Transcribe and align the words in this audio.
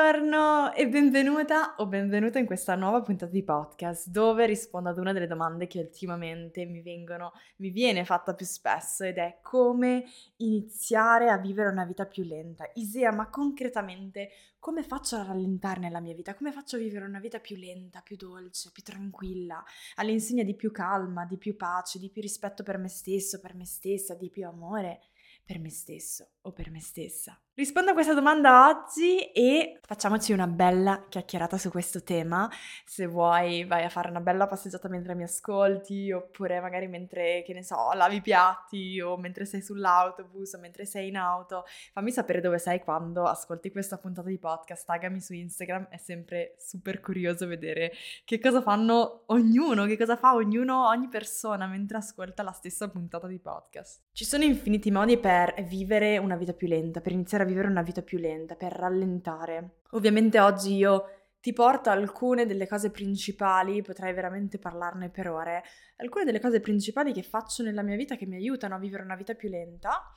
Buongiorno 0.00 0.74
e 0.74 0.88
benvenuta 0.88 1.74
o 1.78 1.86
benvenuta 1.86 2.38
in 2.38 2.46
questa 2.46 2.76
nuova 2.76 3.02
puntata 3.02 3.32
di 3.32 3.42
podcast 3.42 4.06
dove 4.10 4.46
rispondo 4.46 4.90
ad 4.90 4.98
una 4.98 5.12
delle 5.12 5.26
domande 5.26 5.66
che 5.66 5.80
ultimamente 5.80 6.66
mi 6.66 6.82
vengono, 6.82 7.32
mi 7.56 7.70
viene 7.70 8.04
fatta 8.04 8.32
più 8.32 8.46
spesso 8.46 9.02
ed 9.02 9.18
è 9.18 9.40
come 9.42 10.04
iniziare 10.36 11.30
a 11.30 11.36
vivere 11.36 11.70
una 11.70 11.84
vita 11.84 12.06
più 12.06 12.22
lenta. 12.22 12.70
Isea, 12.74 13.10
ma 13.10 13.28
concretamente 13.28 14.30
come 14.60 14.84
faccio 14.84 15.16
a 15.16 15.24
rallentare 15.24 15.80
nella 15.80 16.00
mia 16.00 16.14
vita? 16.14 16.36
Come 16.36 16.52
faccio 16.52 16.76
a 16.76 16.78
vivere 16.78 17.04
una 17.04 17.18
vita 17.18 17.40
più 17.40 17.56
lenta, 17.56 18.00
più 18.00 18.14
dolce, 18.14 18.70
più 18.72 18.84
tranquilla, 18.84 19.64
all'insegna 19.96 20.44
di 20.44 20.54
più 20.54 20.70
calma, 20.70 21.26
di 21.26 21.38
più 21.38 21.56
pace, 21.56 21.98
di 21.98 22.08
più 22.08 22.22
rispetto 22.22 22.62
per 22.62 22.78
me 22.78 22.88
stesso, 22.88 23.40
per 23.40 23.56
me 23.56 23.64
stessa, 23.64 24.14
di 24.14 24.30
più 24.30 24.46
amore 24.46 25.00
per 25.48 25.58
me 25.60 25.70
stesso 25.70 26.32
o 26.48 26.52
per 26.52 26.70
me 26.70 26.80
stessa? 26.80 27.38
Rispondo 27.58 27.90
a 27.90 27.92
questa 27.92 28.14
domanda 28.14 28.68
oggi 28.68 29.18
e 29.32 29.80
facciamoci 29.82 30.32
una 30.32 30.46
bella 30.46 31.06
chiacchierata 31.08 31.58
su 31.58 31.70
questo 31.70 32.04
tema. 32.04 32.48
Se 32.84 33.08
vuoi 33.08 33.64
vai 33.64 33.82
a 33.82 33.88
fare 33.88 34.10
una 34.10 34.20
bella 34.20 34.46
passeggiata 34.46 34.86
mentre 34.86 35.16
mi 35.16 35.24
ascolti, 35.24 36.12
oppure 36.12 36.60
magari 36.60 36.86
mentre, 36.86 37.42
che 37.44 37.52
ne 37.54 37.64
so, 37.64 37.90
lavi 37.94 38.14
i 38.14 38.20
piatti, 38.20 39.00
o 39.00 39.16
mentre 39.16 39.44
sei 39.44 39.60
sull'autobus, 39.60 40.52
o 40.52 40.58
mentre 40.60 40.84
sei 40.84 41.08
in 41.08 41.16
auto. 41.16 41.64
Fammi 41.92 42.12
sapere 42.12 42.40
dove 42.40 42.60
sei 42.60 42.78
quando 42.78 43.24
ascolti 43.24 43.72
questa 43.72 43.98
puntata 43.98 44.28
di 44.28 44.38
podcast, 44.38 44.86
taggami 44.86 45.20
su 45.20 45.34
Instagram, 45.34 45.88
è 45.90 45.96
sempre 45.96 46.54
super 46.60 47.00
curioso 47.00 47.48
vedere 47.48 47.90
che 48.24 48.38
cosa 48.38 48.62
fanno 48.62 49.24
ognuno, 49.26 49.84
che 49.86 49.98
cosa 49.98 50.16
fa 50.16 50.32
ognuno, 50.34 50.86
ogni 50.86 51.08
persona 51.08 51.66
mentre 51.66 51.96
ascolta 51.96 52.44
la 52.44 52.52
stessa 52.52 52.88
puntata 52.88 53.26
di 53.26 53.40
podcast. 53.40 54.00
Ci 54.12 54.24
sono 54.24 54.44
infiniti 54.44 54.92
modi 54.92 55.18
per 55.18 55.54
vivere 55.64 56.18
una 56.18 56.36
vita 56.38 56.54
più 56.54 56.66
lenta, 56.66 57.00
per 57.00 57.12
iniziare 57.12 57.44
a 57.44 57.46
vivere 57.46 57.68
una 57.68 57.82
vita 57.82 58.02
più 58.02 58.18
lenta, 58.18 58.54
per 58.54 58.72
rallentare. 58.72 59.80
Ovviamente 59.90 60.40
oggi 60.40 60.74
io 60.76 61.04
ti 61.40 61.52
porto 61.52 61.90
alcune 61.90 62.46
delle 62.46 62.66
cose 62.66 62.90
principali, 62.90 63.82
potrei 63.82 64.12
veramente 64.12 64.58
parlarne 64.58 65.08
per 65.08 65.28
ore, 65.28 65.62
alcune 65.96 66.24
delle 66.24 66.40
cose 66.40 66.60
principali 66.60 67.12
che 67.12 67.22
faccio 67.22 67.62
nella 67.62 67.82
mia 67.82 67.96
vita 67.96 68.16
che 68.16 68.26
mi 68.26 68.36
aiutano 68.36 68.74
a 68.74 68.78
vivere 68.78 69.02
una 69.02 69.16
vita 69.16 69.34
più 69.34 69.48
lenta, 69.48 70.10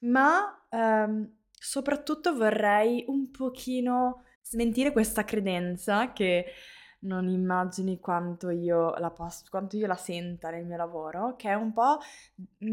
ma 0.00 0.66
ehm, 0.70 1.36
soprattutto 1.50 2.36
vorrei 2.36 3.04
un 3.08 3.30
pochino 3.30 4.24
smentire 4.42 4.92
questa 4.92 5.24
credenza 5.24 6.12
che 6.12 6.46
non 7.00 7.28
immagini 7.28 7.98
quanto 7.98 8.50
io 8.50 8.94
la, 8.96 9.10
posso, 9.10 9.44
quanto 9.50 9.76
io 9.76 9.86
la 9.86 9.96
senta 9.96 10.50
nel 10.50 10.64
mio 10.64 10.76
lavoro, 10.76 11.34
che 11.36 11.50
è 11.50 11.54
un 11.54 11.72
po' 11.72 11.98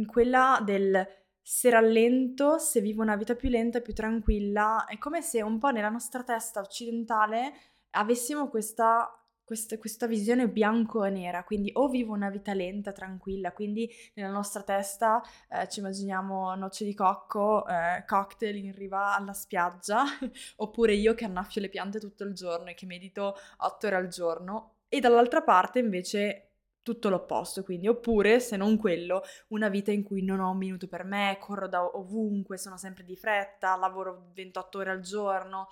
quella 0.05 0.61
del 0.63 1.05
se 1.41 1.69
rallento, 1.69 2.57
se 2.57 2.81
vivo 2.81 3.01
una 3.01 3.15
vita 3.15 3.35
più 3.35 3.49
lenta 3.49 3.81
più 3.81 3.93
tranquilla, 3.93 4.85
è 4.85 4.97
come 4.97 5.21
se 5.21 5.41
un 5.41 5.57
po' 5.57 5.69
nella 5.69 5.89
nostra 5.89 6.23
testa 6.23 6.59
occidentale 6.59 7.53
avessimo 7.91 8.47
questa, 8.47 9.09
questa, 9.43 9.77
questa 9.77 10.07
visione 10.07 10.47
bianco 10.47 11.03
e 11.03 11.09
nera, 11.09 11.43
quindi 11.43 11.71
o 11.73 11.89
vivo 11.89 12.13
una 12.13 12.29
vita 12.29 12.53
lenta, 12.53 12.91
tranquilla, 12.91 13.51
quindi 13.51 13.89
nella 14.13 14.29
nostra 14.29 14.61
testa 14.63 15.21
eh, 15.49 15.67
ci 15.67 15.79
immaginiamo 15.79 16.55
noce 16.55 16.85
di 16.85 16.93
cocco, 16.93 17.67
eh, 17.67 18.03
cocktail 18.05 18.55
in 18.55 18.73
riva 18.73 19.15
alla 19.15 19.33
spiaggia, 19.33 20.03
oppure 20.57 20.93
io 20.93 21.15
che 21.15 21.25
annaffio 21.25 21.61
le 21.61 21.69
piante 21.69 21.99
tutto 21.99 22.23
il 22.23 22.33
giorno 22.33 22.69
e 22.69 22.75
che 22.75 22.85
medito 22.85 23.35
otto 23.57 23.87
ore 23.87 23.95
al 23.95 24.07
giorno, 24.07 24.75
e 24.87 24.99
dall'altra 24.99 25.41
parte 25.41 25.79
invece 25.79 26.50
tutto 26.83 27.09
l'opposto, 27.09 27.63
quindi. 27.63 27.87
Oppure 27.87 28.39
se 28.39 28.57
non 28.57 28.77
quello, 28.77 29.21
una 29.49 29.69
vita 29.69 29.91
in 29.91 30.03
cui 30.03 30.23
non 30.23 30.39
ho 30.39 30.51
un 30.51 30.57
minuto 30.57 30.87
per 30.87 31.03
me, 31.03 31.37
corro 31.39 31.67
da 31.67 31.83
ovunque, 31.83 32.57
sono 32.57 32.77
sempre 32.77 33.03
di 33.03 33.15
fretta, 33.15 33.75
lavoro 33.75 34.29
28 34.33 34.77
ore 34.77 34.91
al 34.91 35.01
giorno 35.01 35.67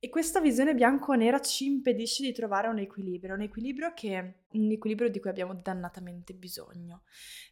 e 0.00 0.10
questa 0.10 0.40
visione 0.40 0.74
bianco-nera 0.74 1.40
ci 1.40 1.64
impedisce 1.64 2.22
di 2.22 2.32
trovare 2.32 2.68
un 2.68 2.78
equilibrio, 2.78 3.34
un 3.34 3.40
equilibrio 3.40 3.92
che 3.94 4.34
un 4.50 4.70
equilibrio 4.70 5.10
di 5.10 5.18
cui 5.18 5.28
abbiamo 5.28 5.54
dannatamente 5.54 6.34
bisogno, 6.34 7.02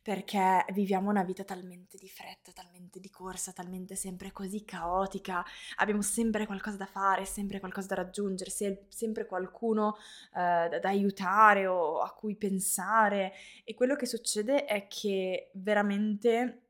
perché 0.00 0.64
viviamo 0.72 1.10
una 1.10 1.24
vita 1.24 1.42
talmente 1.42 1.96
di 1.98 2.08
fretta, 2.08 2.52
talmente 2.52 3.00
di 3.00 3.10
corsa, 3.10 3.52
talmente 3.52 3.96
sempre 3.96 4.30
così 4.30 4.64
caotica, 4.64 5.44
abbiamo 5.78 6.02
sempre 6.02 6.46
qualcosa 6.46 6.76
da 6.76 6.86
fare, 6.86 7.24
sempre 7.24 7.58
qualcosa 7.58 7.88
da 7.88 7.96
raggiungere, 7.96 8.50
sempre 8.88 9.26
qualcuno 9.26 9.96
eh, 10.32 10.68
da, 10.70 10.78
da 10.78 10.88
aiutare 10.88 11.66
o 11.66 12.00
a 12.00 12.14
cui 12.14 12.36
pensare. 12.36 13.32
E 13.64 13.74
quello 13.74 13.96
che 13.96 14.06
succede 14.06 14.66
è 14.66 14.86
che 14.86 15.50
veramente 15.54 16.60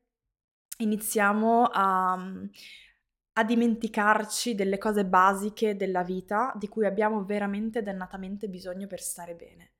iniziamo 0.79 1.69
a 1.71 2.17
a 3.37 3.43
dimenticarci 3.43 4.55
delle 4.55 4.79
cose 4.79 5.05
basiche 5.05 5.75
della 5.75 6.03
vita 6.03 6.51
di 6.55 6.67
cui 6.67 6.87
abbiamo 6.87 7.23
veramente 7.23 7.83
dannatamente 7.83 8.49
bisogno 8.49 8.87
per 8.87 8.99
stare 8.99 9.35
bene. 9.35 9.76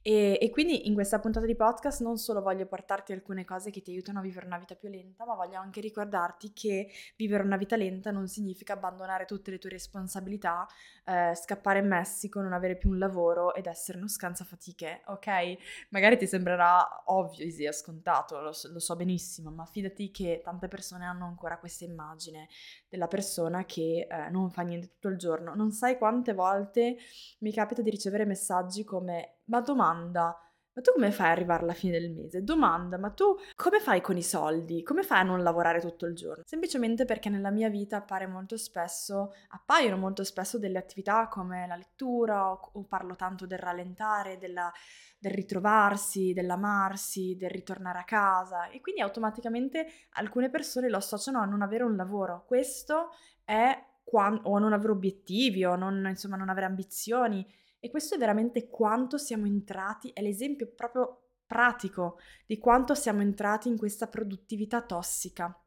E, 0.00 0.38
e, 0.40 0.50
quindi 0.50 0.86
in 0.86 0.94
questa 0.94 1.18
puntata 1.18 1.44
di 1.44 1.56
podcast 1.56 2.02
non 2.02 2.16
solo 2.16 2.40
voglio 2.40 2.66
portarti 2.66 3.12
alcune 3.12 3.44
cose 3.44 3.70
che 3.70 3.82
ti 3.82 3.90
aiutano 3.90 4.20
a 4.20 4.22
vivere 4.22 4.46
una 4.46 4.58
vita 4.58 4.74
più 4.74 4.88
lenta, 4.88 5.24
ma 5.24 5.34
voglio 5.34 5.58
anche 5.58 5.80
ricordarti 5.80 6.52
che 6.52 6.90
vivere 7.16 7.42
una 7.42 7.56
vita 7.56 7.76
lenta 7.76 8.10
non 8.10 8.28
significa 8.28 8.74
abbandonare 8.74 9.24
tutte 9.24 9.50
le 9.50 9.58
tue 9.58 9.70
responsabilità, 9.70 10.66
eh, 11.04 11.34
scappare 11.34 11.80
in 11.80 11.88
Messico, 11.88 12.40
non 12.40 12.52
avere 12.52 12.76
più 12.76 12.90
un 12.90 12.98
lavoro 12.98 13.54
ed 13.54 13.66
essere 13.66 13.98
uno 13.98 14.08
scansafatiche, 14.08 15.02
ok? 15.06 15.56
Magari 15.90 16.16
ti 16.16 16.26
sembrerà 16.26 17.02
ovvio, 17.06 17.50
sia 17.50 17.72
scontato, 17.72 18.40
lo, 18.40 18.52
lo 18.70 18.78
so 18.78 18.96
benissimo, 18.96 19.50
ma 19.50 19.64
fidati 19.66 20.10
che 20.10 20.40
tante 20.42 20.68
persone 20.68 21.04
hanno 21.04 21.26
ancora 21.26 21.58
questa 21.58 21.84
immagine 21.84 22.48
della 22.88 23.08
persona 23.08 23.64
che 23.64 24.06
eh, 24.08 24.30
non 24.30 24.50
fa 24.50 24.62
niente 24.62 24.88
tutto 24.88 25.08
il 25.08 25.18
giorno. 25.18 25.54
Non 25.54 25.72
sai 25.72 25.98
quante 25.98 26.32
volte 26.32 26.96
mi 27.40 27.52
capita 27.52 27.82
di 27.82 27.90
ricevere 27.90 28.24
messaggi 28.24 28.84
come 28.84 29.37
ma 29.48 29.60
domanda, 29.60 30.36
ma 30.78 30.84
tu 30.84 30.92
come 30.92 31.10
fai 31.10 31.26
ad 31.26 31.32
arrivare 31.38 31.64
alla 31.64 31.72
fine 31.72 31.98
del 31.98 32.12
mese? 32.12 32.44
Domanda, 32.44 32.98
ma 32.98 33.10
tu 33.10 33.34
come 33.56 33.80
fai 33.80 34.00
con 34.00 34.16
i 34.16 34.22
soldi? 34.22 34.84
Come 34.84 35.02
fai 35.02 35.18
a 35.18 35.22
non 35.24 35.42
lavorare 35.42 35.80
tutto 35.80 36.06
il 36.06 36.14
giorno? 36.14 36.44
Semplicemente 36.46 37.04
perché 37.04 37.28
nella 37.28 37.50
mia 37.50 37.68
vita 37.68 37.96
appare 37.96 38.28
molto 38.28 38.56
spesso, 38.56 39.32
appaiono 39.48 39.96
molto 39.96 40.22
spesso 40.22 40.56
delle 40.56 40.78
attività 40.78 41.26
come 41.26 41.66
la 41.66 41.74
lettura 41.74 42.52
o, 42.52 42.60
o 42.74 42.84
parlo 42.84 43.16
tanto 43.16 43.44
del 43.44 43.58
rallentare, 43.58 44.38
della, 44.38 44.70
del 45.18 45.32
ritrovarsi, 45.32 46.32
dell'amarsi, 46.32 47.34
del 47.36 47.50
ritornare 47.50 47.98
a 47.98 48.04
casa 48.04 48.68
e 48.68 48.80
quindi 48.80 49.00
automaticamente 49.00 49.84
alcune 50.12 50.48
persone 50.48 50.88
lo 50.88 50.98
associano 50.98 51.40
a 51.40 51.44
non 51.44 51.62
avere 51.62 51.82
un 51.82 51.96
lavoro. 51.96 52.44
Questo 52.46 53.08
è 53.44 53.84
o 54.12 54.20
a 54.20 54.58
non 54.60 54.72
avere 54.72 54.92
obiettivi 54.92 55.64
o 55.64 55.74
non, 55.74 56.06
insomma, 56.08 56.36
non 56.36 56.48
avere 56.48 56.66
ambizioni 56.66 57.44
e 57.80 57.90
questo 57.90 58.14
è 58.14 58.18
veramente 58.18 58.68
quanto 58.68 59.18
siamo 59.18 59.46
entrati, 59.46 60.10
è 60.12 60.20
l'esempio 60.20 60.72
proprio 60.74 61.30
pratico 61.46 62.18
di 62.46 62.58
quanto 62.58 62.94
siamo 62.94 63.22
entrati 63.22 63.68
in 63.68 63.78
questa 63.78 64.06
produttività 64.06 64.82
tossica. 64.82 65.58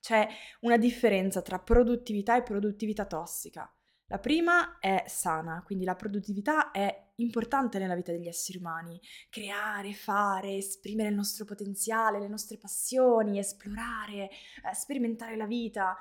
C'è 0.00 0.28
una 0.60 0.76
differenza 0.76 1.42
tra 1.42 1.58
produttività 1.58 2.36
e 2.36 2.42
produttività 2.42 3.04
tossica. 3.06 3.72
La 4.10 4.18
prima 4.18 4.78
è 4.78 5.04
sana, 5.06 5.62
quindi 5.64 5.84
la 5.84 5.94
produttività 5.94 6.70
è 6.70 7.12
importante 7.16 7.78
nella 7.78 7.94
vita 7.94 8.10
degli 8.10 8.26
esseri 8.26 8.56
umani. 8.56 8.98
Creare, 9.28 9.92
fare, 9.92 10.56
esprimere 10.56 11.10
il 11.10 11.14
nostro 11.14 11.44
potenziale, 11.44 12.18
le 12.18 12.28
nostre 12.28 12.56
passioni, 12.56 13.38
esplorare, 13.38 14.30
eh, 14.30 14.74
sperimentare 14.74 15.36
la 15.36 15.46
vita. 15.46 15.94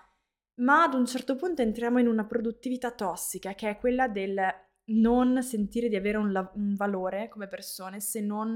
Ma 0.59 0.83
ad 0.83 0.93
un 0.93 1.05
certo 1.05 1.35
punto 1.35 1.61
entriamo 1.61 1.99
in 1.99 2.07
una 2.07 2.25
produttività 2.25 2.91
tossica, 2.91 3.53
che 3.55 3.71
è 3.71 3.77
quella 3.77 4.07
del 4.07 4.39
non 4.87 5.41
sentire 5.43 5.89
di 5.89 5.95
avere 5.95 6.17
un, 6.17 6.31
la- 6.31 6.51
un 6.55 6.75
valore 6.75 7.27
come 7.29 7.47
persone 7.47 7.99
se 7.99 8.21
non 8.21 8.55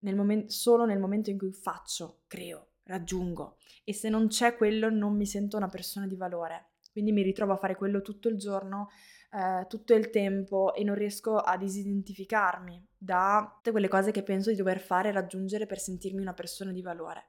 nel 0.00 0.16
momen- 0.16 0.48
solo 0.48 0.84
nel 0.84 0.98
momento 0.98 1.30
in 1.30 1.38
cui 1.38 1.52
faccio, 1.52 2.22
creo, 2.26 2.72
raggiungo. 2.84 3.56
E 3.84 3.94
se 3.94 4.08
non 4.08 4.28
c'è 4.28 4.56
quello 4.56 4.90
non 4.90 5.16
mi 5.16 5.26
sento 5.26 5.56
una 5.56 5.68
persona 5.68 6.06
di 6.06 6.16
valore. 6.16 6.70
Quindi 6.90 7.12
mi 7.12 7.22
ritrovo 7.22 7.52
a 7.52 7.56
fare 7.56 7.76
quello 7.76 8.02
tutto 8.02 8.28
il 8.28 8.36
giorno, 8.36 8.88
eh, 9.30 9.66
tutto 9.68 9.94
il 9.94 10.10
tempo 10.10 10.74
e 10.74 10.84
non 10.84 10.94
riesco 10.94 11.36
a 11.36 11.56
disidentificarmi 11.56 12.86
da 12.98 13.50
tutte 13.54 13.70
quelle 13.70 13.88
cose 13.88 14.10
che 14.10 14.22
penso 14.22 14.50
di 14.50 14.56
dover 14.56 14.80
fare 14.80 15.08
e 15.08 15.12
raggiungere 15.12 15.66
per 15.66 15.78
sentirmi 15.78 16.20
una 16.20 16.34
persona 16.34 16.72
di 16.72 16.82
valore. 16.82 17.28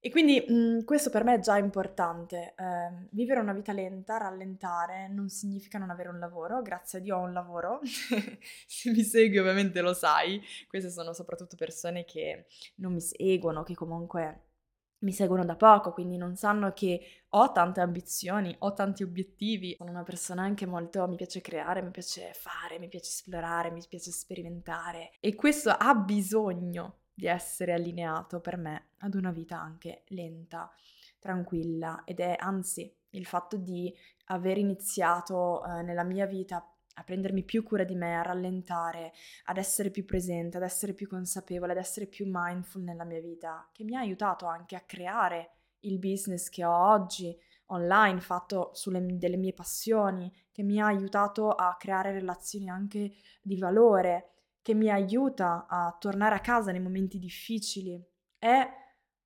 E 0.00 0.10
quindi 0.10 0.44
mh, 0.46 0.52
mhmm, 0.54 0.84
questo 0.84 1.10
per 1.10 1.24
me 1.24 1.34
è 1.34 1.38
già 1.40 1.56
importante. 1.58 2.54
Eh, 2.56 3.08
vivere 3.10 3.40
una 3.40 3.52
vita 3.52 3.72
lenta, 3.72 4.16
rallentare, 4.16 5.08
non 5.08 5.28
significa 5.28 5.78
non 5.78 5.90
avere 5.90 6.08
un 6.08 6.18
lavoro. 6.18 6.62
Grazie 6.62 6.98
a 6.98 7.02
Dio 7.02 7.16
ho 7.16 7.22
un 7.22 7.32
lavoro. 7.32 7.80
Se 8.66 8.90
mi 8.90 9.02
segui 9.02 9.38
ovviamente 9.38 9.80
lo 9.80 9.94
sai. 9.94 10.40
Queste 10.68 10.90
sono 10.90 11.12
soprattutto 11.12 11.56
persone 11.56 12.04
che 12.04 12.46
non 12.76 12.92
mi 12.92 13.00
seguono, 13.00 13.64
che 13.64 13.74
comunque 13.74 14.42
mi 15.00 15.12
seguono 15.12 15.44
da 15.44 15.54
poco, 15.56 15.92
quindi 15.92 16.16
non 16.16 16.34
sanno 16.36 16.72
che 16.72 17.00
ho 17.30 17.52
tante 17.52 17.80
ambizioni, 17.80 18.54
ho 18.60 18.72
tanti 18.74 19.02
obiettivi. 19.02 19.74
Sono 19.78 19.90
una 19.90 20.02
persona 20.04 20.42
anche 20.42 20.66
molto, 20.66 21.06
mi 21.08 21.16
piace 21.16 21.40
creare, 21.40 21.82
mi 21.82 21.90
piace 21.90 22.32
fare, 22.34 22.78
mi 22.78 22.88
piace 22.88 23.08
esplorare, 23.10 23.70
mi 23.72 23.82
piace 23.88 24.10
sperimentare 24.12 25.10
e 25.20 25.34
questo 25.34 25.70
ha 25.70 25.94
bisogno 25.94 26.97
di 27.18 27.26
essere 27.26 27.72
allineato 27.72 28.38
per 28.38 28.56
me 28.56 28.90
ad 28.98 29.16
una 29.16 29.32
vita 29.32 29.58
anche 29.60 30.04
lenta, 30.10 30.72
tranquilla. 31.18 32.02
Ed 32.04 32.20
è 32.20 32.36
anzi 32.38 32.94
il 33.10 33.26
fatto 33.26 33.56
di 33.56 33.92
aver 34.26 34.56
iniziato 34.56 35.64
eh, 35.64 35.82
nella 35.82 36.04
mia 36.04 36.26
vita 36.26 36.64
a 36.94 37.02
prendermi 37.02 37.42
più 37.42 37.64
cura 37.64 37.82
di 37.82 37.96
me, 37.96 38.16
a 38.16 38.22
rallentare, 38.22 39.12
ad 39.46 39.56
essere 39.56 39.90
più 39.90 40.04
presente, 40.04 40.58
ad 40.58 40.62
essere 40.62 40.94
più 40.94 41.08
consapevole, 41.08 41.72
ad 41.72 41.78
essere 41.78 42.06
più 42.06 42.24
mindful 42.28 42.82
nella 42.82 43.04
mia 43.04 43.20
vita, 43.20 43.68
che 43.72 43.82
mi 43.82 43.96
ha 43.96 44.00
aiutato 44.00 44.46
anche 44.46 44.76
a 44.76 44.82
creare 44.82 45.50
il 45.80 45.98
business 45.98 46.48
che 46.48 46.64
ho 46.64 46.92
oggi 46.92 47.36
online, 47.66 48.20
fatto 48.20 48.70
sulle 48.74 49.04
delle 49.18 49.36
mie 49.36 49.54
passioni, 49.54 50.32
che 50.52 50.62
mi 50.62 50.80
ha 50.80 50.86
aiutato 50.86 51.50
a 51.50 51.76
creare 51.76 52.12
relazioni 52.12 52.68
anche 52.68 53.12
di 53.42 53.58
valore, 53.58 54.37
che 54.68 54.74
mi 54.74 54.90
aiuta 54.90 55.64
a 55.66 55.96
tornare 55.98 56.34
a 56.34 56.40
casa 56.40 56.72
nei 56.72 56.80
momenti 56.82 57.18
difficili. 57.18 58.06
È 58.36 58.68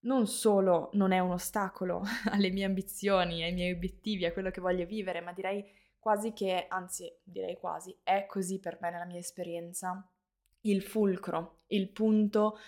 non 0.03 0.29
solo 0.29 0.91
non 0.93 1.11
è 1.11 1.19
un 1.19 1.33
ostacolo 1.33 2.05
alle 2.31 2.51
mie 2.51 2.65
ambizioni, 2.65 3.43
ai 3.43 3.53
miei 3.53 3.73
obiettivi, 3.73 4.25
a 4.25 4.33
quello 4.33 4.53
che 4.53 4.61
voglio 4.61 4.87
vivere, 4.87 5.21
ma 5.21 5.33
direi 5.33 5.65
quasi 5.99 6.33
che, 6.33 6.67
anzi 6.69 7.13
direi 7.25 7.57
quasi, 7.59 7.99
è 8.05 8.25
così 8.27 8.61
per 8.61 8.79
me 8.81 8.93
nella 8.93 9.05
mia 9.05 9.19
esperienza, 9.19 10.09
il 10.61 10.81
fulcro, 10.81 11.63
il 11.69 11.89
punto 11.91 12.59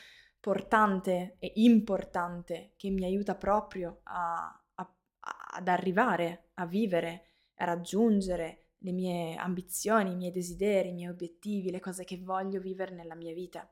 portante 0.41 1.37
e 1.39 1.53
importante 1.55 2.73
che 2.77 2.91
mi 2.91 3.05
aiuta 3.05 3.37
proprio 3.37 4.01
a, 4.03 4.65
a, 4.75 4.95
ad 5.21 5.69
arrivare 5.69 6.49
a 6.55 6.67
vivere, 6.67 7.35
a 7.59 7.67
raggiungere 7.67 8.64
le 8.85 8.93
mie 8.93 9.35
ambizioni, 9.37 10.13
i 10.13 10.17
miei 10.17 10.31
desideri, 10.31 10.91
i 10.91 10.93
miei 10.93 11.09
obiettivi, 11.09 11.71
le 11.71 11.81
cose 11.81 12.05
che 12.05 12.21
voglio 12.23 12.61
vivere 12.61 12.95
nella 12.95 13.15
mia 13.15 13.33
vita. 13.33 13.69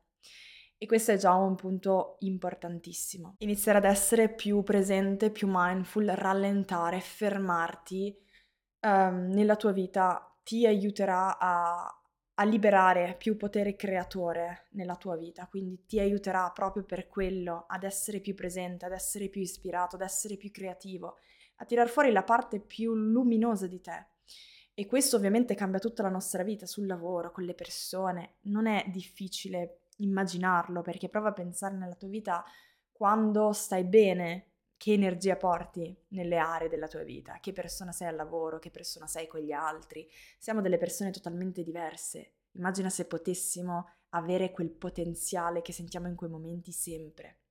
E 0.79 0.87
questo 0.87 1.13
è 1.13 1.17
già 1.17 1.35
un 1.35 1.55
punto 1.55 2.17
importantissimo. 2.21 3.37
Iniziare 3.39 3.79
ad 3.79 3.85
essere 3.85 4.35
più 4.35 4.63
presente, 4.63 5.31
più 5.31 5.47
mindful, 5.49 6.07
rallentare, 6.07 7.01
fermarti 7.01 8.17
um, 8.81 9.29
nella 9.29 9.57
tua 9.57 9.71
vita 9.71 10.35
ti 10.43 10.67
aiuterà 10.67 11.39
a, 11.39 11.87
a 12.35 12.45
liberare 12.45 13.15
più 13.17 13.37
potere 13.37 13.77
creatore 13.77 14.67
nella 14.73 14.97
tua 14.97 15.17
vita, 15.17 15.47
quindi 15.47 15.85
ti 15.87 16.01
aiuterà 16.01 16.51
proprio 16.51 16.85
per 16.85 17.07
quello 17.07 17.67
ad 17.69 17.85
essere 17.85 18.19
più 18.19 18.35
presente, 18.35 18.87
ad 18.87 18.93
essere 18.93 19.29
più 19.29 19.43
ispirato, 19.43 19.95
ad 19.95 20.03
essere 20.03 20.37
più 20.37 20.51
creativo, 20.51 21.19
a 21.57 21.65
tirar 21.65 21.89
fuori 21.89 22.11
la 22.11 22.25
parte 22.25 22.59
più 22.59 22.95
luminosa 22.95 23.69
di 23.69 23.81
te. 23.81 24.07
E 24.75 24.87
questo 24.87 25.17
ovviamente 25.17 25.55
cambia 25.55 25.79
tutta 25.79 26.03
la 26.03 26.09
nostra 26.09 26.43
vita 26.43 26.67
sul 26.67 26.87
lavoro, 26.87 27.31
con 27.31 27.45
le 27.45 27.55
persone. 27.55 28.37
Non 28.43 28.67
è 28.67 28.85
difficile 28.89 29.83
immaginarlo 29.97 30.81
perché 30.83 31.09
prova 31.09 31.29
a 31.29 31.33
pensare 31.33 31.77
nella 31.77 31.95
tua 31.95 32.09
vita 32.09 32.45
quando 32.91 33.53
stai 33.53 33.85
bene, 33.85 34.53
che 34.83 34.95
energia 34.95 35.37
porti 35.37 35.97
nelle 36.09 36.39
aree 36.39 36.69
della 36.69 36.89
tua 36.89 37.05
vita, 37.05 37.39
che 37.41 37.53
persona 37.53 37.93
sei 37.93 38.09
al 38.09 38.17
lavoro, 38.17 38.59
che 38.59 38.73
persona 38.73 39.07
sei 39.07 39.29
con 39.29 39.39
gli 39.39 39.53
altri. 39.53 40.09
Siamo 40.39 40.61
delle 40.61 40.77
persone 40.77 41.13
totalmente 41.13 41.63
diverse. 41.63 42.33
Immagina 42.53 42.91
se 42.91 43.05
potessimo 43.05 43.91
avere 44.09 44.51
quel 44.51 44.71
potenziale 44.71 45.63
che 45.63 45.73
sentiamo 45.73 46.09
in 46.09 46.17
quei 46.17 46.31
momenti 46.31 46.73
sempre. 46.73 47.42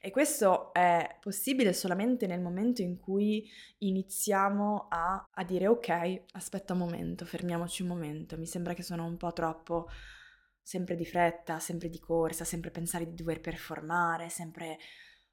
E 0.00 0.10
questo 0.10 0.72
è 0.72 1.18
possibile 1.20 1.72
solamente 1.72 2.26
nel 2.26 2.40
momento 2.40 2.82
in 2.82 2.98
cui 2.98 3.48
iniziamo 3.78 4.88
a, 4.88 5.28
a, 5.30 5.44
dire 5.44 5.66
ok, 5.66 6.22
aspetta 6.32 6.72
un 6.72 6.80
momento, 6.80 7.24
fermiamoci 7.24 7.82
un 7.82 7.88
momento, 7.88 8.36
mi 8.36 8.46
sembra 8.46 8.74
che 8.74 8.82
sono 8.82 9.04
un 9.04 9.16
po' 9.16 9.32
troppo 9.32 9.88
sempre 10.62 10.94
di 10.94 11.04
fretta, 11.04 11.58
sempre 11.58 11.88
di 11.88 11.98
corsa, 11.98 12.44
sempre 12.44 12.70
pensare 12.70 13.06
di 13.06 13.14
dover 13.14 13.40
performare, 13.40 14.28
sempre 14.28 14.78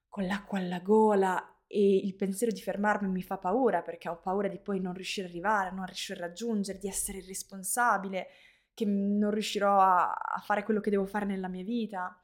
con 0.08 0.26
l'acqua 0.26 0.58
alla 0.58 0.80
gola 0.80 1.60
e 1.72 1.98
il 1.98 2.16
pensiero 2.16 2.52
di 2.52 2.62
fermarmi 2.62 3.08
mi 3.08 3.22
fa 3.22 3.38
paura 3.38 3.84
perché 3.84 4.10
ho 4.10 4.20
paura 4.20 4.48
di 4.48 4.60
poi 4.60 4.80
non 4.80 4.94
riuscire 4.94 5.28
ad 5.28 5.34
arrivare, 5.34 5.72
non 5.72 5.86
riuscire 5.86 6.20
a 6.20 6.26
raggiungere, 6.26 6.80
di 6.80 6.88
essere 6.88 7.20
irresponsabile, 7.20 8.28
che 8.74 8.86
non 8.86 9.30
riuscirò 9.30 9.80
a, 9.80 10.10
a 10.10 10.40
fare 10.40 10.64
quello 10.64 10.80
che 10.80 10.90
devo 10.90 11.06
fare 11.06 11.26
nella 11.26 11.48
mia 11.48 11.64
vita. 11.64 12.20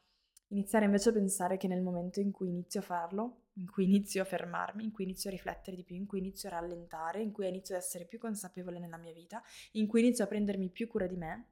Iniziare 0.49 0.85
invece 0.85 1.09
a 1.09 1.13
pensare 1.13 1.57
che 1.57 1.67
nel 1.67 1.81
momento 1.81 2.19
in 2.19 2.31
cui 2.31 2.49
inizio 2.49 2.79
a 2.79 2.83
farlo, 2.83 3.45
in 3.53 3.69
cui 3.69 3.85
inizio 3.85 4.21
a 4.21 4.25
fermarmi, 4.25 4.83
in 4.83 4.91
cui 4.91 5.03
inizio 5.03 5.29
a 5.29 5.33
riflettere 5.33 5.75
di 5.75 5.83
più, 5.83 5.95
in 5.95 6.05
cui 6.05 6.19
inizio 6.19 6.49
a 6.49 6.53
rallentare, 6.53 7.21
in 7.21 7.31
cui 7.31 7.47
inizio 7.47 7.75
ad 7.75 7.81
essere 7.81 8.05
più 8.05 8.19
consapevole 8.19 8.79
nella 8.79 8.97
mia 8.97 9.13
vita, 9.13 9.41
in 9.71 9.87
cui 9.87 10.01
inizio 10.01 10.23
a 10.23 10.27
prendermi 10.27 10.69
più 10.69 10.87
cura 10.87 11.07
di 11.07 11.17
me, 11.17 11.47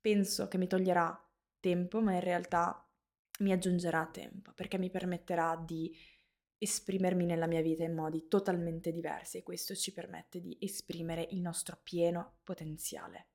penso 0.00 0.46
che 0.46 0.58
mi 0.58 0.66
toglierà 0.66 1.18
tempo, 1.58 2.00
ma 2.00 2.12
in 2.12 2.20
realtà 2.20 2.88
mi 3.40 3.52
aggiungerà 3.52 4.06
tempo 4.06 4.52
perché 4.52 4.78
mi 4.78 4.90
permetterà 4.90 5.56
di 5.56 5.94
esprimermi 6.58 7.24
nella 7.24 7.46
mia 7.46 7.62
vita 7.62 7.84
in 7.84 7.94
modi 7.94 8.26
totalmente 8.26 8.92
diversi 8.92 9.38
e 9.38 9.42
questo 9.42 9.74
ci 9.74 9.92
permette 9.92 10.40
di 10.40 10.56
esprimere 10.60 11.26
il 11.30 11.40
nostro 11.40 11.78
pieno 11.82 12.38
potenziale. 12.42 13.28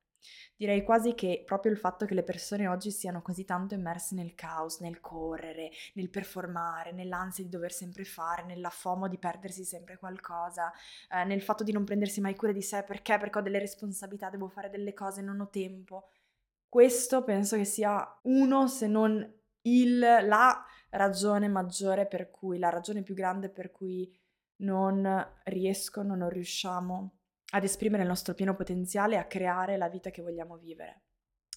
Direi 0.56 0.82
quasi 0.82 1.14
che 1.14 1.42
proprio 1.44 1.72
il 1.72 1.78
fatto 1.78 2.06
che 2.06 2.14
le 2.14 2.22
persone 2.22 2.68
oggi 2.68 2.90
siano 2.90 3.22
così 3.22 3.44
tanto 3.44 3.74
immerse 3.74 4.14
nel 4.14 4.34
caos, 4.34 4.80
nel 4.80 5.00
correre, 5.00 5.70
nel 5.94 6.10
performare, 6.10 6.92
nell'ansia 6.92 7.44
di 7.44 7.50
dover 7.50 7.72
sempre 7.72 8.04
fare, 8.04 8.44
nella 8.44 8.70
FOMO 8.70 9.08
di 9.08 9.18
perdersi 9.18 9.64
sempre 9.64 9.98
qualcosa, 9.98 10.72
eh, 11.10 11.24
nel 11.24 11.42
fatto 11.42 11.64
di 11.64 11.72
non 11.72 11.84
prendersi 11.84 12.20
mai 12.20 12.34
cura 12.34 12.52
di 12.52 12.62
sé 12.62 12.82
perché 12.82 13.18
perché 13.18 13.38
ho 13.38 13.42
delle 13.42 13.58
responsabilità, 13.58 14.30
devo 14.30 14.48
fare 14.48 14.70
delle 14.70 14.94
cose, 14.94 15.22
non 15.22 15.40
ho 15.40 15.48
tempo. 15.48 16.08
Questo 16.68 17.22
penso 17.22 17.56
che 17.56 17.64
sia 17.64 18.18
uno, 18.22 18.66
se 18.66 18.86
non 18.86 19.32
il, 19.62 19.98
la 19.98 20.64
ragione 20.90 21.48
maggiore 21.48 22.06
per 22.06 22.30
cui, 22.30 22.58
la 22.58 22.68
ragione 22.70 23.02
più 23.02 23.14
grande 23.14 23.48
per 23.48 23.70
cui 23.70 24.12
non 24.56 25.26
riescono, 25.44 26.14
non 26.14 26.28
riusciamo 26.28 27.18
ad 27.54 27.62
esprimere 27.62 28.02
il 28.02 28.08
nostro 28.08 28.34
pieno 28.34 28.54
potenziale, 28.54 29.16
a 29.16 29.26
creare 29.26 29.76
la 29.76 29.88
vita 29.88 30.10
che 30.10 30.22
vogliamo 30.22 30.56
vivere, 30.56 31.02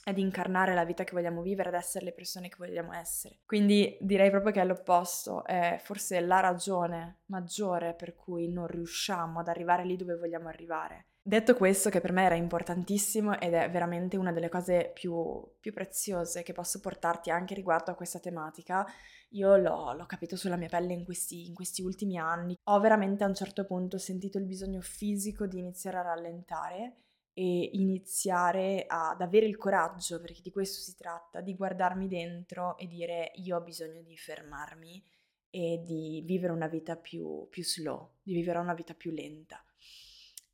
ad 0.03 0.19
incarnare 0.19 0.75
la 0.75 0.85
vita 0.85 1.03
che 1.03 1.13
vogliamo 1.13 1.41
vivere, 1.41 1.69
ad 1.69 1.75
essere 1.75 2.05
le 2.05 2.13
persone 2.13 2.49
che 2.49 2.55
vogliamo 2.59 2.93
essere. 2.93 3.39
Quindi 3.45 3.97
direi 3.99 4.29
proprio 4.29 4.51
che 4.51 4.61
è 4.61 4.65
l'opposto, 4.65 5.43
è 5.43 5.79
forse 5.83 6.19
la 6.19 6.39
ragione 6.39 7.21
maggiore 7.25 7.95
per 7.95 8.13
cui 8.13 8.47
non 8.47 8.67
riusciamo 8.67 9.39
ad 9.39 9.47
arrivare 9.47 9.85
lì 9.85 9.95
dove 9.95 10.15
vogliamo 10.15 10.47
arrivare 10.49 11.06
Detto 11.27 11.55
questo, 11.55 11.89
che 11.89 11.99
per 11.99 12.13
me 12.13 12.23
era 12.23 12.35
importantissimo 12.35 13.37
ed 13.37 13.53
è 13.53 13.69
veramente 13.69 14.15
una 14.15 14.31
delle 14.31 14.47
cose 14.47 14.89
più, 14.93 15.45
più 15.59 15.73
preziose 15.73 16.41
che 16.41 16.53
posso 16.53 16.79
portarti 16.79 17.29
anche 17.31 17.53
riguardo 17.53 17.91
a 17.91 17.95
questa 17.95 18.19
tematica, 18.19 18.85
io 19.31 19.57
l'ho, 19.57 19.91
l'ho 19.91 20.05
capito 20.05 20.37
sulla 20.37 20.55
mia 20.55 20.69
pelle 20.69 20.93
in 20.93 21.03
questi, 21.03 21.45
in 21.45 21.53
questi, 21.53 21.81
ultimi 21.81 22.17
anni. 22.17 22.57
Ho 22.69 22.79
veramente 22.79 23.25
a 23.25 23.27
un 23.27 23.35
certo 23.35 23.65
punto 23.65 23.97
sentito 23.97 24.37
il 24.37 24.45
bisogno 24.45 24.79
fisico 24.79 25.47
di 25.47 25.59
iniziare 25.59 25.97
a 25.97 26.03
rallentare 26.03 26.95
e 27.33 27.71
iniziare 27.73 28.85
ad 28.87 29.19
avere 29.19 29.47
il 29.47 29.57
coraggio, 29.57 30.21
perché 30.21 30.39
di 30.41 30.49
questo 30.49 30.79
si 30.79 30.95
tratta, 30.95 31.41
di 31.41 31.57
guardarmi 31.57 32.07
dentro 32.07 32.77
e 32.77 32.87
dire 32.87 33.33
io 33.35 33.57
ho 33.57 33.61
bisogno 33.61 34.01
di 34.01 34.15
fermarmi 34.15 35.03
e 35.49 35.81
di 35.83 36.23
vivere 36.25 36.53
una 36.53 36.67
vita 36.67 36.95
più, 36.95 37.49
più 37.49 37.65
slow, 37.65 38.11
di 38.23 38.33
vivere 38.33 38.59
una 38.59 38.73
vita 38.73 38.93
più 38.93 39.11
lenta 39.11 39.61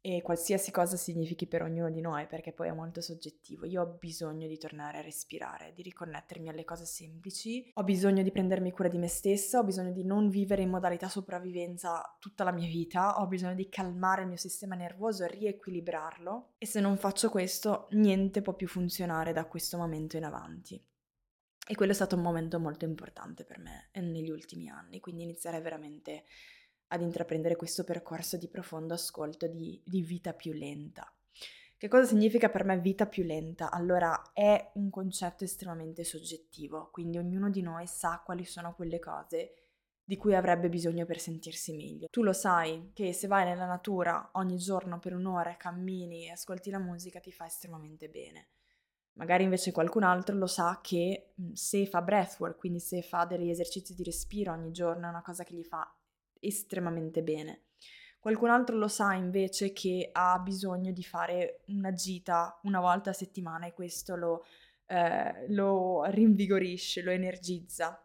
e 0.06 0.22
qualsiasi 0.22 0.70
cosa 0.70 0.98
significhi 0.98 1.48
per 1.48 1.62
ognuno 1.62 1.90
di 1.90 2.02
noi, 2.02 2.28
perché 2.28 2.52
poi 2.52 2.68
è 2.68 2.74
molto 2.74 3.00
soggettivo. 3.00 3.66
Io 3.66 3.84
ho 3.84 3.98
bisogno 3.98 4.48
di 4.48 4.58
tornare 4.58 4.98
a 4.98 5.02
respirare, 5.02 5.72
di 5.74 5.82
riconnettermi 5.82 6.50
alle 6.50 6.66
cose 6.66 6.84
semplici, 6.84 7.72
ho 7.74 7.84
bisogno 7.86 8.22
di 8.22 8.30
prendermi 8.30 8.72
cura 8.72 8.90
di 8.90 8.98
me 8.98 9.08
stessa, 9.08 9.60
ho 9.60 9.64
bisogno 9.64 9.94
di 9.94 10.04
non 10.04 10.28
vivere 10.28 10.62
in 10.62 10.72
modalità 10.72 11.08
sopravvivenza 11.08 12.18
tutta 12.20 12.44
la 12.44 12.52
mia 12.52 12.68
vita, 12.68 13.22
ho 13.22 13.28
bisogno 13.28 13.56
di 13.56 13.70
calmare 13.70 14.24
il 14.24 14.28
mio 14.28 14.36
sistema 14.36 14.76
nervoso 14.76 15.26
riequilibrarlo 15.26 16.56
e 16.58 16.66
se 16.66 16.82
non 16.82 16.98
faccio 16.98 17.30
questo 17.30 17.88
niente 17.92 18.42
può 18.42 18.56
più 18.56 18.68
funzionare 18.68 19.32
da 19.32 19.46
questo 19.46 19.78
momento 19.78 20.18
in 20.18 20.26
avanti. 20.26 20.86
E 21.66 21.76
quello 21.76 21.94
è 21.94 21.96
stato 21.96 22.18
un 22.18 22.24
momento 22.24 22.60
molto 22.60 22.84
importante 22.84 23.46
per 23.46 23.60
me 23.60 23.88
negli 23.94 24.30
ultimi 24.30 24.68
anni, 24.68 25.00
quindi 25.00 25.24
iniziare 25.24 25.62
veramente 25.62 26.26
ad 26.94 27.02
intraprendere 27.02 27.56
questo 27.56 27.84
percorso 27.84 28.38
di 28.38 28.48
profondo 28.48 28.94
ascolto 28.94 29.48
di, 29.48 29.82
di 29.84 30.02
vita 30.04 30.34
più 30.34 30.54
lenta. 30.54 31.12
Che 31.76 31.88
cosa 31.88 32.06
significa 32.06 32.50
per 32.50 32.64
me 32.64 32.80
vita 32.80 33.08
più 33.08 33.24
lenta? 33.24 33.72
Allora 33.72 34.32
è 34.32 34.72
un 34.76 34.90
concetto 34.90 35.44
estremamente 35.44 36.04
soggettivo, 36.04 36.90
quindi 36.92 37.18
ognuno 37.18 37.50
di 37.50 37.62
noi 37.62 37.88
sa 37.88 38.22
quali 38.24 38.46
sono 38.46 38.76
quelle 38.76 39.00
cose 39.00 39.56
di 40.06 40.16
cui 40.16 40.36
avrebbe 40.36 40.70
bisogno 40.70 41.06
per 41.06 41.20
sentirsi 41.20 41.74
meglio. 41.74 42.08
Tu 42.10 42.22
lo 42.22 42.32
sai 42.32 42.92
che 42.94 43.12
se 43.12 43.28
vai 43.28 43.46
nella 43.46 43.66
natura 43.66 44.30
ogni 44.34 44.58
giorno 44.58 45.00
per 45.00 45.14
un'ora, 45.14 45.58
cammini 45.58 46.28
e 46.28 46.32
ascolti 46.32 46.70
la 46.70 46.80
musica 46.80 47.20
ti 47.20 47.32
fa 47.32 47.48
estremamente 47.48 48.08
bene. 48.08 48.50
Magari 49.14 49.44
invece 49.44 49.72
qualcun 49.72 50.04
altro 50.04 50.36
lo 50.36 50.48
sa 50.48 50.80
che 50.82 51.34
se 51.54 51.86
fa 51.86 52.02
breathwork, 52.02 52.58
quindi 52.58 52.80
se 52.80 53.02
fa 53.02 53.26
degli 53.26 53.50
esercizi 53.50 53.94
di 53.94 54.04
respiro 54.04 54.52
ogni 54.54 54.72
giorno, 54.72 55.08
è 55.08 55.10
una 55.10 55.22
cosa 55.22 55.44
che 55.44 55.56
gli 55.56 55.64
fa 55.64 55.86
estremamente 56.44 57.24
bene. 57.24 57.64
Qualcun 58.20 58.52
altro 58.52 58.78
lo 58.78 58.88
sa 58.88 59.16
invece 59.16 59.74
che 59.74 60.10
ha 60.12 60.40
bisogno 60.40 60.92
di 60.92 61.04
fare 61.04 61.60
una 61.68 61.92
gita 61.92 62.58
una 62.64 62.80
volta 62.80 63.10
a 63.10 63.14
settimana 63.14 63.66
e 63.66 63.74
questo 63.74 64.16
lo, 64.16 64.46
eh, 64.86 65.46
lo 65.50 66.06
rinvigorisce, 66.06 67.02
lo 67.02 67.12
energizza. 67.12 68.02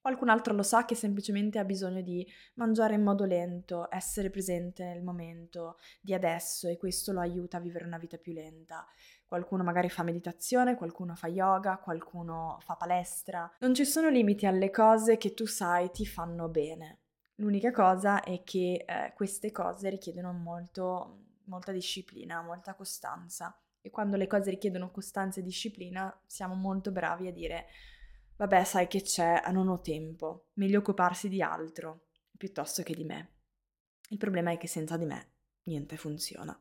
Qualcun 0.00 0.28
altro 0.28 0.54
lo 0.54 0.62
sa 0.62 0.84
che 0.84 0.94
semplicemente 0.94 1.58
ha 1.58 1.64
bisogno 1.64 2.02
di 2.02 2.24
mangiare 2.54 2.94
in 2.94 3.02
modo 3.02 3.24
lento, 3.24 3.88
essere 3.90 4.30
presente 4.30 4.84
nel 4.84 5.02
momento 5.02 5.76
di 6.00 6.14
adesso 6.14 6.68
e 6.68 6.76
questo 6.76 7.12
lo 7.12 7.20
aiuta 7.20 7.56
a 7.56 7.60
vivere 7.60 7.84
una 7.84 7.98
vita 7.98 8.16
più 8.16 8.32
lenta. 8.32 8.86
Qualcuno 9.26 9.64
magari 9.64 9.90
fa 9.90 10.04
meditazione, 10.04 10.76
qualcuno 10.76 11.16
fa 11.16 11.26
yoga, 11.26 11.78
qualcuno 11.78 12.58
fa 12.60 12.76
palestra. 12.76 13.52
Non 13.58 13.74
ci 13.74 13.84
sono 13.84 14.08
limiti 14.08 14.46
alle 14.46 14.70
cose 14.70 15.16
che 15.16 15.34
tu 15.34 15.46
sai 15.46 15.90
ti 15.90 16.06
fanno 16.06 16.48
bene. 16.48 17.00
L'unica 17.40 17.70
cosa 17.70 18.22
è 18.22 18.42
che 18.42 18.84
eh, 18.86 19.12
queste 19.14 19.52
cose 19.52 19.88
richiedono 19.90 20.32
molto, 20.32 21.26
molta 21.44 21.70
disciplina, 21.70 22.42
molta 22.42 22.74
costanza. 22.74 23.56
E 23.80 23.90
quando 23.90 24.16
le 24.16 24.26
cose 24.26 24.50
richiedono 24.50 24.90
costanza 24.90 25.38
e 25.38 25.44
disciplina, 25.44 26.20
siamo 26.26 26.54
molto 26.54 26.90
bravi 26.90 27.28
a 27.28 27.32
dire, 27.32 27.66
vabbè, 28.36 28.64
sai 28.64 28.88
che 28.88 29.02
c'è, 29.02 29.40
non 29.52 29.68
ho 29.68 29.80
tempo, 29.80 30.48
meglio 30.54 30.80
occuparsi 30.80 31.28
di 31.28 31.40
altro 31.40 32.08
piuttosto 32.36 32.82
che 32.82 32.94
di 32.94 33.04
me. 33.04 33.34
Il 34.08 34.18
problema 34.18 34.50
è 34.50 34.58
che 34.58 34.66
senza 34.66 34.96
di 34.96 35.04
me 35.04 35.32
niente 35.64 35.96
funziona. 35.96 36.60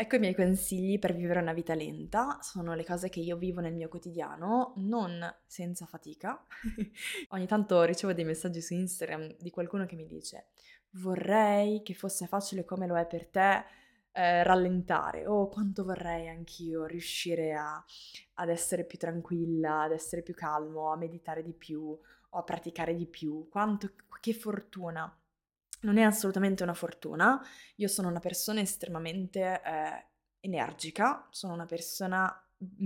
Ecco 0.00 0.16
i 0.16 0.18
miei 0.18 0.34
consigli 0.34 0.98
per 0.98 1.14
vivere 1.14 1.40
una 1.40 1.52
vita 1.52 1.74
lenta, 1.74 2.38
sono 2.40 2.72
le 2.72 2.86
cose 2.86 3.10
che 3.10 3.20
io 3.20 3.36
vivo 3.36 3.60
nel 3.60 3.74
mio 3.74 3.90
quotidiano, 3.90 4.72
non 4.76 5.22
senza 5.44 5.84
fatica. 5.84 6.42
Ogni 7.28 7.46
tanto 7.46 7.82
ricevo 7.82 8.14
dei 8.14 8.24
messaggi 8.24 8.62
su 8.62 8.72
Instagram 8.72 9.36
di 9.38 9.50
qualcuno 9.50 9.84
che 9.84 9.96
mi 9.96 10.06
dice 10.06 10.46
vorrei 10.92 11.82
che 11.82 11.92
fosse 11.92 12.26
facile 12.26 12.64
come 12.64 12.86
lo 12.86 12.96
è 12.96 13.06
per 13.06 13.26
te 13.26 13.62
eh, 14.12 14.42
rallentare 14.42 15.26
o 15.26 15.42
oh, 15.42 15.48
quanto 15.48 15.84
vorrei 15.84 16.28
anch'io 16.28 16.86
riuscire 16.86 17.52
a, 17.52 17.84
ad 18.36 18.48
essere 18.48 18.86
più 18.86 18.96
tranquilla, 18.96 19.82
ad 19.82 19.92
essere 19.92 20.22
più 20.22 20.32
calmo, 20.32 20.90
a 20.90 20.96
meditare 20.96 21.42
di 21.42 21.52
più 21.52 21.82
o 21.82 22.38
a 22.38 22.42
praticare 22.42 22.94
di 22.94 23.06
più, 23.06 23.48
quanto, 23.50 23.90
che 24.18 24.32
fortuna 24.32 25.14
non 25.80 25.96
è 25.98 26.02
assolutamente 26.02 26.62
una 26.62 26.74
fortuna, 26.74 27.40
io 27.76 27.88
sono 27.88 28.08
una 28.08 28.20
persona 28.20 28.60
estremamente 28.60 29.60
eh, 29.64 30.06
energica, 30.40 31.26
sono 31.30 31.54
una 31.54 31.66
persona 31.66 32.32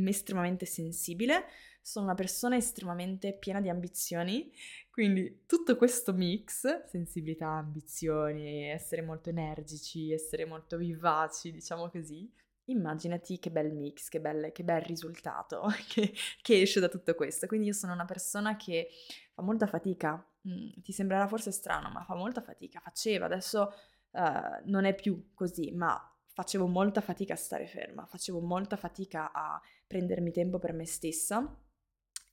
estremamente 0.06 0.66
sensibile, 0.66 1.46
sono 1.82 2.06
una 2.06 2.14
persona 2.14 2.56
estremamente 2.56 3.34
piena 3.34 3.60
di 3.60 3.68
ambizioni, 3.68 4.50
quindi 4.90 5.42
tutto 5.46 5.76
questo 5.76 6.12
mix, 6.12 6.86
sensibilità, 6.86 7.48
ambizioni, 7.48 8.70
essere 8.70 9.02
molto 9.02 9.28
energici, 9.30 10.12
essere 10.12 10.46
molto 10.46 10.76
vivaci, 10.76 11.52
diciamo 11.52 11.90
così, 11.90 12.32
immaginati 12.66 13.38
che 13.38 13.50
bel 13.50 13.72
mix, 13.72 14.08
che 14.08 14.20
bel, 14.20 14.50
che 14.52 14.64
bel 14.64 14.80
risultato 14.82 15.66
che, 15.88 16.14
che 16.40 16.60
esce 16.62 16.80
da 16.80 16.88
tutto 16.88 17.14
questo. 17.14 17.46
Quindi 17.46 17.66
io 17.66 17.72
sono 17.74 17.92
una 17.92 18.06
persona 18.06 18.56
che 18.56 18.88
fa 19.32 19.42
molta 19.42 19.66
fatica 19.66 20.26
Mhmm, 20.44 20.80
ti 20.82 20.92
sembrerà 20.92 21.26
forse 21.26 21.50
strano, 21.50 21.90
ma 21.90 22.02
fa 22.04 22.14
molta 22.14 22.40
fatica, 22.42 22.80
faceva, 22.80 23.26
adesso 23.26 23.72
uh, 24.10 24.20
non 24.64 24.84
è 24.84 24.94
più 24.94 25.32
così, 25.34 25.70
ma 25.72 25.98
facevo 26.34 26.66
molta 26.66 27.00
fatica 27.00 27.34
a 27.34 27.36
stare 27.36 27.66
ferma, 27.66 28.06
facevo 28.06 28.40
molta 28.40 28.76
fatica 28.76 29.32
a 29.32 29.60
prendermi 29.86 30.32
tempo 30.32 30.58
per 30.58 30.72
me 30.72 30.84
stessa 30.84 31.56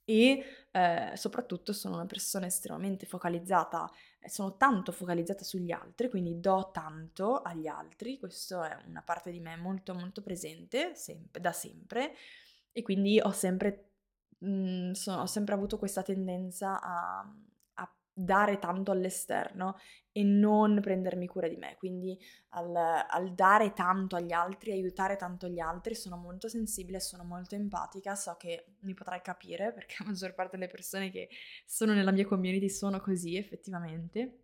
e 0.04 0.44
eh, 0.72 1.12
soprattutto 1.16 1.72
sono 1.74 1.96
una 1.96 2.06
persona 2.06 2.48
estremamente 2.48 3.06
focalizzata, 3.06 3.90
sono 4.26 4.58
tanto 4.58 4.92
focalizzata 4.92 5.44
sugli 5.44 5.72
altri, 5.72 6.10
quindi 6.10 6.40
do 6.40 6.72
tanto 6.74 7.42
agli 7.42 7.68
altri, 7.68 8.18
questo 8.18 8.64
è 8.64 8.76
una 8.88 9.04
parte 9.04 9.32
di 9.32 9.40
me 9.40 9.56
molto 9.56 9.94
molto 9.94 10.22
presente 10.22 10.96
sempre, 10.96 11.40
da 11.40 11.52
sempre 11.52 12.16
e 12.72 12.82
quindi 12.82 13.20
ho 13.22 13.32
sempre, 13.32 13.92
mh, 14.40 14.48
mhmm, 14.50 14.92
sono, 14.94 15.22
ho 15.22 15.28
sempre 15.28 15.54
avuto 15.54 15.78
questa 15.78 16.02
tendenza 16.02 16.82
a 16.82 17.34
dare 18.14 18.60
tanto 18.60 18.92
all'esterno 18.92 19.78
e 20.12 20.24
non 20.24 20.80
prendermi 20.82 21.26
cura 21.28 21.48
di 21.48 21.56
me. 21.56 21.76
Quindi 21.78 22.18
al, 22.50 22.76
al, 22.76 23.34
dare 23.34 23.74
tanto 23.74 24.16
agli 24.16 24.34
altri, 24.34 24.72
aiutare 24.72 25.16
tanto 25.16 25.48
gli 25.48 25.60
altri, 25.60 25.96
sono 25.96 26.18
molto 26.18 26.48
sensibile, 26.48 27.00
sono 27.00 27.24
molto 27.24 27.56
empatica, 27.56 28.16
so 28.16 28.36
che 28.38 28.76
mi 28.82 28.94
potrai 28.94 29.22
capire 29.22 29.72
perché 29.74 29.96
la 30.00 30.06
maggior 30.06 30.34
parte 30.34 30.58
delle 30.58 30.70
persone 30.70 31.10
che 31.10 31.30
sono 31.66 31.94
nella 31.94 32.12
mia 32.12 32.26
community 32.26 32.70
sono 32.70 33.00
così 33.00 33.38
effettivamente, 33.38 34.44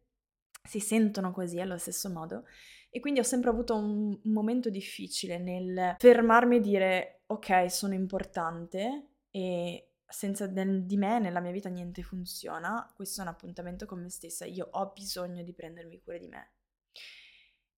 si 0.64 0.80
sentono 0.80 1.32
così 1.32 1.60
allo 1.60 1.78
stesso 1.78 2.10
modo. 2.10 2.46
E 2.90 3.00
quindi 3.00 3.20
ho 3.20 3.24
sempre 3.24 3.50
avuto 3.50 3.76
un, 3.76 4.18
momento 4.24 4.70
difficile 4.70 5.38
nel 5.38 5.96
fermarmi 5.98 6.56
e 6.56 6.60
dire 6.62 7.22
ok, 7.28 7.70
sono 7.70 7.94
importante 7.94 9.10
e 9.30 9.90
senza 10.08 10.48
di 10.48 10.98
me 10.98 11.20
nella 11.20 11.40
mia 11.40 11.52
vita 11.52 11.70
niente 11.70 12.02
funziona, 12.02 12.92
questo 12.96 13.22
è 13.22 13.24
un 13.24 13.30
appuntamento 13.30 13.86
con 13.86 14.02
me 14.02 14.10
stessa, 14.10 14.46
io 14.46 14.68
ho 14.72 14.92
bisogno 14.94 15.44
di 15.44 15.54
prendermi 15.54 16.02
cura 16.02 16.18
di 16.18 16.28
me. 16.28 16.52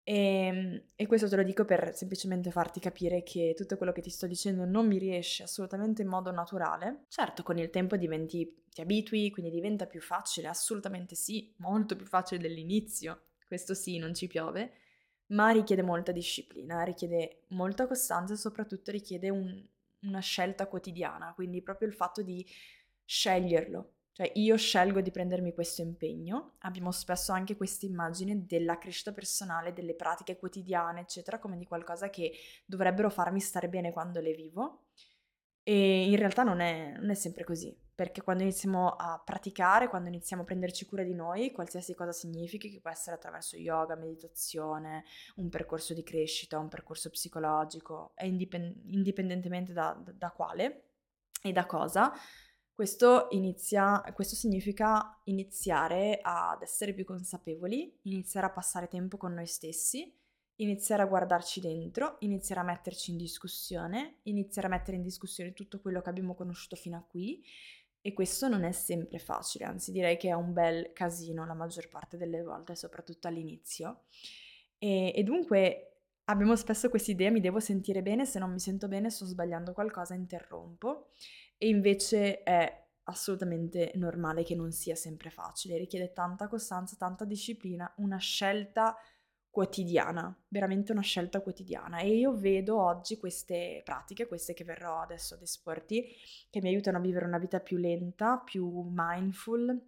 E, 0.03 0.15
ehm, 0.15 0.83
e, 0.95 1.05
questo 1.07 1.27
te 1.29 1.35
lo 1.35 1.43
dico 1.43 1.65
per 1.65 1.95
semplicemente 1.95 2.49
farti 2.49 2.79
capire 2.79 3.21
che 3.21 3.53
tutto 3.55 3.77
quello 3.77 3.91
che 3.91 4.01
ti 4.01 4.09
sto 4.09 4.25
dicendo 4.25 4.65
non 4.65 4.87
mi 4.87 4.97
riesce 4.97 5.43
assolutamente 5.43 6.01
in 6.01 6.07
modo 6.07 6.31
naturale. 6.31 7.05
Certo, 7.09 7.43
con 7.43 7.57
il 7.57 7.69
tempo 7.69 7.95
diventi, 7.95 8.63
ti 8.69 8.81
abitui, 8.81 9.29
quindi 9.29 9.51
diventa 9.51 9.85
più 9.85 10.01
facile, 10.01 10.47
assolutamente 10.47 11.15
sì, 11.15 11.53
molto 11.57 11.95
più 11.95 12.05
facile 12.05 12.39
dell'inizio, 12.41 13.25
questo 13.47 13.73
sì, 13.73 13.97
non 13.97 14.13
ci 14.13 14.27
piove, 14.27 14.71
ma 15.27 15.49
richiede 15.51 15.83
molta 15.83 16.11
disciplina, 16.11 16.83
richiede 16.83 17.43
molta 17.49 17.85
costanza 17.85 18.33
e 18.33 18.37
soprattutto 18.37 18.89
richiede 18.91 19.29
un, 19.29 19.63
una 20.01 20.19
scelta 20.19 20.67
quotidiana, 20.67 21.33
quindi 21.33 21.61
proprio 21.61 21.87
il 21.87 21.93
fatto 21.93 22.21
di 22.21 22.45
sceglierlo. 23.05 23.93
Cioè 24.11 24.31
io 24.35 24.57
scelgo 24.57 24.99
di 24.99 25.11
prendermi 25.11 25.53
questo 25.53 25.81
impegno, 25.81 26.55
abbiamo 26.59 26.91
spesso 26.91 27.31
anche 27.31 27.55
questa 27.55 27.85
immagine 27.85 28.45
della 28.45 28.77
crescita 28.77 29.13
personale, 29.13 29.71
delle 29.71 29.95
pratiche 29.95 30.37
quotidiane, 30.37 31.01
eccetera, 31.01 31.39
come 31.39 31.57
di 31.57 31.65
qualcosa 31.65 32.09
che 32.09 32.33
dovrebbero 32.65 33.09
farmi 33.09 33.39
stare 33.39 33.69
bene 33.69 33.93
quando 33.93 34.19
le 34.19 34.33
vivo. 34.33 34.87
E 35.63 36.09
in 36.09 36.15
realtà 36.17 36.43
non 36.43 36.59
è, 36.59 36.97
non 36.97 37.09
è 37.09 37.13
sempre 37.13 37.43
così 37.45 37.75
perché 37.99 38.21
quando 38.21 38.43
iniziamo 38.43 38.91
a 38.91 39.21
praticare, 39.21 39.89
quando 39.89 40.07
iniziamo 40.07 40.43
a 40.43 40.45
prenderci 40.45 40.85
cura 40.85 41.03
di 41.03 41.13
noi, 41.13 41.51
qualsiasi 41.51 41.93
cosa 41.93 42.13
significhi, 42.13 42.71
che 42.71 42.79
può 42.79 42.89
essere 42.89 43.17
attraverso 43.17 43.57
yoga, 43.57 43.97
meditazione, 43.97 45.03
un 45.35 45.49
percorso 45.49 45.93
di 45.93 46.01
crescita, 46.01 46.59
un 46.59 46.69
percorso 46.69 47.09
psicologico, 47.09 48.13
indipend- 48.21 48.85
indipendentemente 48.85 49.73
da, 49.73 50.01
da 50.15 50.31
quale 50.31 50.91
e 51.41 51.51
da 51.51 51.65
cosa, 51.65 52.13
questo, 52.71 53.27
inizia, 53.31 54.01
questo 54.13 54.35
significa 54.37 55.19
iniziare 55.25 56.19
ad 56.21 56.61
essere 56.61 56.93
più 56.93 57.03
consapevoli, 57.03 57.99
iniziare 58.03 58.45
a 58.45 58.51
passare 58.51 58.87
tempo 58.87 59.17
con 59.17 59.33
noi 59.33 59.45
stessi, 59.45 60.09
iniziare 60.61 61.01
a 61.01 61.05
guardarci 61.05 61.59
dentro, 61.59 62.15
iniziare 62.19 62.61
a 62.61 62.65
metterci 62.65 63.11
in 63.11 63.17
discussione, 63.17 64.19
iniziare 64.23 64.67
a 64.67 64.71
mettere 64.71 64.95
in 64.95 65.03
discussione 65.03 65.53
tutto 65.53 65.81
quello 65.81 66.01
che 66.01 66.09
abbiamo 66.09 66.33
conosciuto 66.33 66.77
fino 66.77 66.97
a 66.97 67.05
qui 67.05 67.43
e 68.01 68.13
questo 68.13 68.47
non 68.47 68.63
è 68.63 68.71
sempre 68.71 69.19
facile, 69.19 69.65
anzi 69.65 69.91
direi 69.91 70.17
che 70.17 70.29
è 70.29 70.33
un 70.33 70.53
bel 70.53 70.93
casino 70.93 71.45
la 71.45 71.53
maggior 71.53 71.89
parte 71.89 72.17
delle 72.17 72.41
volte, 72.41 72.75
soprattutto 72.75 73.27
all'inizio. 73.27 74.03
E, 74.77 75.11
e 75.13 75.23
dunque 75.23 75.89
abbiamo 76.25 76.55
spesso 76.55 76.89
questa 76.89 77.11
idea, 77.11 77.31
mi 77.31 77.41
devo 77.41 77.59
sentire 77.59 78.01
bene, 78.01 78.25
se 78.25 78.39
non 78.39 78.51
mi 78.51 78.59
sento 78.59 78.87
bene 78.87 79.09
sto 79.09 79.25
sbagliando 79.25 79.73
qualcosa, 79.73 80.13
interrompo. 80.13 81.09
E 81.57 81.67
invece 81.67 82.43
è 82.43 82.87
assolutamente 83.03 83.91
normale 83.95 84.43
che 84.43 84.55
non 84.55 84.71
sia 84.71 84.95
sempre 84.95 85.29
facile, 85.29 85.77
richiede 85.77 86.13
tanta 86.13 86.47
costanza, 86.47 86.95
tanta 86.95 87.25
disciplina, 87.25 87.91
una 87.97 88.17
scelta 88.17 88.95
quotidiana, 89.49 90.35
veramente 90.47 90.91
una 90.91 91.01
scelta 91.01 91.41
quotidiana. 91.41 91.99
E 91.99 92.15
io 92.15 92.37
vedo 92.37 92.81
oggi 92.81 93.17
queste 93.17 93.81
pratiche, 93.83 94.27
queste 94.27 94.53
che 94.53 94.63
verrò 94.63 95.01
adesso 95.01 95.33
ad 95.35 95.41
esporti, 95.41 96.05
che 96.49 96.61
mi 96.61 96.69
aiutano 96.69 96.97
a 96.97 97.01
vivere 97.01 97.25
una 97.25 97.39
vita 97.39 97.59
più 97.59 97.77
lenta, 97.77 98.37
più 98.37 98.87
mindful, 98.89 99.79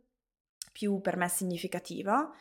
più 0.72 1.02
per 1.02 1.18
me 1.18 1.28
significativa, 1.28 2.32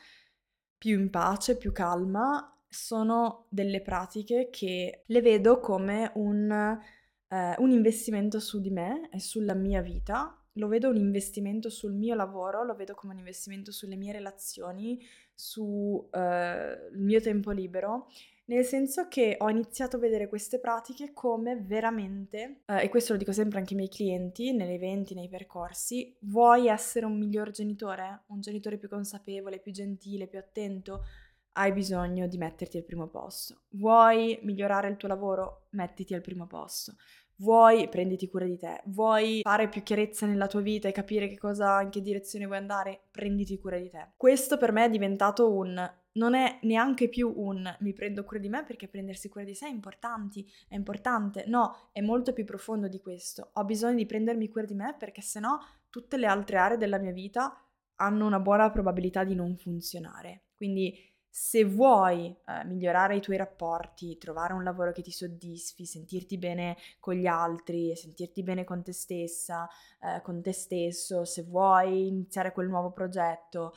più 0.78 0.98
in 0.98 1.10
pace, 1.10 1.56
più 1.56 1.72
calma, 1.72 2.54
sono 2.68 3.46
delle 3.48 3.82
pratiche 3.82 4.48
che 4.50 5.02
le 5.04 5.20
vedo 5.20 5.58
come 5.58 6.12
un, 6.14 6.50
eh, 6.50 7.54
un 7.58 7.70
investimento 7.70 8.38
su 8.38 8.60
di 8.60 8.70
me 8.70 9.08
e 9.10 9.18
sulla 9.18 9.54
mia 9.54 9.82
vita. 9.82 10.34
Lo 10.54 10.68
vedo 10.68 10.88
un 10.88 10.96
investimento 10.96 11.68
sul 11.68 11.92
mio 11.92 12.14
lavoro, 12.14 12.64
lo 12.64 12.74
vedo 12.74 12.94
come 12.94 13.12
un 13.12 13.18
investimento 13.18 13.72
sulle 13.72 13.96
mie 13.96 14.12
relazioni, 14.12 15.00
sul 15.40 16.06
eh, 16.12 16.90
mio 16.92 17.20
tempo 17.20 17.50
libero, 17.50 18.08
nel 18.44 18.64
senso 18.64 19.08
che 19.08 19.36
ho 19.38 19.48
iniziato 19.48 19.96
a 19.96 20.00
vedere 20.00 20.28
queste 20.28 20.58
pratiche 20.58 21.12
come 21.12 21.56
veramente, 21.56 22.62
eh, 22.66 22.82
e 22.82 22.88
questo 22.88 23.12
lo 23.12 23.18
dico 23.18 23.32
sempre 23.32 23.58
anche 23.58 23.72
ai 23.72 23.78
miei 23.78 23.88
clienti, 23.88 24.52
negli 24.52 24.72
eventi, 24.72 25.14
nei 25.14 25.28
percorsi, 25.28 26.16
vuoi 26.22 26.66
essere 26.66 27.06
un 27.06 27.16
miglior 27.16 27.50
genitore, 27.50 28.24
un 28.26 28.40
genitore 28.40 28.76
più 28.76 28.88
consapevole, 28.88 29.60
più 29.60 29.72
gentile, 29.72 30.26
più 30.26 30.38
attento, 30.38 31.04
hai 31.52 31.72
bisogno 31.72 32.26
di 32.26 32.38
metterti 32.38 32.76
al 32.76 32.84
primo 32.84 33.08
posto. 33.08 33.62
Vuoi 33.70 34.38
migliorare 34.42 34.88
il 34.88 34.96
tuo 34.96 35.08
lavoro? 35.08 35.66
Mettiti 35.70 36.14
al 36.14 36.20
primo 36.20 36.46
posto. 36.46 36.94
Vuoi 37.40 37.88
prenditi 37.88 38.28
cura 38.28 38.44
di 38.44 38.58
te, 38.58 38.82
vuoi 38.86 39.40
fare 39.42 39.70
più 39.70 39.82
chiarezza 39.82 40.26
nella 40.26 40.46
tua 40.46 40.60
vita 40.60 40.88
e 40.88 40.92
capire 40.92 41.26
che 41.26 41.38
cosa, 41.38 41.80
in 41.80 41.88
che 41.88 42.02
direzione 42.02 42.44
vuoi 42.44 42.58
andare, 42.58 43.04
prenditi 43.10 43.58
cura 43.58 43.78
di 43.78 43.88
te. 43.88 44.10
Questo 44.16 44.58
per 44.58 44.72
me 44.72 44.84
è 44.84 44.90
diventato 44.90 45.50
un 45.50 45.98
non 46.12 46.34
è 46.34 46.58
neanche 46.62 47.08
più 47.08 47.32
un 47.34 47.76
mi 47.80 47.92
prendo 47.92 48.24
cura 48.24 48.40
di 48.40 48.48
me 48.48 48.64
perché 48.64 48.88
prendersi 48.88 49.28
cura 49.28 49.44
di 49.44 49.54
sé 49.54 49.66
è 49.66 49.70
importante, 49.70 50.44
è 50.68 50.74
importante. 50.74 51.44
No, 51.46 51.88
è 51.92 52.02
molto 52.02 52.34
più 52.34 52.44
profondo 52.44 52.88
di 52.88 53.00
questo. 53.00 53.50
Ho 53.54 53.64
bisogno 53.64 53.96
di 53.96 54.06
prendermi 54.06 54.48
cura 54.48 54.66
di 54.66 54.74
me 54.74 54.94
perché 54.98 55.22
sennò 55.22 55.56
tutte 55.88 56.18
le 56.18 56.26
altre 56.26 56.58
aree 56.58 56.76
della 56.76 56.98
mia 56.98 57.12
vita 57.12 57.64
hanno 57.94 58.26
una 58.26 58.40
buona 58.40 58.70
probabilità 58.70 59.24
di 59.24 59.34
non 59.34 59.56
funzionare. 59.56 60.44
Quindi 60.54 61.09
se 61.32 61.64
vuoi 61.64 62.26
eh, 62.26 62.64
migliorare 62.64 63.14
i 63.14 63.20
tuoi 63.20 63.36
rapporti, 63.36 64.18
trovare 64.18 64.52
un 64.52 64.64
lavoro 64.64 64.90
che 64.90 65.02
ti 65.02 65.12
soddisfi, 65.12 65.86
sentirti 65.86 66.36
bene 66.38 66.76
con 66.98 67.14
gli 67.14 67.26
altri, 67.26 67.94
sentirti 67.94 68.42
bene 68.42 68.64
con 68.64 68.82
te 68.82 68.92
stessa, 68.92 69.68
eh, 70.02 70.20
con 70.22 70.42
te 70.42 70.52
stesso, 70.52 71.24
se 71.24 71.44
vuoi 71.44 72.08
iniziare 72.08 72.52
quel 72.52 72.68
nuovo 72.68 72.90
progetto, 72.90 73.74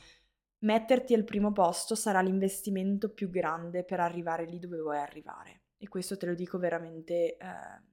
metterti 0.58 1.14
al 1.14 1.24
primo 1.24 1.52
posto 1.52 1.94
sarà 1.94 2.20
l'investimento 2.20 3.12
più 3.12 3.30
grande 3.30 3.84
per 3.84 4.00
arrivare 4.00 4.46
lì 4.46 4.58
dove 4.58 4.80
vuoi 4.80 4.98
arrivare. 4.98 5.60
E 5.78 5.88
questo 5.88 6.16
te 6.16 6.26
lo 6.26 6.34
dico 6.34 6.58
veramente 6.58 7.36
eh, 7.36 7.36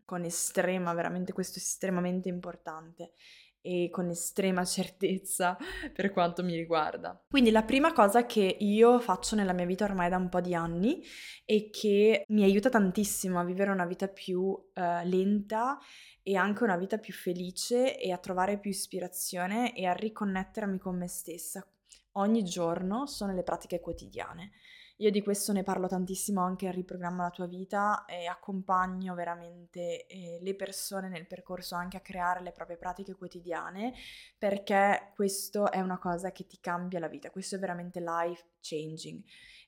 con 0.06 0.24
estrema, 0.24 0.94
veramente 0.94 1.34
questo 1.34 1.60
è 1.60 1.62
estremamente 1.62 2.30
importante 2.30 3.12
e 3.62 3.90
con 3.92 4.10
estrema 4.10 4.66
certezza 4.66 5.58
per 5.94 6.12
quanto 6.12 6.44
mi 6.44 6.56
riguarda. 6.56 7.22
Quindi 7.30 7.52
la 7.52 7.64
prima 7.64 7.94
cosa 7.94 8.26
che 8.26 8.58
io 8.60 9.00
faccio 9.00 9.36
nella 9.36 9.54
mia 9.54 9.66
vita 9.66 9.86
ormai 9.86 10.10
da 10.10 10.18
un 10.18 10.30
po' 10.30 10.42
di 10.42 10.54
anni 10.54 11.04
e 11.46 11.70
che 11.70 12.26
mi 12.30 12.44
aiuta 12.44 12.70
tantissimo 12.70 13.40
a 13.40 13.44
vivere 13.44 13.72
una 13.72 13.86
vita 13.86 14.08
più 14.08 14.42
uh, 14.42 14.72
lenta 15.04 15.78
e 16.24 16.36
anche 16.36 16.64
una 16.64 16.78
vita 16.78 16.98
più 16.98 17.14
felice 17.14 17.98
e 17.98 18.12
a 18.12 18.18
trovare 18.18 18.60
più 18.60 18.70
ispirazione 18.70 19.76
e 19.76 19.86
a 19.86 19.94
riconnettermi 19.94 20.78
con 20.78 20.98
me 20.98 21.08
stessa 21.08 21.66
ogni 22.14 22.44
giorno 22.44 23.06
sono 23.06 23.34
le 23.34 23.44
pratiche 23.44 23.80
quotidiane. 23.80 24.52
Io 25.02 25.10
di 25.10 25.24
questo 25.24 25.52
ne 25.52 25.64
parlo 25.64 25.88
tantissimo 25.88 26.42
anche 26.42 26.68
a 26.68 26.72
Riprogramma 26.72 27.24
la 27.24 27.30
tua 27.32 27.48
vita 27.48 28.06
e 28.06 28.28
accompagno 28.28 29.16
veramente 29.16 30.06
eh, 30.06 30.38
le 30.40 30.54
persone 30.54 31.10
nel 31.10 31.26
percorso 31.26 31.74
anche 31.74 31.98
a 31.98 32.02
creare 32.02 32.44
le 32.44 32.52
proprie 32.52 32.78
pratiche 32.78 33.16
quotidiane 33.16 33.94
perché 34.38 35.12
questo 35.16 35.72
è 35.72 35.80
una 35.80 35.98
cosa 35.98 36.32
che 36.32 36.46
ti 36.46 36.60
cambia 36.62 37.00
la 37.00 37.08
vita, 37.08 37.32
questo 37.32 37.56
è 37.56 37.60
veramente 37.60 38.00
life 38.00 38.44
changing. 38.62 39.24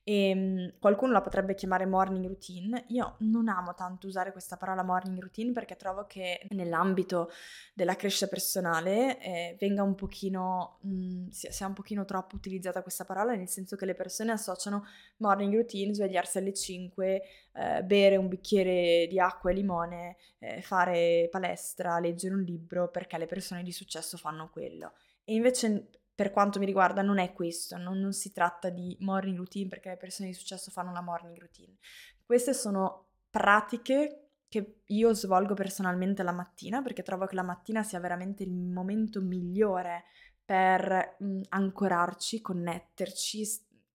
E 0.06 0.30
ehm, 0.30 0.74
qualcuno 0.80 1.14
la 1.14 1.22
potrebbe 1.22 1.56
chiamare 1.56 1.86
morning 1.86 2.26
routine. 2.26 2.86
Io 2.90 3.16
non 3.20 3.48
amo 3.48 3.74
tanto 3.74 4.08
usare 4.08 4.32
questa 4.34 4.58
parola 4.58 4.84
morning 4.84 5.18
routine 5.18 5.52
perché 5.54 5.78
trovo 5.78 6.06
che 6.06 6.46
nell'ambito 6.50 7.32
della 7.74 7.96
crescita 7.96 8.28
personale 8.28 9.20
eh, 9.22 9.56
venga 9.60 9.82
un 9.82 9.96
pochino, 9.96 10.80
mh, 10.82 10.90
mm, 10.90 11.28
sia, 11.30 11.68
un 11.68 11.74
pochino 11.74 12.04
troppo 12.04 12.36
utilizzata 12.36 12.82
questa 12.82 13.06
parola, 13.06 13.34
nel 13.34 13.48
senso 13.48 13.78
che 13.78 13.86
le 13.86 13.96
persone 13.96 14.32
associano 14.32 14.86
morning 15.18 15.54
routine, 15.54 15.94
svegliarsi 15.94 16.38
alle 16.38 16.54
5, 16.54 17.22
eh, 17.54 17.84
bere 17.84 18.18
un 18.18 18.28
bicchiere 18.28 19.08
di 19.10 19.20
acqua 19.20 19.52
e 19.52 19.54
limone, 19.54 20.18
eh, 20.40 20.62
fare 20.62 21.30
palestra, 21.32 22.00
leggere 22.00 22.34
un 22.34 22.42
libro, 22.42 22.90
perché 22.90 23.18
le 23.18 23.26
persone 23.26 23.64
di 23.64 23.72
successo 23.72 24.18
fanno 24.18 24.50
quello. 24.52 24.94
E 25.24 25.36
invece 25.36 25.88
per 26.16 26.32
quanto 26.32 26.60
mi 26.60 26.66
riguarda 26.66 27.02
non 27.02 27.18
è 27.18 27.34
questo, 27.34 27.78
non, 27.78 28.00
non, 28.00 28.14
si 28.14 28.32
tratta 28.32 28.70
di 28.70 28.96
morning 29.00 29.36
routine 29.38 29.68
perché 29.68 29.90
le 29.90 29.98
persone 29.98 30.30
di 30.30 30.36
successo 30.36 30.70
fanno 30.72 30.92
una 30.92 31.02
morning 31.02 31.38
routine. 31.38 31.78
Queste 32.24 32.54
sono 32.54 33.08
pratiche 33.30 34.28
che 34.48 34.82
io 34.86 35.14
svolgo 35.16 35.56
personalmente 35.56 36.22
la 36.22 36.32
mattina 36.32 36.84
perché 36.84 37.02
trovo 37.02 37.26
che 37.26 37.36
la 37.36 37.42
mattina 37.42 37.82
sia 37.82 38.00
veramente 38.00 38.44
il 38.44 38.54
momento 38.54 39.20
migliore 39.22 40.04
per 40.46 41.16
mh, 41.18 41.42
ancorarci, 41.50 42.42
connetterci, 42.42 43.44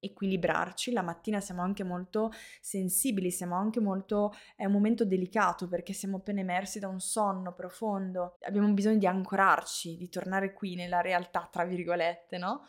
equilibrarci. 0.00 0.92
La 0.92 1.02
mattina 1.02 1.40
siamo 1.40 1.62
anche 1.62 1.84
molto 1.84 2.30
sensibili, 2.61 3.30
siamo 3.30 3.56
anche 3.56 3.80
molto... 3.80 4.34
è 4.56 4.64
un 4.64 4.72
momento 4.72 5.04
delicato 5.04 5.68
perché 5.68 5.92
siamo 5.92 6.18
appena 6.18 6.40
emersi 6.40 6.78
da 6.78 6.88
un 6.88 7.00
sonno 7.00 7.52
profondo, 7.54 8.38
abbiamo 8.42 8.72
bisogno 8.72 8.98
di 8.98 9.06
ancorarci, 9.06 9.96
di 9.96 10.08
tornare 10.08 10.52
qui 10.52 10.74
nella 10.74 11.00
realtà, 11.00 11.48
tra 11.50 11.64
virgolette, 11.64 12.38
no? 12.38 12.68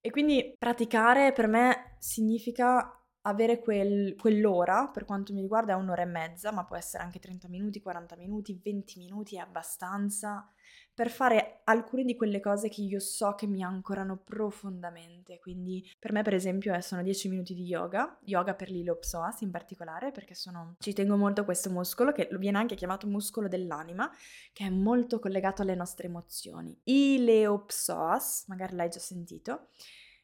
E 0.00 0.10
quindi 0.10 0.54
praticare 0.58 1.32
per 1.32 1.46
me 1.46 1.96
significa 1.98 2.99
avere 3.22 3.60
quel, 3.60 4.14
quell'ora, 4.16 4.88
per 4.88 5.04
quanto 5.04 5.32
mi 5.32 5.40
riguarda 5.40 5.72
è 5.72 5.76
un'ora 5.76 6.02
e 6.02 6.06
mezza, 6.06 6.52
ma 6.52 6.64
può 6.64 6.76
essere 6.76 7.02
anche 7.02 7.18
30 7.18 7.48
minuti, 7.48 7.80
40 7.80 8.16
minuti, 8.16 8.58
20 8.62 8.98
minuti 8.98 9.36
è 9.36 9.40
abbastanza 9.40 10.50
per 10.94 11.10
fare 11.10 11.62
alcune 11.64 12.04
di 12.04 12.14
quelle 12.14 12.40
cose 12.40 12.68
che 12.68 12.82
io 12.82 13.00
so 13.00 13.34
che 13.34 13.46
mi 13.46 13.62
ancorano 13.62 14.18
profondamente. 14.18 15.38
Quindi 15.38 15.88
per 15.98 16.12
me, 16.12 16.22
per 16.22 16.34
esempio, 16.34 16.74
eh, 16.74 16.82
sono 16.82 17.02
10 17.02 17.28
minuti 17.30 17.54
di 17.54 17.64
yoga, 17.64 18.18
yoga 18.24 18.54
per 18.54 18.70
l'ilopsoas 18.70 19.40
in 19.40 19.50
particolare, 19.50 20.10
perché 20.10 20.34
sono, 20.34 20.76
ci 20.78 20.92
tengo 20.92 21.16
molto 21.16 21.40
a 21.40 21.44
questo 21.44 21.70
muscolo, 21.70 22.12
che 22.12 22.28
viene 22.38 22.58
anche 22.58 22.74
chiamato 22.74 23.06
muscolo 23.06 23.48
dell'anima, 23.48 24.10
che 24.52 24.66
è 24.66 24.70
molto 24.70 25.18
collegato 25.18 25.62
alle 25.62 25.74
nostre 25.74 26.06
emozioni. 26.06 26.78
Ileopsoas, 26.84 28.44
magari 28.48 28.76
l'hai 28.76 28.90
già 28.90 29.00
sentito. 29.00 29.68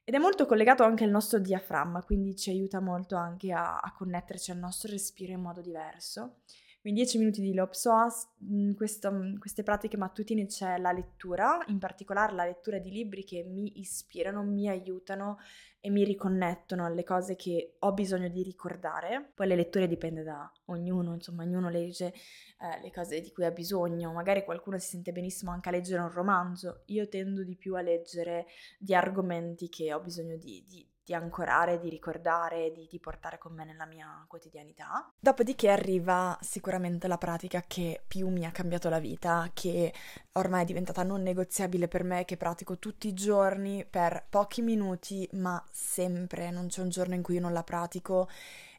Ed 0.09 0.15
è 0.15 0.19
molto 0.19 0.47
collegato 0.47 0.85
anche 0.85 1.03
al 1.03 1.11
nostro 1.11 1.41
diaframma, 1.41 2.05
quindi 2.05 2.37
ci 2.37 2.51
aiuta 2.51 2.79
molto 2.79 3.17
anche 3.17 3.51
a, 3.51 3.81
a 3.81 3.93
connetterci 3.93 4.53
al 4.53 4.59
nostro 4.59 4.89
respiro 4.89 5.33
in 5.33 5.41
modo 5.41 5.61
diverso. 5.61 6.43
Quindi 6.87 7.03
10 7.03 7.19
minuti 7.19 7.41
di 7.41 7.53
Lopsoas, 7.53 8.29
in 8.49 8.77
questo, 8.77 9.11
queste 9.41 9.65
pratiche 9.65 9.97
mattutine 9.97 10.47
c'è 10.47 10.79
la 10.79 10.93
lettura, 10.93 11.59
in 11.67 11.81
particolare 11.81 12.33
la 12.33 12.45
lettura 12.45 12.79
di 12.79 12.91
libri 12.91 13.25
che 13.25 13.43
mi 13.43 13.81
ispirano, 13.81 14.45
mi 14.45 14.69
aiutano 14.69 15.39
e 15.81 15.91
mi 15.91 16.05
riconnettono 16.05 16.85
alle 16.85 17.03
cose 17.03 17.35
che 17.35 17.75
ho 17.81 17.93
bisogno 17.93 18.29
di 18.29 18.45
ricordare. 18.45 19.33
Poi 19.35 19.49
le 19.49 19.57
letture 19.57 19.89
dipende 19.89 20.23
da 20.23 20.49
ognuno, 20.67 21.15
insomma 21.15 21.43
ognuno 21.43 21.71
legge 21.71 22.15
eh, 22.61 22.81
le 22.81 22.93
cose 22.93 23.21
di 23.21 23.33
cui 23.33 23.45
ha 23.45 23.51
bisogno, 23.51 24.13
magari 24.13 24.45
qualcuno 24.45 24.79
si 24.79 24.91
sente 24.91 25.11
benissimo 25.11 25.51
anche 25.51 25.71
a 25.71 25.73
leggere 25.73 26.03
un 26.03 26.13
romanzo, 26.13 26.85
io 26.87 27.09
tendo 27.09 27.43
di 27.43 27.57
più 27.57 27.75
a 27.75 27.81
leggere 27.81 28.47
di 28.79 28.95
argomenti 28.95 29.69
che 29.69 29.93
ho 29.93 29.99
bisogno 29.99 30.37
di, 30.37 30.63
di 30.65 30.89
di 31.07 31.15
ancorare, 31.15 31.79
di 31.79 31.89
ricordare, 31.89 32.73
di, 32.73 32.89
di, 32.91 32.99
portare 32.99 33.39
con 33.39 33.55
me 33.55 33.65
nella 33.65 33.87
mia 33.87 34.25
quotidianità. 34.27 35.09
Dopodiché 35.17 35.71
arriva 35.71 36.37
sicuramente 36.41 37.07
la 37.07 37.17
pratica 37.17 37.63
che 37.65 38.03
più 38.09 38.29
mi 38.29 38.45
ha 38.45 38.51
cambiato 38.51 38.89
la 38.89 38.99
vita, 38.99 39.49
che 39.55 39.95
ormai 40.33 40.63
è 40.63 40.67
diventata 40.67 41.05
non 41.05 41.23
negoziabile 41.23 41.87
per 41.87 42.03
me, 42.03 42.25
che 42.25 42.37
pratico 42.37 42.81
tutti 42.81 43.07
i 43.07 43.15
giorni 43.15 43.87
per 43.89 44.27
pochi 44.29 44.63
minuti, 44.63 45.29
ma 45.35 45.63
sempre, 45.71 46.51
non 46.51 46.67
c'è 46.67 46.81
un 46.81 46.89
giorno 46.89 47.15
in 47.15 47.23
cui 47.23 47.35
io 47.35 47.41
non 47.41 47.53
la 47.53 47.63
pratico 47.63 48.29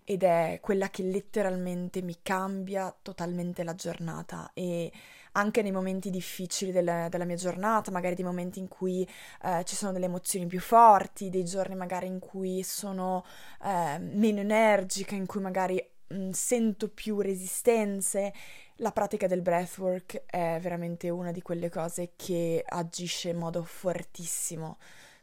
ed 0.04 0.24
è 0.24 0.60
quella 0.62 0.90
che 0.90 1.04
letteralmente 1.04 2.02
mi 2.02 2.18
cambia 2.22 2.94
totalmente 3.02 3.64
la 3.64 3.76
giornata 3.76 4.52
e 4.54 4.92
anche 5.38 5.62
nei 5.62 5.72
momenti 5.72 6.10
difficili 6.10 6.72
del, 6.72 7.08
della 7.10 7.24
mia 7.24 7.36
giornata, 7.36 7.92
magari 7.92 8.16
dei 8.16 8.26
momenti 8.26 8.60
in 8.60 8.68
cui 8.68 9.08
eh, 9.44 9.64
ci 9.64 9.76
sono 9.76 9.92
delle 9.92 10.06
emozioni 10.06 10.48
più 10.48 10.60
forti, 10.60 11.30
dei 11.30 11.46
giorni 11.46 11.76
magari 11.76 12.08
in 12.08 12.20
cui 12.20 12.64
sono 12.64 13.24
eh, 13.64 14.00
meno 14.00 14.40
energica, 14.40 15.16
in 15.16 15.28
cui 15.28 15.42
magari 15.42 15.84
mh, 16.08 16.16
mm, 16.18 16.30
sento 16.32 16.90
più 16.90 17.22
resistenze. 17.22 18.34
La 18.78 18.92
pratica 18.92 19.28
del 19.28 19.42
breathwork 19.42 20.24
è 20.26 20.58
veramente 20.60 21.10
una 21.10 21.32
di 21.32 21.42
quelle 21.42 21.70
cose 21.70 22.14
che 22.16 22.64
agisce 22.66 23.30
in 23.30 23.38
modo 23.38 23.64
fortissimo 23.64 24.78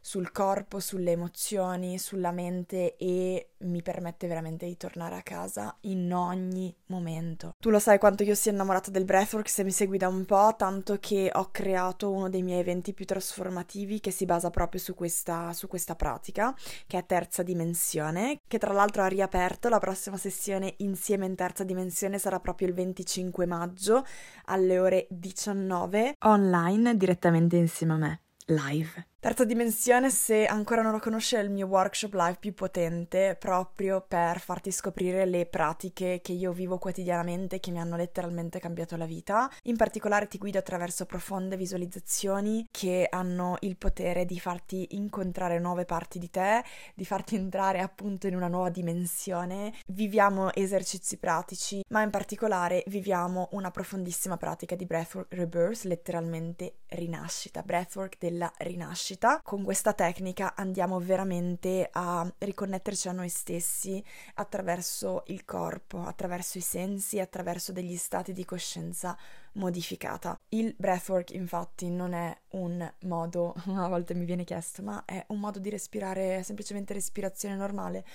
sul 0.05 0.31
corpo, 0.31 0.79
sulle 0.79 1.13
emozioni, 1.13 1.97
sulla 1.97 2.29
mente 2.29 2.95
e 2.95 3.53
mi 3.61 3.81
permette 3.81 4.27
veramente 4.27 4.67
di 4.67 4.77
tornare 4.77 5.15
a 5.15 5.23
casa 5.23 5.75
in 5.81 6.13
ogni 6.13 6.71
momento. 6.87 7.55
Tu 7.59 7.71
lo 7.71 7.79
sai 7.79 7.97
quanto 7.97 8.21
io 8.21 8.35
sia 8.35 8.51
innamorata 8.51 8.91
del 8.91 9.03
breathwork 9.03 9.49
se 9.49 9.63
mi 9.63 9.71
segui 9.71 9.97
da 9.97 10.07
un 10.07 10.23
po', 10.25 10.53
tanto 10.55 10.99
che 10.99 11.31
ho 11.33 11.49
creato 11.49 12.11
uno 12.11 12.29
dei 12.29 12.43
miei 12.43 12.59
eventi 12.59 12.93
più 12.93 13.05
trasformativi 13.05 13.99
che 13.99 14.11
si 14.11 14.25
basa 14.25 14.51
proprio 14.51 14.79
su 14.79 14.93
questa, 14.93 15.51
su 15.53 15.67
questa 15.67 15.95
pratica, 15.95 16.53
che 16.85 16.99
è 16.99 17.05
terza 17.07 17.41
dimensione, 17.41 18.41
che 18.47 18.59
tra 18.59 18.73
l'altro 18.73 19.01
ha 19.01 19.07
riaperto 19.07 19.69
la 19.69 19.79
prossima 19.79 20.17
sessione 20.17 20.75
insieme 20.77 21.25
in 21.25 21.33
terza 21.33 21.63
dimensione 21.63 22.19
sarà 22.19 22.39
proprio 22.39 22.67
il 22.67 22.75
25 22.75 23.47
maggio 23.47 24.05
alle 24.45 24.77
ore 24.77 25.07
19 25.09 26.17
online 26.19 26.95
direttamente 26.95 27.55
insieme 27.55 27.93
a 27.93 27.97
me, 27.97 28.21
live. 28.45 29.07
Terza 29.25 29.43
dimensione, 29.43 30.11
se 30.11 30.45
ancora 30.45 30.83
non 30.83 30.91
lo 30.91 30.99
conosci, 30.99 31.35
è 31.35 31.39
il 31.39 31.49
mio 31.49 31.65
workshop 31.65 32.13
live 32.13 32.37
più 32.39 32.53
potente 32.53 33.35
proprio 33.39 34.05
per 34.07 34.39
farti 34.39 34.69
scoprire 34.69 35.25
le 35.25 35.47
pratiche 35.47 36.19
che 36.21 36.31
io 36.31 36.51
vivo 36.51 36.77
quotidianamente 36.77 37.59
che 37.59 37.71
mi 37.71 37.79
hanno 37.79 37.95
letteralmente 37.95 38.59
cambiato 38.59 38.95
la 38.97 39.07
vita. 39.07 39.49
In 39.63 39.77
particolare 39.77 40.27
ti 40.27 40.37
guido 40.37 40.59
attraverso 40.59 41.07
profonde 41.07 41.57
visualizzazioni 41.57 42.67
che 42.69 43.07
hanno 43.09 43.57
il 43.61 43.77
potere 43.77 44.25
di 44.25 44.39
farti 44.39 44.89
incontrare 44.91 45.57
nuove 45.57 45.85
parti 45.85 46.19
di 46.19 46.29
te, 46.29 46.63
di 46.93 47.03
farti 47.03 47.33
entrare 47.33 47.79
appunto 47.79 48.27
in 48.27 48.35
una 48.35 48.47
nuova 48.47 48.69
dimensione. 48.69 49.73
Viviamo 49.87 50.53
esercizi 50.53 51.17
pratici, 51.17 51.83
ma 51.89 52.03
in 52.03 52.11
particolare 52.11 52.83
viviamo 52.85 53.49
una 53.53 53.71
profondissima 53.71 54.37
pratica 54.37 54.75
di 54.75 54.85
breathwork 54.85 55.33
rebirth, 55.33 55.85
letteralmente 55.85 56.75
rinascita, 56.89 57.63
breathwork 57.63 58.17
della 58.19 58.53
rinascita 58.59 59.13
crescita. 59.15 59.41
Con 59.43 59.63
questa 59.63 59.93
tecnica 59.93 60.53
andiamo 60.55 60.99
veramente 60.99 61.89
a 61.91 62.29
riconnetterci 62.37 63.07
a 63.07 63.13
noi 63.13 63.29
stessi 63.29 64.03
attraverso 64.35 65.23
il 65.27 65.45
corpo, 65.45 66.03
attraverso 66.03 66.57
i 66.57 66.61
sensi, 66.61 67.19
attraverso 67.19 67.71
degli 67.71 67.95
stati 67.95 68.33
di 68.33 68.45
coscienza 68.45 69.17
modificata. 69.53 70.37
Il 70.49 70.73
breathwork 70.77 71.31
infatti 71.31 71.89
non 71.89 72.13
è 72.13 72.35
un 72.51 72.91
modo, 73.01 73.55
a 73.75 73.87
volte 73.87 74.13
mi 74.13 74.25
viene 74.25 74.43
chiesto, 74.43 74.81
ma 74.83 75.03
è 75.05 75.23
un 75.29 75.39
modo 75.39 75.59
di 75.59 75.69
respirare, 75.69 76.43
semplicemente 76.43 76.93
respirazione 76.93 77.55
normale? 77.55 78.05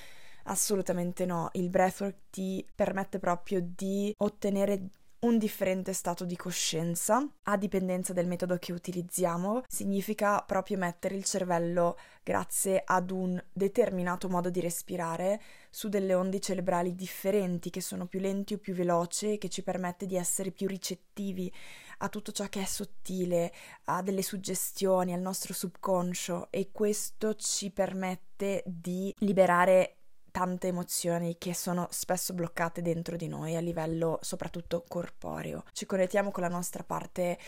Assolutamente 0.44 1.26
no, 1.26 1.50
il 1.52 1.68
breathwork 1.68 2.16
ti 2.30 2.66
permette 2.74 3.18
proprio 3.18 3.60
di 3.62 4.12
ottenere 4.18 4.88
un 5.20 5.36
differente 5.36 5.92
stato 5.92 6.24
di 6.24 6.36
coscienza 6.36 7.26
a 7.44 7.56
dipendenza 7.56 8.12
del 8.12 8.26
metodo 8.26 8.56
che 8.58 8.72
utilizziamo 8.72 9.62
significa 9.68 10.40
proprio 10.42 10.78
mettere 10.78 11.14
il 11.14 11.24
cervello 11.24 11.98
grazie 12.22 12.82
ad 12.84 13.10
un 13.10 13.42
determinato 13.52 14.28
modo 14.28 14.48
di 14.48 14.60
respirare 14.60 15.40
su 15.68 15.88
delle 15.88 16.14
onde 16.14 16.40
cerebrali 16.40 16.94
differenti 16.94 17.68
che 17.68 17.82
sono 17.82 18.06
più 18.06 18.18
lenti 18.18 18.54
o 18.54 18.58
più 18.58 18.72
veloci 18.72 19.36
che 19.36 19.50
ci 19.50 19.62
permette 19.62 20.06
di 20.06 20.16
essere 20.16 20.52
più 20.52 20.66
ricettivi 20.66 21.52
a 21.98 22.08
tutto 22.08 22.32
ciò 22.32 22.48
che 22.48 22.62
è 22.62 22.64
sottile, 22.64 23.52
a 23.84 24.00
delle 24.00 24.22
suggestioni, 24.22 25.12
al 25.12 25.20
nostro 25.20 25.52
subconscio 25.52 26.48
e 26.50 26.70
questo 26.72 27.34
ci 27.34 27.70
permette 27.70 28.62
di 28.64 29.14
liberare 29.18 29.96
tante 30.30 30.68
emozioni 30.68 31.36
che 31.38 31.54
sono 31.54 31.86
spesso 31.90 32.32
bloccate 32.34 32.82
dentro 32.82 33.16
di 33.16 33.28
noi 33.28 33.56
a 33.56 33.60
livello 33.60 34.18
soprattutto 34.22 34.84
corporeo. 34.86 35.64
Ci 35.72 35.86
connettiamo 35.86 36.30
con 36.30 36.42
la 36.42 36.48
nostra 36.48 36.82
parte 36.84 37.38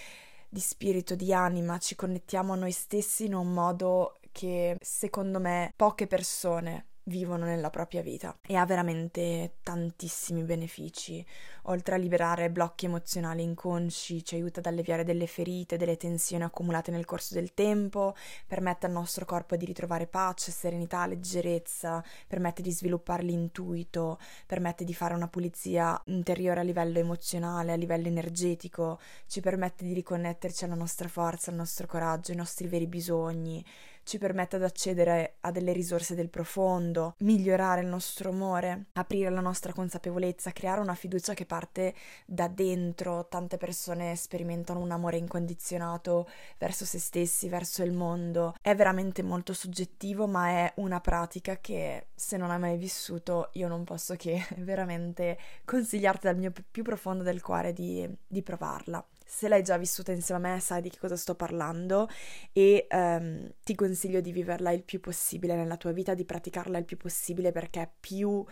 di 0.49 0.61
spirito, 0.61 1.15
di 1.15 1.33
anima, 1.33 1.79
ci 1.79 1.95
connettiamo 1.95 2.53
a 2.53 2.57
noi 2.57 2.73
stessi 2.73 3.25
in 3.25 3.35
un 3.35 3.53
modo 3.53 4.19
che 4.33 4.77
secondo 4.81 5.39
me 5.41 5.73
poche 5.77 6.07
persone 6.07 6.87
vivono 7.05 7.45
nella 7.45 7.71
propria 7.71 8.03
vita 8.03 8.37
e 8.47 8.55
ha 8.57 8.65
veramente 8.65 9.57
tantissimi 9.63 10.43
benefici. 10.43 11.25
Oltre 11.67 11.95
a 11.95 11.99
liberare 11.99 12.51
blocchi 12.51 12.87
emozionali 12.87 13.43
inconsci, 13.43 14.25
ci 14.25 14.35
aiuta 14.35 14.61
ad 14.61 14.67
alleviare 14.67 15.05
delle 15.05 15.27
ferite, 15.27 15.77
delle 15.77 15.97
tensioni 15.97 16.45
accumulate 16.45 16.91
nel 16.91 17.05
corso 17.05 17.35
del 17.35 17.55
tempo, 17.55 18.15
permette 18.47 18.87
al 18.87 18.93
nostro 18.93 19.25
corpo 19.25 19.57
di 19.57 19.65
ritrovare 19.65 20.07
pace, 20.07 20.51
serenità, 20.51 21.07
leggerezza, 21.07 22.03
permette 22.27 22.63
di 22.63 22.73
sviluppare 22.73 23.23
l'intuito, 23.23 24.19
permette 24.47 24.85
di 24.85 24.95
fare 24.95 25.15
una 25.15 25.29
pulizia 25.29 26.01
interiore 26.07 26.61
a 26.61 26.65
livello 26.65 26.99
emozionale, 26.99 27.73
a 27.73 27.77
livello 27.77 28.09
energetico, 28.09 28.99
ci 29.27 29.41
permette 29.41 29.85
di 29.85 29.93
riconnetterci 29.93 30.65
alla 30.65 30.75
nostra 30.75 31.09
forza, 31.09 31.51
al 31.51 31.57
nostro 31.57 31.87
coraggio, 31.87 32.33
ai 32.33 32.37
nostri 32.37 32.67
veri 32.67 32.87
bisogni 32.87 33.65
ci 34.05 34.19
permette 34.19 34.59
di 34.59 34.65
accedere 34.65 35.37
a 35.41 35.51
delle 35.51 35.73
risorse 35.73 36.15
del 36.15 36.29
profondo, 36.29 37.15
migliorare 37.19 37.81
il 37.81 37.87
nostro 37.87 38.31
umore, 38.31 38.87
aprire 38.95 39.31
la 39.31 39.41
nostra 39.41 39.73
consapevolezza, 39.73 40.53
creare 40.53 40.81
una 40.81 40.95
fiducia 40.95 41.35
che 41.35 41.47
parte 41.47 41.95
da 42.27 42.49
dentro. 42.49 43.27
Tante 43.29 43.57
persone 43.57 44.17
sperimentano 44.17 44.81
un 44.81 44.91
amore 44.91 45.17
incondizionato 45.17 46.29
verso 46.59 46.85
se 46.85 46.99
stessi, 46.99 47.49
verso 47.49 47.83
il 47.83 47.93
mondo. 47.93 48.55
È 48.61 48.75
veramente 48.75 49.23
molto 49.23 49.53
soggettivo, 49.53 50.27
ma 50.27 50.49
è 50.49 50.73
una 50.77 51.01
pratica 51.01 51.59
che 51.59 52.09
se 52.15 52.37
non 52.37 52.51
hai 52.51 52.59
mai 52.59 52.77
vissuto 52.77 53.51
io 53.55 53.69
non 53.69 53.85
posso 53.85 54.15
che 54.17 54.45
veramente 54.59 55.39
consigliarti 55.65 56.27
dal 56.27 56.37
mio 56.37 56.53
più 56.71 56.83
profondo 56.83 57.23
del 57.23 57.43
cuore 57.43 57.73
di, 57.73 58.09
di 58.27 58.43
provarla 58.43 59.05
se 59.27 59.49
l'hai 59.49 59.63
già 59.63 59.77
vissuta 59.77 60.13
insieme 60.13 60.49
a 60.49 60.53
me 60.53 60.61
sai 60.61 60.83
di 60.83 60.91
che 60.91 60.99
cosa 60.99 61.17
sto 61.17 61.35
parlando 61.35 62.09
e 62.53 62.87
um, 62.91 63.51
ti 63.63 63.75
consiglio 63.75 64.21
di 64.21 64.33
viverla 64.33 64.71
il 64.71 64.83
più 64.83 65.01
possibile 65.01 65.55
nella 65.55 65.77
tua 65.77 65.93
vita, 65.93 66.15
di 66.15 66.25
praticarla 66.25 66.79
il 66.79 66.85
più 66.85 66.97
possibile 66.97 67.53
perché 67.53 67.91
più 68.01 68.45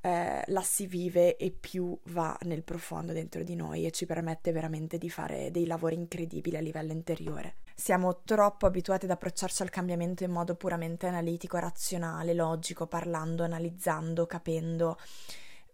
eh, 0.00 0.42
la 0.46 0.62
si 0.62 0.86
vive 0.86 1.36
e 1.36 1.50
più 1.50 1.98
va 2.04 2.36
nel 2.42 2.62
profondo 2.62 3.12
dentro 3.12 3.42
di 3.42 3.54
noi 3.54 3.86
e 3.86 3.90
ci 3.90 4.06
permette 4.06 4.52
veramente 4.52 4.98
di 4.98 5.10
fare 5.10 5.50
dei 5.50 5.66
lavori 5.66 5.94
incredibili 5.94 6.56
a 6.56 6.60
livello 6.60 6.92
interiore. 6.92 7.56
Siamo 7.74 8.22
troppo 8.24 8.66
abituati 8.66 9.04
ad 9.04 9.12
approcciarci 9.12 9.62
al 9.62 9.70
cambiamento 9.70 10.24
in 10.24 10.30
modo 10.30 10.56
puramente 10.56 11.06
analitico, 11.06 11.58
razionale, 11.58 12.34
logico, 12.34 12.86
parlando, 12.86 13.44
analizzando, 13.44 14.26
capendo 14.26 14.98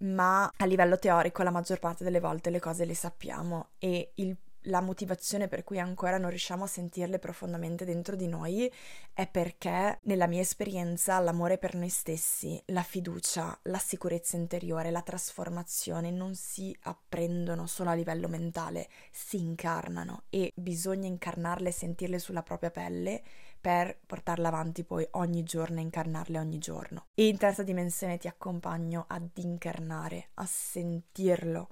ma 0.04 0.50
a 0.56 0.64
livello 0.64 0.98
teorico 0.98 1.42
la 1.42 1.50
maggior 1.50 1.78
parte 1.78 2.04
delle 2.04 2.20
volte 2.20 2.50
le 2.50 2.60
cose 2.60 2.84
le 2.84 2.94
sappiamo 2.94 3.68
e 3.78 4.12
il 4.14 4.36
la 4.64 4.80
motivazione 4.80 5.48
per 5.48 5.64
cui 5.64 5.78
ancora 5.78 6.18
non 6.18 6.30
riusciamo 6.30 6.64
a 6.64 6.68
sentirle 6.68 7.18
profondamente 7.18 7.84
dentro 7.84 8.16
di 8.16 8.28
noi 8.28 8.70
è 9.12 9.26
perché 9.26 9.98
nella 10.02 10.26
mia 10.26 10.40
esperienza 10.40 11.18
l'amore 11.18 11.58
per 11.58 11.74
noi 11.74 11.88
stessi, 11.88 12.60
la 12.66 12.82
fiducia, 12.82 13.58
la 13.64 13.78
sicurezza 13.78 14.36
interiore, 14.36 14.90
la 14.90 15.02
trasformazione 15.02 16.10
non 16.10 16.34
si 16.34 16.76
apprendono 16.82 17.66
solo 17.66 17.90
a 17.90 17.94
livello 17.94 18.28
mentale, 18.28 18.88
si 19.10 19.38
incarnano 19.38 20.24
e 20.30 20.52
bisogna 20.54 21.08
incarnarle 21.08 21.68
e 21.68 21.72
sentirle 21.72 22.18
sulla 22.18 22.42
propria 22.42 22.70
pelle 22.70 23.22
per 23.64 23.98
portarle 24.04 24.46
avanti 24.46 24.84
poi 24.84 25.08
ogni 25.12 25.42
giorno 25.42 25.78
e 25.78 25.82
incarnarle 25.84 26.38
ogni 26.38 26.58
giorno. 26.58 27.06
E 27.14 27.28
in 27.28 27.38
terza 27.38 27.62
dimensione 27.62 28.18
ti 28.18 28.28
accompagno 28.28 29.06
ad 29.08 29.30
incarnare, 29.36 30.32
a 30.34 30.44
sentirlo 30.44 31.70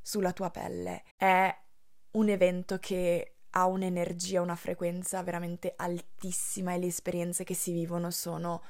sulla 0.00 0.32
tua 0.32 0.50
pelle. 0.50 1.02
È 1.16 1.52
un 2.12 2.28
evento 2.28 2.78
che 2.78 3.38
ha 3.50 3.66
un'energia, 3.66 4.40
una 4.40 4.54
frequenza 4.54 5.20
veramente 5.24 5.72
altissima 5.74 6.74
e 6.74 6.78
le 6.78 6.86
esperienze 6.86 7.42
che 7.42 7.54
si 7.54 7.72
vivono 7.72 8.12
sono 8.12 8.62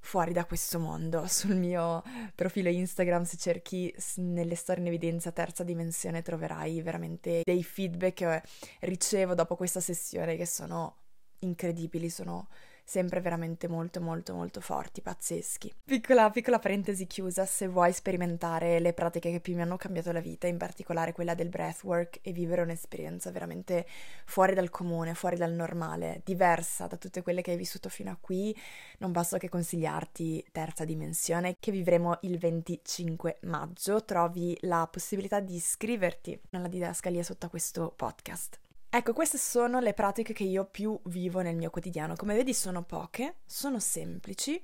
fuori 0.00 0.32
da 0.32 0.46
questo 0.46 0.78
mondo. 0.78 1.26
Sul 1.28 1.54
mio 1.54 2.02
profilo 2.34 2.70
Instagram, 2.70 3.24
se 3.24 3.36
cerchi 3.36 3.94
nelle 4.16 4.54
storie 4.54 4.80
in 4.80 4.88
evidenza 4.88 5.32
terza 5.32 5.64
dimensione, 5.64 6.22
troverai 6.22 6.80
veramente 6.80 7.42
dei 7.44 7.62
feedback 7.62 8.14
che 8.14 8.42
ricevo 8.80 9.34
dopo 9.34 9.54
questa 9.54 9.80
sessione 9.80 10.36
che 10.36 10.46
sono 10.46 11.04
incredibili, 11.40 12.10
sono 12.10 12.48
sempre 12.86 13.20
veramente 13.20 13.66
molto 13.66 14.00
molto 14.00 14.32
molto 14.32 14.60
forti, 14.60 15.00
pazzeschi. 15.02 15.74
Piccola, 15.84 16.30
piccola 16.30 16.60
parentesi 16.60 17.06
chiusa, 17.08 17.44
se 17.44 17.66
vuoi 17.66 17.92
sperimentare 17.92 18.78
le 18.78 18.92
pratiche 18.92 19.32
che 19.32 19.40
più 19.40 19.56
mi 19.56 19.62
hanno 19.62 19.76
cambiato 19.76 20.12
la 20.12 20.20
vita, 20.20 20.46
in 20.46 20.56
particolare 20.56 21.12
quella 21.12 21.34
del 21.34 21.48
breathwork 21.48 22.20
e 22.22 22.30
vivere 22.30 22.62
un'esperienza 22.62 23.32
veramente 23.32 23.86
fuori 24.24 24.54
dal 24.54 24.70
comune, 24.70 25.14
fuori 25.14 25.36
dal 25.36 25.52
normale, 25.52 26.22
diversa 26.24 26.86
da 26.86 26.96
tutte 26.96 27.22
quelle 27.22 27.42
che 27.42 27.50
hai 27.50 27.56
vissuto 27.56 27.88
fino 27.88 28.12
a 28.12 28.18
qui, 28.20 28.56
non 28.98 29.10
posso 29.10 29.36
che 29.36 29.48
consigliarti 29.48 30.46
Terza 30.52 30.84
Dimensione 30.84 31.56
che 31.58 31.72
vivremo 31.72 32.18
il 32.22 32.38
25 32.38 33.38
maggio. 33.42 34.04
Trovi 34.04 34.56
la 34.60 34.88
possibilità 34.88 35.40
di 35.40 35.56
iscriverti 35.56 36.40
nella 36.50 36.68
didascalia 36.68 37.24
sotto 37.24 37.46
a 37.46 37.48
questo 37.48 37.92
podcast. 37.96 38.60
Ecco, 38.96 39.12
queste 39.12 39.36
sono 39.36 39.78
le 39.78 39.92
pratiche 39.92 40.32
che 40.32 40.44
io 40.44 40.64
più 40.64 40.98
vivo 41.04 41.42
nel 41.42 41.54
mio 41.54 41.68
quotidiano. 41.68 42.16
Come 42.16 42.34
vedi 42.34 42.54
sono 42.54 42.82
poche, 42.82 43.40
sono 43.44 43.78
semplici, 43.78 44.58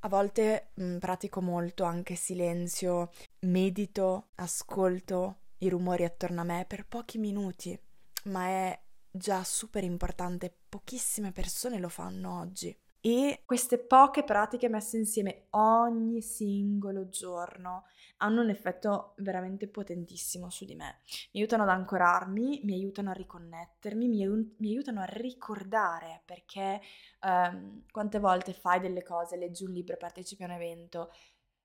a 0.00 0.08
volte 0.10 0.72
mh, 0.74 0.84
mm, 0.84 0.98
pratico 0.98 1.40
molto 1.40 1.84
anche 1.84 2.14
silenzio, 2.14 3.10
medito, 3.46 4.26
ascolto 4.34 5.36
i 5.60 5.70
rumori 5.70 6.04
attorno 6.04 6.42
a 6.42 6.44
me 6.44 6.66
per 6.68 6.86
pochi 6.86 7.16
minuti, 7.16 7.80
ma 8.24 8.48
è 8.48 8.78
già 9.10 9.42
super 9.42 9.82
importante, 9.84 10.54
pochissime 10.68 11.32
persone 11.32 11.78
lo 11.78 11.88
fanno 11.88 12.40
oggi. 12.40 12.78
E 13.00 13.42
queste 13.44 13.78
poche 13.78 14.24
pratiche 14.24 14.68
messe 14.68 14.96
insieme 14.96 15.46
ogni 15.50 16.20
singolo 16.20 17.08
giorno 17.08 17.84
hanno 18.18 18.42
un 18.42 18.50
effetto 18.50 19.14
veramente 19.18 19.68
potentissimo 19.68 20.50
su 20.50 20.64
di 20.64 20.74
me. 20.74 21.02
Mi 21.32 21.40
aiutano 21.40 21.62
ad 21.62 21.68
ancorarmi, 21.68 22.62
mi 22.64 22.74
aiutano 22.74 23.10
a 23.10 23.12
riconnettermi, 23.12 24.08
mi, 24.08 24.26
mi 24.26 24.70
aiutano 24.70 25.00
a 25.00 25.04
ricordare 25.04 26.22
perché 26.24 26.80
um, 27.22 27.84
quante 27.90 28.18
volte 28.18 28.52
fai 28.52 28.80
delle 28.80 29.04
cose, 29.04 29.36
leggi 29.36 29.64
un 29.64 29.72
libro, 29.72 29.96
partecipi 29.96 30.42
a 30.42 30.46
un 30.46 30.52
evento 30.52 31.12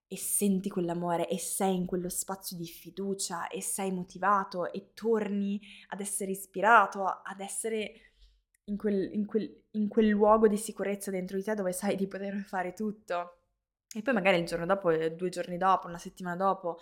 e 0.08 0.18
senti 0.18 0.70
quell'amore 0.70 1.28
e 1.28 1.40
sei 1.40 1.76
in 1.76 1.88
quello 1.88 2.10
spazio 2.10 2.56
di 2.56 2.68
fiducia 2.68 3.48
e 3.48 3.62
sei 3.62 3.92
motivato 3.92 4.72
e 4.72 4.92
torni 4.94 5.60
ad 5.88 6.02
essere 6.02 6.30
ispirato, 6.30 7.04
ad 7.04 7.40
essere 7.40 8.13
in 8.66 8.78
quel, 8.78 9.14
in 9.14 9.26
quel, 9.26 9.64
in 9.72 9.88
quel 9.88 10.08
luogo 10.08 10.48
di 10.48 10.58
sicurezza 10.58 11.12
dentro 11.12 11.38
di 11.38 11.44
te 11.44 11.54
dove 11.54 11.74
sai 11.74 11.96
di 11.96 12.08
poter 12.08 12.36
fare 12.42 12.74
tutto. 12.74 13.38
E 13.96 14.02
poi 14.02 14.14
magari 14.14 14.40
il 14.40 14.46
giorno 14.46 14.66
dopo, 14.66 14.90
eh, 14.90 15.12
due 15.12 15.30
giorni 15.30 15.58
dopo, 15.58 15.88
una 15.88 15.98
settimana 15.98 16.36
dopo, 16.36 16.80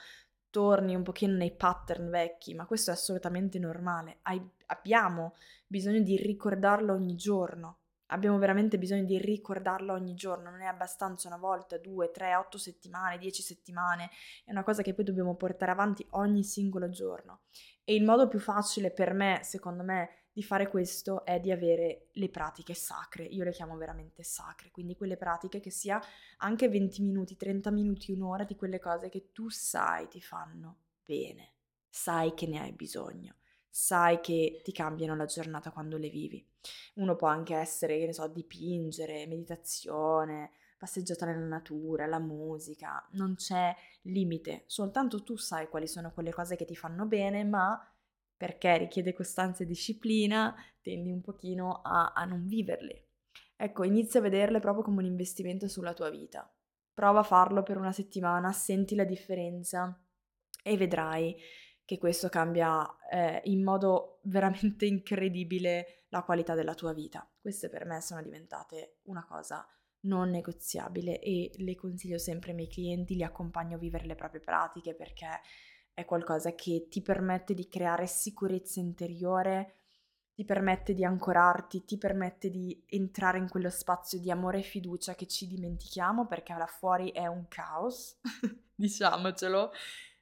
torni 0.49 0.95
un 0.95 1.03
pochino 1.03 1.35
nei 1.35 1.55
pattern 1.55 2.09
vecchi, 2.09 2.53
ma 2.53 2.65
questo 2.65 2.91
è 2.91 2.93
assolutamente 2.93 3.59
normale. 3.59 4.19
Hai, 4.23 4.41
abbiamo 4.67 5.35
bisogno 5.65 6.01
di 6.01 6.17
ricordarlo 6.17 6.93
ogni 6.93 7.15
giorno. 7.15 7.77
Abbiamo 8.11 8.37
veramente 8.37 8.77
bisogno 8.77 9.05
di 9.05 9.17
ricordarlo 9.17 9.93
ogni 9.93 10.15
giorno, 10.15 10.49
non 10.49 10.59
è 10.59 10.65
abbastanza 10.65 11.29
una 11.29 11.37
volta, 11.37 11.77
due, 11.77 12.11
tre, 12.11 12.35
otto 12.35 12.57
settimane, 12.57 13.17
dieci 13.17 13.41
settimane, 13.41 14.09
è 14.43 14.51
una 14.51 14.63
cosa 14.63 14.81
che 14.81 14.93
poi 14.93 15.05
dobbiamo 15.05 15.35
portare 15.35 15.71
avanti 15.71 16.05
ogni 16.11 16.43
singolo 16.43 16.89
giorno. 16.89 17.43
E 17.85 17.95
il 17.95 18.03
modo 18.03 18.27
più 18.27 18.39
facile 18.39 18.91
per 18.91 19.13
me, 19.13 19.39
secondo 19.43 19.83
me, 19.83 20.20
di 20.33 20.43
fare 20.43 20.69
questo 20.69 21.25
è 21.25 21.39
di 21.39 21.51
avere 21.51 22.07
le 22.13 22.29
pratiche 22.29 22.73
sacre, 22.73 23.23
io 23.25 23.43
le 23.43 23.51
chiamo 23.51 23.75
veramente 23.75 24.23
sacre, 24.23 24.71
quindi 24.71 24.95
quelle 24.95 25.17
pratiche 25.17 25.59
che 25.59 25.71
sia 25.71 26.01
anche 26.37 26.69
20 26.69 27.01
minuti, 27.01 27.35
30 27.35 27.69
minuti, 27.71 28.11
un'ora 28.11 28.45
di 28.45 28.55
quelle 28.55 28.79
cose 28.79 29.09
che 29.09 29.31
tu 29.33 29.49
sai 29.49 30.07
ti 30.07 30.21
fanno 30.21 30.77
bene, 31.03 31.53
sai 31.89 32.33
che 32.33 32.47
ne 32.47 32.61
hai 32.61 32.71
bisogno, 32.71 33.35
sai 33.69 34.21
che 34.21 34.61
ti 34.63 34.71
cambiano 34.71 35.15
la 35.15 35.25
giornata 35.25 35.71
quando 35.71 35.97
le 35.97 36.09
vivi. 36.09 36.45
Uno 36.95 37.15
può 37.15 37.27
anche 37.27 37.55
essere, 37.55 37.97
che 37.97 38.05
ne 38.05 38.13
so, 38.13 38.27
dipingere, 38.27 39.25
meditazione, 39.27 40.51
passeggiata 40.77 41.25
nella 41.25 41.45
natura, 41.45 42.07
la 42.07 42.19
musica, 42.19 43.05
non 43.11 43.35
c'è 43.35 43.75
limite, 44.03 44.63
soltanto 44.65 45.23
tu 45.23 45.35
sai 45.35 45.67
quali 45.67 45.87
sono 45.87 46.11
quelle 46.11 46.31
cose 46.31 46.55
che 46.55 46.65
ti 46.65 46.75
fanno 46.75 47.05
bene, 47.05 47.43
ma 47.43 47.79
perché 48.41 48.75
richiede 48.75 49.13
costanza 49.13 49.61
e 49.61 49.67
disciplina, 49.67 50.55
tendi 50.81 51.11
un 51.11 51.21
pochino 51.21 51.81
a, 51.83 52.11
a 52.15 52.25
non 52.25 52.47
viverle. 52.47 53.09
Ecco, 53.55 53.83
inizia 53.83 54.19
a 54.19 54.23
vederle 54.23 54.59
proprio 54.59 54.83
come 54.83 55.03
un 55.03 55.05
investimento 55.05 55.67
sulla 55.67 55.93
tua 55.93 56.09
vita. 56.09 56.51
Prova 56.91 57.19
a 57.19 57.23
farlo 57.23 57.61
per 57.61 57.77
una 57.77 57.91
settimana, 57.91 58.51
senti 58.51 58.95
la 58.95 59.03
differenza 59.03 59.95
e 60.63 60.75
vedrai 60.75 61.35
che 61.85 61.99
questo 61.99 62.29
cambia 62.29 62.83
eh, 63.11 63.41
in 63.43 63.63
modo 63.63 64.21
veramente 64.23 64.87
incredibile 64.89 66.05
la 66.09 66.23
qualità 66.23 66.55
della 66.55 66.73
tua 66.73 66.93
vita. 66.93 67.31
Queste 67.39 67.69
per 67.69 67.85
me 67.85 68.01
sono 68.01 68.23
diventate 68.23 69.01
una 69.03 69.23
cosa 69.23 69.63
non 70.05 70.31
negoziabile 70.31 71.19
e 71.19 71.51
le 71.57 71.75
consiglio 71.75 72.17
sempre 72.17 72.49
ai 72.49 72.55
miei 72.55 72.69
clienti, 72.69 73.13
li 73.13 73.23
accompagno 73.23 73.75
a 73.75 73.79
vivere 73.79 74.07
le 74.07 74.15
proprie 74.15 74.41
pratiche 74.41 74.95
perché 74.95 75.27
è 75.93 76.05
qualcosa 76.05 76.53
che 76.53 76.87
ti 76.89 77.01
permette 77.01 77.53
di 77.53 77.67
creare 77.67 78.07
sicurezza 78.07 78.79
interiore, 78.79 79.75
ti 80.33 80.45
permette 80.45 80.93
di 80.93 81.03
ancorarti, 81.03 81.83
ti 81.85 81.97
permette 81.97 82.49
di 82.49 82.83
entrare 82.87 83.37
in 83.37 83.49
quello 83.49 83.69
spazio 83.69 84.19
di 84.19 84.31
amore 84.31 84.59
e 84.59 84.63
fiducia 84.63 85.13
che 85.13 85.27
ci 85.27 85.47
dimentichiamo 85.47 86.25
perché 86.25 86.53
là 86.53 86.65
fuori 86.65 87.11
è 87.11 87.27
un 87.27 87.47
caos, 87.47 88.19
diciamocelo, 88.73 89.71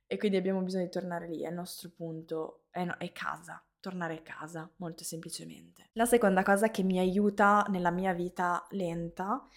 e 0.08 0.18
quindi 0.18 0.38
abbiamo 0.38 0.62
bisogno 0.62 0.86
di 0.86 0.90
tornare 0.90 1.28
lì, 1.28 1.44
è 1.44 1.50
il 1.50 1.54
nostro 1.54 1.90
punto, 1.96 2.64
è, 2.72 2.84
no, 2.84 2.96
è 2.98 3.12
casa, 3.12 3.64
tornare 3.80 4.16
a 4.16 4.22
casa, 4.22 4.70
molto 4.78 5.04
semplicemente. 5.04 5.90
La 5.94 6.06
seconda 6.06 6.44
cosa 6.44 6.70
che 6.72 6.84
mi 6.84 6.98
aiuta 6.98 7.66
nella 7.70 7.92
mia 7.92 8.14
vita 8.14 8.66
lenta, 8.72 9.48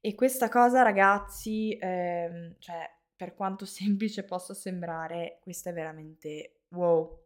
e 0.00 0.14
questa 0.14 0.50
cosa 0.50 0.82
ragazzi, 0.82 1.74
ehm, 1.80 2.56
cioè 2.58 2.88
per 3.24 3.34
quanto 3.34 3.64
semplice 3.64 4.24
possa 4.24 4.52
sembrare, 4.52 5.38
questo 5.40 5.70
è 5.70 5.72
veramente 5.72 6.60
wow. 6.68 7.22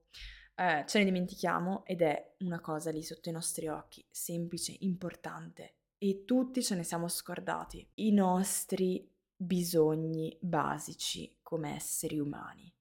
Eh, 0.54 0.84
ce 0.86 0.98
ne 0.98 1.04
dimentichiamo 1.04 1.84
ed 1.84 2.02
è 2.02 2.34
una 2.38 2.60
cosa 2.60 2.90
lì 2.90 3.02
sotto 3.02 3.28
i 3.28 3.32
nostri 3.32 3.68
occhi, 3.68 4.04
semplice, 4.10 4.76
importante 4.80 5.74
e 5.98 6.24
tutti 6.24 6.62
ce 6.62 6.74
ne 6.74 6.82
siamo 6.82 7.06
scordati. 7.06 7.88
I 7.94 8.12
nostri 8.12 9.08
bisogni 9.36 10.36
basici 10.40 11.38
come 11.42 11.76
esseri 11.76 12.18
umani. 12.18 12.72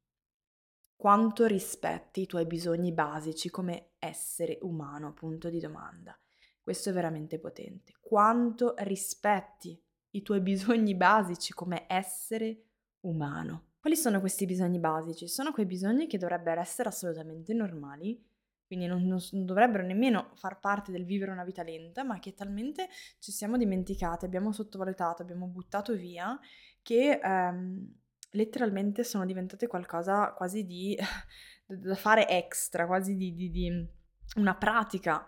Quanto 0.95 1.45
rispetti 1.45 2.21
i 2.21 2.25
tuoi 2.25 2.47
bisogni 2.47 2.91
basici 2.91 3.51
come 3.51 3.91
essere 3.99 4.57
umano? 4.61 5.13
Punto 5.13 5.49
di 5.49 5.59
domanda. 5.59 6.19
Questo 6.59 6.89
è 6.89 6.93
veramente 6.93 7.37
potente. 7.37 7.93
Quanto 7.99 8.73
rispetti 8.79 9.79
i 10.11 10.21
tuoi 10.23 10.41
bisogni 10.41 10.95
basici 10.95 11.53
come 11.53 11.85
essere 11.87 12.66
umano. 13.01 13.65
Quali 13.79 13.95
sono 13.95 14.19
questi 14.19 14.45
bisogni 14.45 14.79
basici? 14.79 15.27
Sono 15.27 15.51
quei 15.51 15.65
bisogni 15.65 16.07
che 16.07 16.17
dovrebbero 16.17 16.59
essere 16.59 16.89
assolutamente 16.89 17.53
normali, 17.53 18.21
quindi 18.65 18.85
non, 18.85 19.05
non, 19.05 19.19
dovrebbero 19.45 19.83
nemmeno 19.83 20.31
far 20.35 20.59
parte 20.59 20.91
del 20.91 21.05
vivere 21.05 21.31
una 21.31 21.45
vita 21.45 21.63
lenta, 21.63 22.03
ma 22.03 22.19
che 22.19 22.33
talmente 22.33 22.89
ci 23.19 23.31
siamo 23.31 23.55
dimenticati, 23.55 24.25
abbiamo 24.25 24.51
sottovalutato, 24.51 25.21
abbiamo 25.21 25.47
buttato 25.47 25.93
via, 25.93 26.37
che 26.81 27.19
ehm, 27.23 27.93
letteralmente 28.31 29.05
sono 29.05 29.25
diventate 29.25 29.67
qualcosa 29.67 30.33
quasi 30.33 30.65
di 30.65 30.97
da 31.65 31.95
fare 31.95 32.27
extra, 32.27 32.85
quasi 32.85 33.15
di, 33.15 33.33
di, 33.33 33.49
di 33.49 33.87
una 34.35 34.55
pratica. 34.55 35.25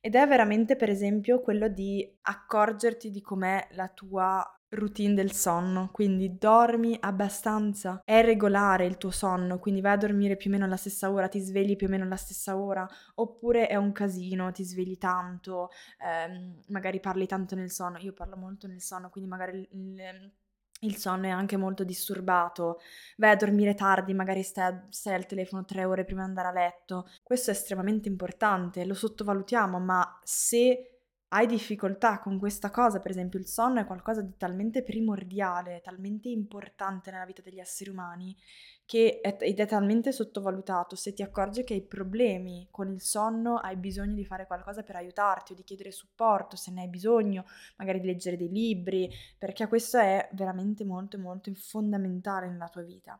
Ed 0.00 0.14
è 0.14 0.26
veramente, 0.26 0.76
per 0.76 0.90
esempio, 0.90 1.40
quello 1.40 1.68
di 1.68 2.06
accorgerti 2.22 3.10
di 3.10 3.20
com'è 3.20 3.68
la 3.72 3.88
tua 3.88 4.44
routine 4.72 5.14
del 5.14 5.32
sonno, 5.32 5.90
quindi 5.92 6.38
dormi 6.38 6.96
abbastanza, 6.98 8.02
è 8.04 8.22
regolare 8.22 8.86
il 8.86 8.96
tuo 8.96 9.10
sonno, 9.10 9.58
quindi 9.58 9.80
vai 9.80 9.92
a 9.92 9.96
dormire 9.96 10.36
più 10.36 10.50
o 10.50 10.52
meno 10.52 10.64
alla 10.64 10.76
stessa 10.76 11.10
ora, 11.10 11.28
ti 11.28 11.40
svegli 11.40 11.76
più 11.76 11.86
o 11.86 11.90
meno 11.90 12.04
alla 12.04 12.16
stessa 12.16 12.56
ora, 12.56 12.88
oppure 13.16 13.66
è 13.66 13.76
un 13.76 13.92
casino, 13.92 14.50
ti 14.52 14.64
svegli 14.64 14.96
tanto, 14.96 15.70
ehm, 15.98 16.62
magari 16.68 17.00
parli 17.00 17.26
tanto 17.26 17.54
nel 17.54 17.70
sonno, 17.70 17.98
io 17.98 18.12
parlo 18.12 18.36
molto 18.36 18.66
nel 18.66 18.80
sonno, 18.80 19.10
quindi 19.10 19.28
magari 19.28 19.68
il, 19.72 20.32
il, 20.80 20.96
sonno 20.96 21.26
è 21.26 21.30
anche 21.30 21.56
molto 21.56 21.84
disturbato, 21.84 22.80
vai 23.18 23.30
a 23.30 23.36
dormire 23.36 23.74
tardi, 23.74 24.14
magari 24.14 24.42
stai, 24.42 24.74
stai 24.88 25.14
al 25.14 25.26
telefono 25.26 25.64
tre 25.64 25.84
ore 25.84 26.04
prima 26.04 26.22
di 26.22 26.28
andare 26.28 26.48
a 26.48 26.52
letto, 26.52 27.08
questo 27.22 27.50
è 27.50 27.54
estremamente 27.54 28.08
importante, 28.08 28.84
lo 28.86 28.94
sottovalutiamo, 28.94 29.78
ma 29.78 30.18
se 30.22 30.91
hai 31.34 31.46
difficoltà 31.46 32.18
con 32.18 32.38
questa 32.38 32.70
cosa, 32.70 33.00
per 33.00 33.10
esempio 33.10 33.38
il 33.38 33.46
sonno 33.46 33.80
è 33.80 33.86
qualcosa 33.86 34.20
di 34.20 34.36
talmente 34.36 34.82
primordiale, 34.82 35.80
talmente 35.82 36.28
importante 36.28 37.10
nella 37.10 37.24
vita 37.24 37.40
degli 37.40 37.58
esseri 37.58 37.88
umani, 37.88 38.36
che 38.84 39.20
è, 39.22 39.38
ed 39.40 39.58
è 39.58 39.66
talmente 39.66 40.12
sottovalutato, 40.12 40.94
se 40.94 41.14
ti 41.14 41.22
accorgi 41.22 41.64
che 41.64 41.72
hai 41.72 41.82
problemi 41.82 42.68
con 42.70 42.90
il 42.90 43.00
sonno, 43.00 43.56
hai 43.56 43.76
bisogno 43.76 44.14
di 44.14 44.26
fare 44.26 44.46
qualcosa 44.46 44.82
per 44.82 44.96
aiutarti 44.96 45.52
o 45.52 45.54
di 45.54 45.64
chiedere 45.64 45.90
supporto, 45.90 46.56
se 46.56 46.70
ne 46.70 46.82
hai 46.82 46.88
bisogno, 46.88 47.46
magari 47.76 48.00
di 48.00 48.08
leggere 48.08 48.36
dei 48.36 48.50
libri, 48.50 49.10
perché 49.38 49.66
questo 49.68 49.98
è 49.98 50.28
veramente 50.32 50.84
molto 50.84 51.18
molto 51.18 51.50
fondamentale 51.54 52.50
nella 52.50 52.68
tua 52.68 52.82
vita. 52.82 53.18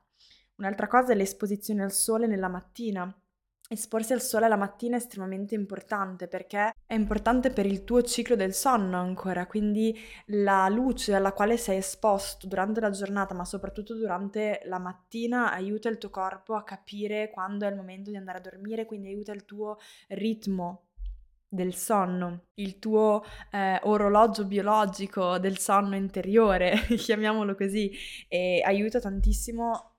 Un'altra 0.56 0.86
cosa 0.86 1.12
è 1.12 1.16
l'esposizione 1.16 1.82
al 1.82 1.92
sole 1.92 2.26
nella 2.26 2.48
mattina 2.48 3.10
Esporsi 3.72 4.12
al 4.12 4.20
sole 4.20 4.48
la 4.48 4.56
mattina 4.56 4.96
è 4.96 4.98
estremamente 4.98 5.54
importante 5.54 6.28
perché 6.28 6.74
è 6.86 6.92
importante 6.92 7.48
per 7.48 7.64
il 7.64 7.84
tuo 7.84 8.02
ciclo 8.02 8.36
del 8.36 8.52
sonno 8.52 8.98
ancora, 8.98 9.46
quindi 9.46 9.98
la 10.26 10.68
luce 10.68 11.14
alla 11.14 11.32
quale 11.32 11.56
sei 11.56 11.78
esposto 11.78 12.46
durante 12.46 12.80
la 12.80 12.90
giornata, 12.90 13.32
ma 13.32 13.46
soprattutto 13.46 13.94
durante 13.94 14.60
la 14.66 14.78
mattina, 14.78 15.50
aiuta 15.50 15.88
il 15.88 15.96
tuo 15.96 16.10
corpo 16.10 16.52
a 16.52 16.64
capire 16.64 17.30
quando 17.30 17.64
è 17.64 17.70
il 17.70 17.76
momento 17.76 18.10
di 18.10 18.16
andare 18.18 18.36
a 18.36 18.40
dormire, 18.42 18.84
quindi 18.84 19.08
aiuta 19.08 19.32
il 19.32 19.46
tuo 19.46 19.78
ritmo 20.08 20.88
del 21.48 21.74
sonno, 21.74 22.48
il 22.56 22.78
tuo 22.78 23.24
eh, 23.52 23.80
orologio 23.84 24.44
biologico 24.44 25.38
del 25.38 25.56
sonno 25.56 25.96
interiore, 25.96 26.74
chiamiamolo 26.96 27.54
così, 27.54 27.90
e 28.28 28.60
aiuta 28.62 29.00
tantissimo 29.00 29.91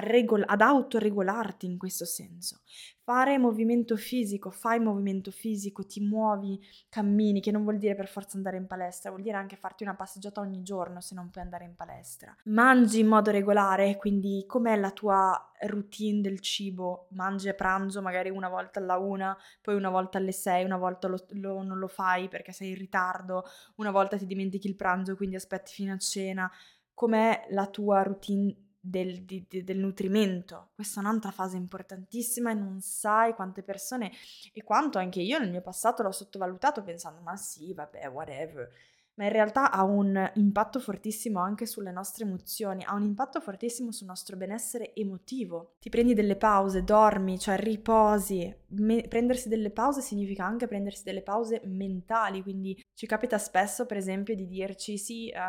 regol- 0.00 0.44
ad 0.46 0.60
autoregolarti 0.60 1.66
in 1.66 1.78
questo 1.78 2.04
senso. 2.04 2.60
Fare 3.06 3.38
movimento 3.38 3.96
fisico, 3.96 4.50
fai 4.50 4.80
movimento 4.80 5.30
fisico, 5.30 5.86
ti 5.86 6.00
muovi, 6.00 6.60
cammini, 6.88 7.40
che 7.40 7.52
non 7.52 7.62
vuol 7.62 7.78
dire 7.78 7.94
per 7.94 8.08
forza 8.08 8.36
andare 8.36 8.56
in 8.56 8.66
palestra, 8.66 9.10
vuol 9.10 9.22
dire 9.22 9.36
anche 9.36 9.54
farti 9.54 9.84
una 9.84 9.94
passeggiata 9.94 10.40
ogni 10.40 10.62
giorno 10.62 11.00
se 11.00 11.14
non 11.14 11.30
puoi 11.30 11.44
andare 11.44 11.64
in 11.64 11.76
palestra. 11.76 12.34
Mangi 12.46 12.98
in 12.98 13.06
modo 13.06 13.30
regolare, 13.30 13.96
quindi 13.96 14.44
com'è 14.46 14.74
la 14.76 14.90
tua 14.90 15.52
routine 15.60 16.20
del 16.20 16.40
cibo? 16.40 17.06
Mangi 17.10 17.48
a 17.48 17.54
pranzo 17.54 18.02
magari 18.02 18.30
una 18.30 18.48
volta 18.48 18.80
alla 18.80 18.96
una, 18.96 19.36
poi 19.62 19.76
una 19.76 19.90
volta 19.90 20.18
alle 20.18 20.32
sei, 20.32 20.64
una 20.64 20.76
volta 20.76 21.06
lo, 21.06 21.24
lo, 21.30 21.62
non 21.62 21.78
lo 21.78 21.88
fai 21.88 22.28
perché 22.28 22.50
sei 22.50 22.70
in 22.70 22.76
ritardo, 22.76 23.44
una 23.76 23.92
volta 23.92 24.16
ti 24.16 24.26
dimentichi 24.26 24.66
il 24.66 24.74
pranzo 24.74 25.14
quindi 25.14 25.36
aspetti 25.36 25.72
fino 25.72 25.92
a 25.92 25.98
cena. 25.98 26.50
Com'è 26.92 27.46
la 27.50 27.66
tua 27.66 28.02
routine 28.02 28.65
del, 28.88 29.22
di, 29.22 29.44
di, 29.48 29.64
del, 29.64 29.78
nutrimento. 29.78 30.68
Questa 30.74 31.00
è 31.00 31.02
un'altra 31.02 31.30
fase 31.30 31.56
importantissima 31.56 32.50
e 32.50 32.54
non 32.54 32.80
sai 32.80 33.34
quante 33.34 33.62
persone 33.62 34.12
e 34.52 34.62
quanto 34.62 34.98
anche 34.98 35.20
io 35.20 35.38
nel 35.38 35.50
mio 35.50 35.60
passato 35.60 36.02
l'ho 36.02 36.12
sottovalutato 36.12 36.82
pensando 36.82 37.20
ma 37.20 37.36
sì, 37.36 37.74
vabbè, 37.74 38.08
whatever 38.08 38.70
ma 39.16 39.24
in 39.24 39.32
realtà 39.32 39.70
ha 39.70 39.82
un 39.82 40.30
impatto 40.34 40.78
fortissimo 40.78 41.40
anche 41.40 41.66
sulle 41.66 41.90
nostre 41.90 42.24
emozioni, 42.24 42.84
ha 42.84 42.94
un 42.94 43.02
impatto 43.02 43.40
fortissimo 43.40 43.90
sul 43.90 44.06
nostro 44.06 44.36
benessere 44.36 44.94
emotivo. 44.94 45.74
Ti 45.80 45.88
prendi 45.88 46.14
delle 46.14 46.36
pause, 46.36 46.84
dormi, 46.84 47.38
cioè 47.38 47.56
riposi. 47.56 48.54
Me- 48.68 49.06
prendersi 49.08 49.48
delle 49.48 49.70
pause 49.70 50.00
significa 50.00 50.44
anche 50.44 50.66
prendersi 50.66 51.02
delle 51.02 51.22
pause 51.22 51.62
mentali, 51.64 52.42
quindi 52.42 52.82
ci 52.94 53.06
capita 53.06 53.38
spesso, 53.38 53.86
per 53.86 53.96
esempio, 53.96 54.34
di 54.34 54.46
dirci 54.46 54.98
sì, 54.98 55.28
eh, 55.30 55.40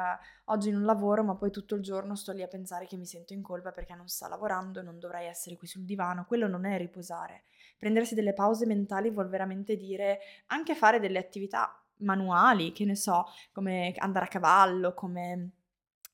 oggi 0.45 0.71
non 0.71 0.83
lavoro, 0.83 1.23
ma 1.23 1.35
poi 1.35 1.51
tutto 1.51 1.75
il 1.75 1.81
giorno 1.81 2.15
sto 2.15 2.31
lì 2.31 2.43
a 2.43 2.47
pensare 2.47 2.85
che 2.85 2.95
mi 2.95 3.05
sento 3.05 3.33
in 3.33 3.41
colpa 3.41 3.71
perché 3.71 3.95
non 3.95 4.07
sto 4.07 4.27
lavorando, 4.27 4.81
non 4.81 4.97
dovrei 4.97 5.27
essere 5.27 5.57
qui 5.57 5.67
sul 5.67 5.83
divano. 5.83 6.25
Quello 6.25 6.47
non 6.47 6.65
è 6.65 6.77
riposare. 6.77 7.43
Prendersi 7.77 8.15
delle 8.15 8.33
pause 8.33 8.65
mentali 8.65 9.09
vuol 9.09 9.27
veramente 9.27 9.75
dire 9.75 10.19
anche 10.47 10.73
fare 10.73 10.99
delle 10.99 11.19
attività 11.19 11.81
manuali, 11.99 12.71
che 12.71 12.85
ne 12.85 12.95
so, 12.95 13.25
come 13.51 13.93
andare 13.97 14.25
a 14.25 14.29
cavallo, 14.29 14.93
come 14.93 15.51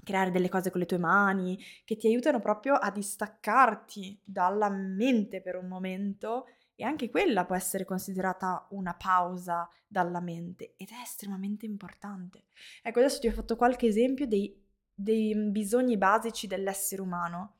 creare 0.03 0.31
delle 0.31 0.49
cose 0.49 0.69
con 0.69 0.81
le 0.81 0.85
tue 0.85 0.97
mani, 0.97 1.57
che 1.85 1.95
ti 1.95 2.07
aiutano 2.07 2.39
proprio 2.39 2.75
a 2.75 2.91
distaccarti 2.91 4.19
dalla 4.23 4.69
mente 4.69 5.41
per 5.41 5.55
un 5.55 5.67
momento 5.67 6.45
e 6.75 6.83
anche 6.83 7.09
quella 7.09 7.45
può 7.45 7.55
essere 7.55 7.85
considerata 7.85 8.67
una 8.71 8.93
pausa 8.93 9.69
dalla 9.87 10.19
mente 10.19 10.73
ed 10.77 10.89
è 10.89 11.01
estremamente 11.01 11.65
importante. 11.65 12.45
Ecco, 12.81 12.99
adesso 12.99 13.19
ti 13.19 13.27
ho 13.27 13.31
fatto 13.31 13.55
qualche 13.55 13.87
esempio 13.87 14.27
dei, 14.27 14.59
dei 14.93 15.35
bisogni 15.51 15.97
basici 15.97 16.47
dell'essere 16.47 17.01
umano 17.01 17.57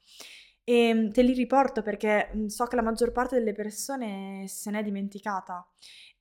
e 0.65 1.09
te 1.11 1.21
li 1.21 1.33
riporto 1.33 1.81
perché 1.81 2.31
so 2.47 2.65
che 2.65 2.75
la 2.77 2.81
maggior 2.81 3.11
parte 3.11 3.37
delle 3.37 3.51
persone 3.51 4.45
se 4.47 4.71
n'è 4.71 4.81
dimenticata 4.81 5.67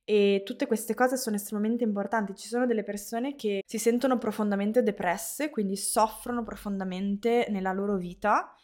e 0.05 0.41
tutte 0.45 0.67
queste 0.67 0.93
cose 0.93 1.17
sono 1.17 1.35
estremamente 1.35 1.83
importanti. 1.83 2.35
Ci 2.35 2.47
sono 2.47 2.65
delle 2.65 2.83
persone 2.83 3.35
che 3.35 3.63
si 3.65 3.77
sentono 3.77 4.17
profondamente 4.17 4.83
depresse, 4.83 5.49
quindi 5.49 5.75
soffrono 5.75 6.43
profondamente 6.43 7.47
nella 7.49 7.73
loro 7.73 7.97
vita 7.97 8.55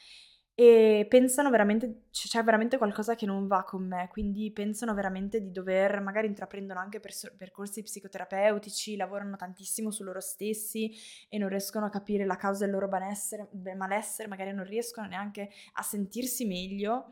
e 0.59 1.05
pensano 1.07 1.49
veramente, 1.49 2.07
c'è 2.11 2.43
veramente 2.43 2.77
qualcosa 2.77 3.15
che 3.15 3.25
non 3.25 3.47
va 3.47 3.63
con 3.63 3.87
me, 3.87 4.09
quindi 4.11 4.51
pensano 4.51 4.93
veramente 4.93 5.39
di 5.39 5.53
dover, 5.53 6.01
magari 6.01 6.27
intraprendono 6.27 6.81
anche 6.81 6.99
percorsi 6.99 7.81
psicoterapeutici, 7.81 8.97
lavorano 8.97 9.37
tantissimo 9.37 9.89
su 9.89 10.03
loro 10.03 10.19
stessi 10.19 10.93
e 11.29 11.37
non 11.37 11.47
riescono 11.47 11.85
a 11.85 11.89
capire 11.89 12.25
la 12.25 12.35
causa 12.35 12.65
del 12.65 12.73
loro 12.73 12.89
malessere 12.89 14.27
magari 14.27 14.51
non 14.51 14.65
riescono 14.65 15.07
neanche 15.07 15.49
a 15.75 15.81
sentirsi 15.81 16.45
meglio. 16.45 17.05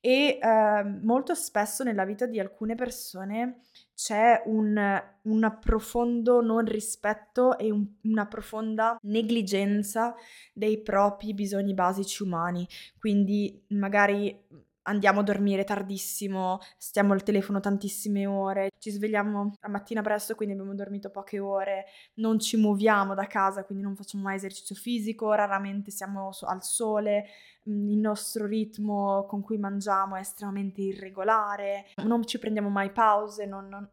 E 0.00 0.38
eh, 0.40 0.84
molto 1.02 1.34
spesso 1.34 1.84
nella 1.84 2.06
vita 2.06 2.24
di 2.24 2.40
alcune 2.40 2.74
persone 2.74 3.60
c'è 3.94 4.42
un, 4.46 5.02
un 5.22 5.58
profondo 5.60 6.40
non 6.40 6.64
rispetto 6.64 7.56
e 7.58 7.70
un, 7.70 7.86
una 8.02 8.26
profonda 8.26 8.98
negligenza 9.02 10.14
dei 10.52 10.82
propri 10.82 11.34
bisogni 11.34 11.74
basici 11.74 12.22
umani. 12.22 12.66
Quindi 12.98 13.62
magari 13.68 14.36
andiamo 14.84 15.20
a 15.20 15.22
dormire 15.22 15.64
tardissimo, 15.64 16.58
stiamo 16.76 17.12
al 17.12 17.22
telefono 17.22 17.60
tantissime 17.60 18.26
ore, 18.26 18.70
ci 18.78 18.90
svegliamo 18.90 19.54
la 19.60 19.68
mattina 19.68 20.02
presto, 20.02 20.34
quindi 20.34 20.54
abbiamo 20.54 20.74
dormito 20.74 21.10
poche 21.10 21.38
ore, 21.38 21.86
non 22.14 22.38
ci 22.38 22.56
muoviamo 22.56 23.14
da 23.14 23.26
casa, 23.26 23.64
quindi 23.64 23.84
non 23.84 23.96
facciamo 23.96 24.24
mai 24.24 24.36
esercizio 24.36 24.74
fisico, 24.74 25.32
raramente 25.32 25.90
siamo 25.90 26.30
al 26.42 26.62
sole, 26.62 27.26
mm, 27.68 27.88
il 27.90 27.98
nostro 27.98 28.46
ritmo 28.46 29.24
con 29.26 29.42
cui 29.42 29.58
mangiamo 29.58 30.16
è 30.16 30.20
estremamente 30.20 30.80
irregolare, 30.82 31.86
non 32.04 32.26
ci 32.26 32.38
prendiamo 32.38 32.68
mai 32.68 32.90
pause, 32.90 33.46
non, 33.46 33.68
non, 33.68 33.88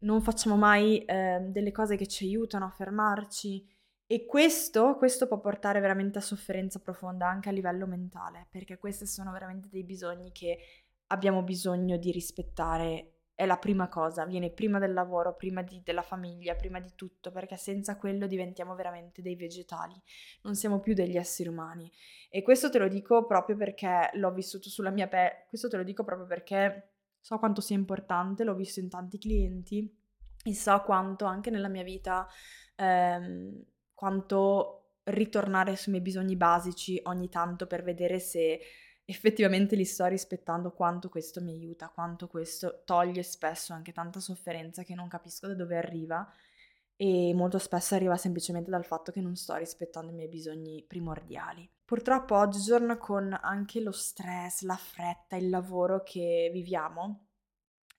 non 0.00 0.22
facciamo 0.22 0.56
mai 0.56 1.04
eh, 1.04 1.40
delle 1.48 1.72
cose 1.72 1.96
che 1.96 2.06
ci 2.06 2.24
aiutano 2.24 2.66
a 2.66 2.70
fermarci 2.70 3.76
e 4.10 4.24
questo, 4.24 4.96
questo 4.96 5.26
può 5.28 5.38
portare 5.38 5.80
veramente 5.80 6.16
a 6.16 6.22
sofferenza 6.22 6.78
profonda 6.78 7.28
anche 7.28 7.50
a 7.50 7.52
livello 7.52 7.86
mentale, 7.86 8.46
perché 8.50 8.78
questi 8.78 9.06
sono 9.06 9.30
veramente 9.32 9.68
dei 9.68 9.84
bisogni 9.84 10.32
che 10.32 10.58
abbiamo 11.08 11.42
bisogno 11.42 11.98
di 11.98 12.10
rispettare. 12.10 13.16
È 13.34 13.44
la 13.44 13.58
prima 13.58 13.88
cosa, 13.88 14.24
viene 14.24 14.50
prima 14.50 14.78
del 14.78 14.94
lavoro, 14.94 15.36
prima 15.36 15.60
di, 15.60 15.82
della 15.84 16.00
famiglia, 16.00 16.54
prima 16.54 16.80
di 16.80 16.90
tutto, 16.94 17.30
perché 17.30 17.58
senza 17.58 17.98
quello 17.98 18.26
diventiamo 18.26 18.74
veramente 18.74 19.20
dei 19.20 19.36
vegetali, 19.36 19.94
non 20.40 20.54
siamo 20.54 20.80
più 20.80 20.94
degli 20.94 21.18
esseri 21.18 21.50
umani. 21.50 21.92
E 22.30 22.40
questo 22.40 22.70
te 22.70 22.78
lo 22.78 22.88
dico 22.88 23.26
proprio 23.26 23.56
perché 23.56 24.08
l'ho 24.14 24.32
vissuto 24.32 24.70
sulla 24.70 24.90
mia 24.90 25.06
pelle, 25.06 25.44
questo 25.48 25.68
te 25.68 25.76
lo 25.76 25.84
dico 25.84 26.02
proprio 26.02 26.26
perché 26.26 26.94
so 27.20 27.38
quanto 27.38 27.60
sia 27.60 27.76
importante, 27.76 28.42
l'ho 28.42 28.54
visto 28.54 28.80
in 28.80 28.88
tanti 28.88 29.18
clienti 29.18 29.86
e 30.42 30.54
so 30.54 30.80
quanto 30.80 31.26
anche 31.26 31.50
nella 31.50 31.68
mia 31.68 31.82
vita 31.82 32.26
ehm, 32.74 33.64
quanto 33.98 34.92
ritornare 35.02 35.74
sui 35.74 35.90
miei 35.90 36.04
bisogni 36.04 36.36
basici 36.36 37.00
ogni 37.06 37.28
tanto 37.28 37.66
per 37.66 37.82
vedere 37.82 38.20
se 38.20 38.60
effettivamente 39.04 39.74
li 39.74 39.84
sto 39.84 40.06
rispettando, 40.06 40.70
quanto 40.70 41.08
questo 41.08 41.42
mi 41.42 41.50
aiuta, 41.50 41.88
quanto 41.88 42.28
questo 42.28 42.82
toglie 42.84 43.24
spesso 43.24 43.72
anche 43.72 43.90
tanta 43.90 44.20
sofferenza 44.20 44.84
che 44.84 44.94
non 44.94 45.08
capisco 45.08 45.48
da 45.48 45.56
dove 45.56 45.76
arriva 45.76 46.24
e 46.94 47.32
molto 47.34 47.58
spesso 47.58 47.96
arriva 47.96 48.16
semplicemente 48.16 48.70
dal 48.70 48.84
fatto 48.84 49.10
che 49.10 49.20
non 49.20 49.34
sto 49.34 49.56
rispettando 49.56 50.12
i 50.12 50.14
miei 50.14 50.28
bisogni 50.28 50.84
primordiali. 50.86 51.68
Purtroppo 51.84 52.36
oggigiorno 52.36 52.98
con 52.98 53.36
anche 53.36 53.80
lo 53.80 53.90
stress, 53.90 54.62
la 54.62 54.76
fretta, 54.76 55.34
il 55.34 55.48
lavoro 55.48 56.04
che 56.04 56.50
viviamo, 56.52 57.27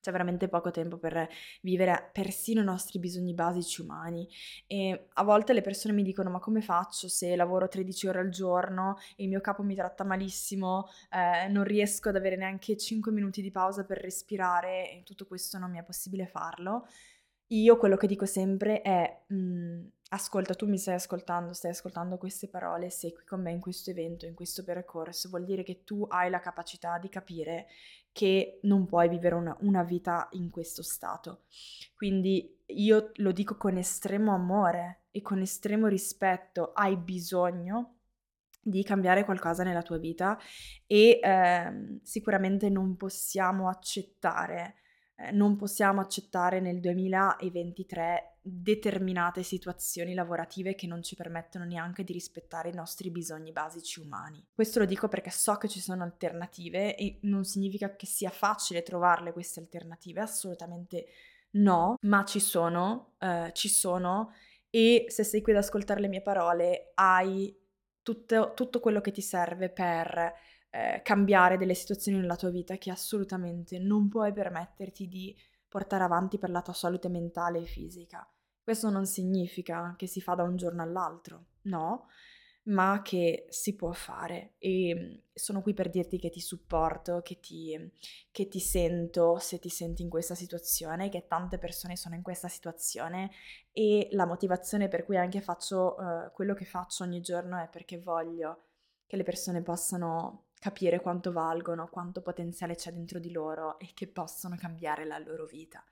c'è 0.01 0.11
veramente 0.11 0.47
poco 0.47 0.71
tempo 0.71 0.97
per 0.97 1.27
vivere 1.61 2.09
persino 2.11 2.61
i 2.61 2.65
nostri 2.65 2.99
bisogni 2.99 3.33
basici 3.33 3.81
umani 3.81 4.27
e 4.67 5.07
a 5.13 5.23
volte 5.23 5.53
le 5.53 5.61
persone 5.61 5.93
mi 5.93 6.03
dicono 6.03 6.29
ma 6.29 6.39
come 6.39 6.61
faccio 6.61 7.07
se 7.07 7.35
lavoro 7.35 7.67
13 7.67 8.07
ore 8.07 8.19
al 8.19 8.29
giorno 8.29 8.97
e 9.15 9.23
il 9.23 9.29
mio 9.29 9.41
capo 9.41 9.63
mi 9.63 9.75
tratta 9.75 10.03
malissimo, 10.03 10.87
eh, 11.09 11.47
non 11.49 11.63
riesco 11.63 12.09
ad 12.09 12.15
avere 12.15 12.35
neanche 12.35 12.77
5 12.77 13.11
minuti 13.11 13.41
di 13.41 13.51
pausa 13.51 13.85
per 13.85 13.99
respirare 13.99 14.91
e 14.91 15.03
tutto 15.03 15.25
questo 15.25 15.57
non 15.57 15.71
mi 15.71 15.79
è 15.79 15.83
possibile 15.83 16.27
farlo. 16.27 16.87
Io 17.51 17.77
quello 17.77 17.97
che 17.97 18.05
dico 18.05 18.25
sempre 18.25 18.81
è 18.81 19.23
mh, 19.27 19.35
mhmm, 19.35 19.89
ascolta, 20.09 20.53
tu 20.53 20.67
mi 20.67 20.77
stai 20.77 20.95
ascoltando, 20.95 21.53
stai 21.53 21.71
ascoltando 21.71 22.17
queste 22.17 22.47
parole, 22.47 22.89
sei 22.89 23.11
qui 23.11 23.23
con 23.25 23.41
me 23.41 23.51
in 23.51 23.59
questo 23.59 23.89
evento, 23.89 24.25
in 24.25 24.35
questo 24.35 24.63
percorso, 24.63 25.29
vuol 25.29 25.45
dire 25.45 25.63
che 25.63 25.83
tu 25.83 26.05
hai 26.09 26.29
la 26.29 26.39
capacità 26.39 26.97
di 26.99 27.09
capire 27.09 27.67
che 28.11 28.59
non 28.63 28.85
puoi 28.85 29.09
vivere 29.09 29.35
una, 29.35 29.55
una 29.61 29.83
vita 29.83 30.27
in 30.31 30.49
questo 30.49 30.83
stato. 30.83 31.43
Quindi 31.95 32.57
io 32.67 33.11
lo 33.15 33.31
dico 33.31 33.57
con 33.57 33.77
estremo 33.77 34.33
amore 34.33 35.03
e 35.11 35.21
con 35.21 35.39
estremo 35.41 35.87
rispetto, 35.87 36.71
hai 36.73 36.97
bisogno 36.97 37.95
di 38.61 38.83
cambiare 38.83 39.25
qualcosa 39.25 39.63
nella 39.63 39.81
tua 39.81 39.97
vita 39.97 40.37
e 40.85 41.19
eh, 41.21 41.99
sicuramente 42.03 42.69
non 42.69 42.97
possiamo 42.97 43.69
accettare 43.69 44.75
eh, 45.19 45.31
non 45.31 45.57
possiamo 45.57 45.99
accettare 45.99 46.61
nel 46.61 46.79
2023 46.79 48.38
determinate 48.51 49.43
situazioni 49.43 50.13
lavorative 50.13 50.75
che 50.75 50.87
non 50.87 51.01
ci 51.01 51.15
permettono 51.15 51.65
neanche 51.65 52.03
di 52.03 52.13
rispettare 52.13 52.69
i 52.69 52.73
nostri 52.73 53.09
bisogni 53.11 53.51
basici 53.51 53.99
umani. 53.99 54.45
Questo 54.53 54.79
lo 54.79 54.85
dico 54.85 55.07
perché 55.07 55.29
so 55.29 55.55
che 55.55 55.67
ci 55.67 55.79
sono 55.79 56.03
alternative 56.03 56.95
e 56.95 57.19
non 57.23 57.45
significa 57.45 57.95
che 57.95 58.05
sia 58.05 58.29
facile 58.29 58.83
trovarle 58.83 59.33
queste 59.33 59.59
alternative, 59.59 60.21
assolutamente 60.21 61.07
no, 61.51 61.95
ma 62.01 62.25
ci 62.25 62.39
sono, 62.39 63.13
eh, 63.19 63.51
ci 63.53 63.69
sono 63.69 64.33
e 64.69 65.05
se 65.07 65.23
sei 65.23 65.41
qui 65.41 65.51
ad 65.51 65.59
ascoltare 65.59 65.99
le 65.99 66.07
mie 66.07 66.21
parole 66.21 66.91
hai 66.95 67.55
tutto, 68.01 68.53
tutto 68.55 68.79
quello 68.79 69.01
che 69.01 69.11
ti 69.11 69.21
serve 69.21 69.69
per 69.69 70.33
eh, 70.69 71.01
cambiare 71.03 71.57
delle 71.57 71.73
situazioni 71.73 72.19
nella 72.19 72.35
tua 72.35 72.49
vita 72.49 72.77
che 72.77 72.91
assolutamente 72.91 73.79
non 73.79 74.07
puoi 74.07 74.31
permetterti 74.31 75.07
di 75.07 75.35
portare 75.67 76.03
avanti 76.03 76.37
per 76.37 76.49
la 76.49 76.61
tua 76.61 76.73
salute 76.73 77.09
mentale 77.09 77.59
e 77.59 77.65
fisica. 77.65 78.27
Questo 78.69 78.91
non 78.91 79.07
significa 79.07 79.95
che 79.97 80.05
si 80.05 80.21
fa 80.21 80.35
da 80.35 80.43
un 80.43 80.55
giorno 80.55 80.83
all'altro, 80.83 81.45
no, 81.63 82.05
ma 82.65 83.01
che 83.01 83.47
si 83.49 83.73
può 83.73 83.91
fare 83.93 84.53
e 84.59 84.93
mm, 84.95 85.17
sono 85.33 85.63
qui 85.63 85.73
per 85.73 85.89
dirti 85.89 86.19
che 86.19 86.29
ti 86.29 86.39
supporto, 86.39 87.23
che 87.23 87.39
ti, 87.39 87.75
che 88.29 88.47
ti 88.47 88.59
sento 88.59 89.39
se 89.39 89.57
ti 89.57 89.69
senti 89.69 90.03
in 90.03 90.09
questa 90.09 90.35
situazione, 90.35 91.09
che 91.09 91.25
tante 91.25 91.57
persone 91.57 91.97
sono 91.97 92.13
in 92.13 92.21
questa 92.21 92.47
situazione 92.47 93.31
e 93.71 94.07
la 94.11 94.27
motivazione 94.27 94.87
per 94.87 95.03
cui 95.03 95.17
anche 95.17 95.41
faccio 95.41 95.95
uh, 95.97 96.31
quello 96.31 96.53
che 96.53 96.65
faccio 96.65 97.03
ogni 97.03 97.21
giorno 97.21 97.57
è 97.57 97.67
perché 97.69 97.97
voglio 97.97 98.65
che 99.07 99.17
le 99.17 99.23
persone 99.23 99.63
possano 99.63 100.49
capire 100.59 101.01
quanto 101.01 101.31
valgono, 101.31 101.89
quanto 101.89 102.21
potenziale 102.21 102.75
c'è 102.75 102.91
dentro 102.91 103.17
di 103.17 103.31
loro 103.31 103.79
e 103.79 103.89
che 103.95 104.07
possono 104.07 104.55
cambiare 104.57 105.05
la 105.05 105.17
loro 105.17 105.47
vita. 105.47 105.83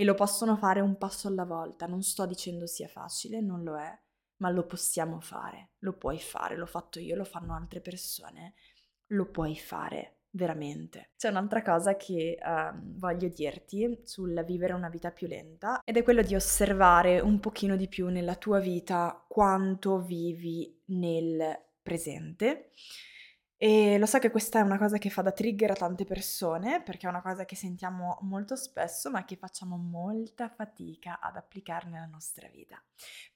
E 0.00 0.04
lo 0.04 0.14
possono 0.14 0.56
fare 0.56 0.78
un 0.78 0.96
passo 0.96 1.26
alla 1.26 1.44
volta, 1.44 1.86
non 1.86 2.02
sto 2.02 2.24
dicendo 2.24 2.68
sia 2.68 2.86
facile, 2.86 3.40
non 3.40 3.64
lo 3.64 3.76
è, 3.76 3.92
ma 4.36 4.48
lo 4.48 4.64
possiamo 4.64 5.18
fare, 5.18 5.70
lo 5.78 5.94
puoi 5.94 6.20
fare, 6.20 6.56
l'ho 6.56 6.66
fatto 6.66 7.00
io, 7.00 7.16
lo 7.16 7.24
fanno 7.24 7.52
altre 7.52 7.80
persone, 7.80 8.54
lo 9.06 9.28
puoi 9.28 9.56
fare 9.56 10.20
veramente. 10.30 11.10
C'è 11.16 11.30
un'altra 11.30 11.62
cosa 11.62 11.96
che 11.96 12.38
uh, 12.40 12.78
voglio 12.96 13.26
dirti 13.26 14.02
sul 14.04 14.40
vivere 14.46 14.72
una 14.72 14.88
vita 14.88 15.10
più 15.10 15.26
lenta 15.26 15.80
ed 15.82 15.96
è 15.96 16.04
quello 16.04 16.22
di 16.22 16.36
osservare 16.36 17.18
un 17.18 17.40
pochino 17.40 17.74
di 17.74 17.88
più 17.88 18.06
nella 18.06 18.36
tua 18.36 18.60
vita 18.60 19.24
quanto 19.26 20.00
vivi 20.00 20.80
nel 20.90 21.60
presente 21.82 22.70
e 23.60 23.98
lo 23.98 24.06
so 24.06 24.20
che 24.20 24.30
questa 24.30 24.60
è 24.60 24.62
una 24.62 24.78
cosa 24.78 24.98
che 24.98 25.10
fa 25.10 25.20
da 25.20 25.32
trigger 25.32 25.72
a 25.72 25.74
tante 25.74 26.04
persone, 26.04 26.80
perché 26.80 27.06
è 27.06 27.10
una 27.10 27.22
cosa 27.22 27.44
che 27.44 27.56
sentiamo 27.56 28.16
molto 28.22 28.54
spesso, 28.54 29.10
ma 29.10 29.24
che 29.24 29.34
facciamo 29.34 29.76
molta 29.76 30.48
fatica 30.48 31.18
ad 31.18 31.34
applicare 31.34 31.88
nella 31.88 32.06
nostra 32.06 32.46
vita, 32.48 32.80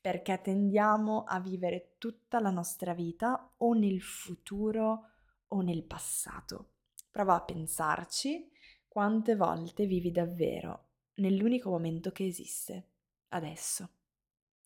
perché 0.00 0.40
tendiamo 0.40 1.24
a 1.24 1.40
vivere 1.40 1.96
tutta 1.98 2.38
la 2.38 2.50
nostra 2.50 2.94
vita 2.94 3.52
o 3.56 3.72
nel 3.74 4.00
futuro 4.00 5.08
o 5.48 5.60
nel 5.60 5.82
passato. 5.82 6.74
Prova 7.10 7.34
a 7.34 7.42
pensarci 7.42 8.48
quante 8.86 9.34
volte 9.34 9.86
vivi 9.86 10.12
davvero 10.12 10.90
nell'unico 11.14 11.68
momento 11.68 12.12
che 12.12 12.26
esiste, 12.26 12.90
adesso. 13.30 13.88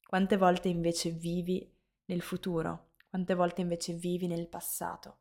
Quante 0.06 0.36
volte 0.36 0.68
invece 0.68 1.12
vivi 1.12 1.66
nel 2.04 2.20
futuro, 2.20 2.90
quante 3.08 3.34
volte 3.34 3.62
invece 3.62 3.94
vivi 3.94 4.26
nel 4.26 4.48
passato. 4.48 5.20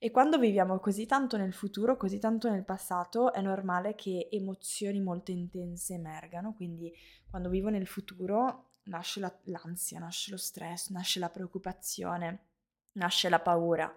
E 0.00 0.12
quando 0.12 0.38
viviamo 0.38 0.78
così 0.78 1.06
tanto 1.06 1.36
nel 1.36 1.52
futuro, 1.52 1.96
così 1.96 2.20
tanto 2.20 2.48
nel 2.48 2.64
passato, 2.64 3.32
è 3.32 3.40
normale 3.40 3.96
che 3.96 4.28
emozioni 4.30 5.00
molto 5.00 5.32
intense 5.32 5.94
emergano, 5.94 6.54
quindi 6.54 6.92
quando 7.28 7.48
vivo 7.48 7.68
nel 7.68 7.88
futuro 7.88 8.74
nasce 8.84 9.18
la, 9.18 9.36
l'ansia, 9.44 9.98
nasce 9.98 10.30
lo 10.30 10.36
stress, 10.36 10.90
nasce 10.90 11.18
la 11.18 11.30
preoccupazione, 11.30 12.44
nasce 12.92 13.28
la 13.28 13.40
paura. 13.40 13.92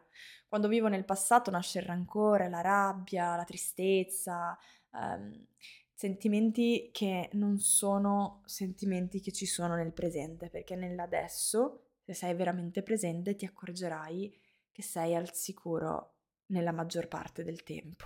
Quando 0.48 0.68
vivo 0.68 0.88
nel 0.88 1.06
passato 1.06 1.52
nasce 1.52 1.78
il 1.80 1.86
rancore, 1.86 2.50
la 2.50 2.62
rabbia, 2.62 3.36
la 3.36 3.46
tristezza, 3.46 4.58
um, 4.94 5.46
sentimenti 5.94 6.90
che 6.92 7.30
non 7.34 7.60
sono 7.60 8.42
sentimenti 8.46 9.22
che 9.22 9.32
ci 9.32 9.46
sono 9.46 9.76
nel 9.76 9.94
presente, 9.94 10.50
perché 10.50 10.76
nell'adesso, 10.76 11.90
se 12.04 12.16
sei 12.16 12.34
veramente 12.34 12.82
presente, 12.82 13.36
ti 13.36 13.46
accorgerai 13.46 14.41
che 14.72 14.82
sei 14.82 15.16
al 15.16 15.34
sicuro 15.34 16.16
nella 16.48 16.72
maggior 16.72 17.08
parte 17.08 17.44
del 17.44 17.64
tempo. 17.64 18.06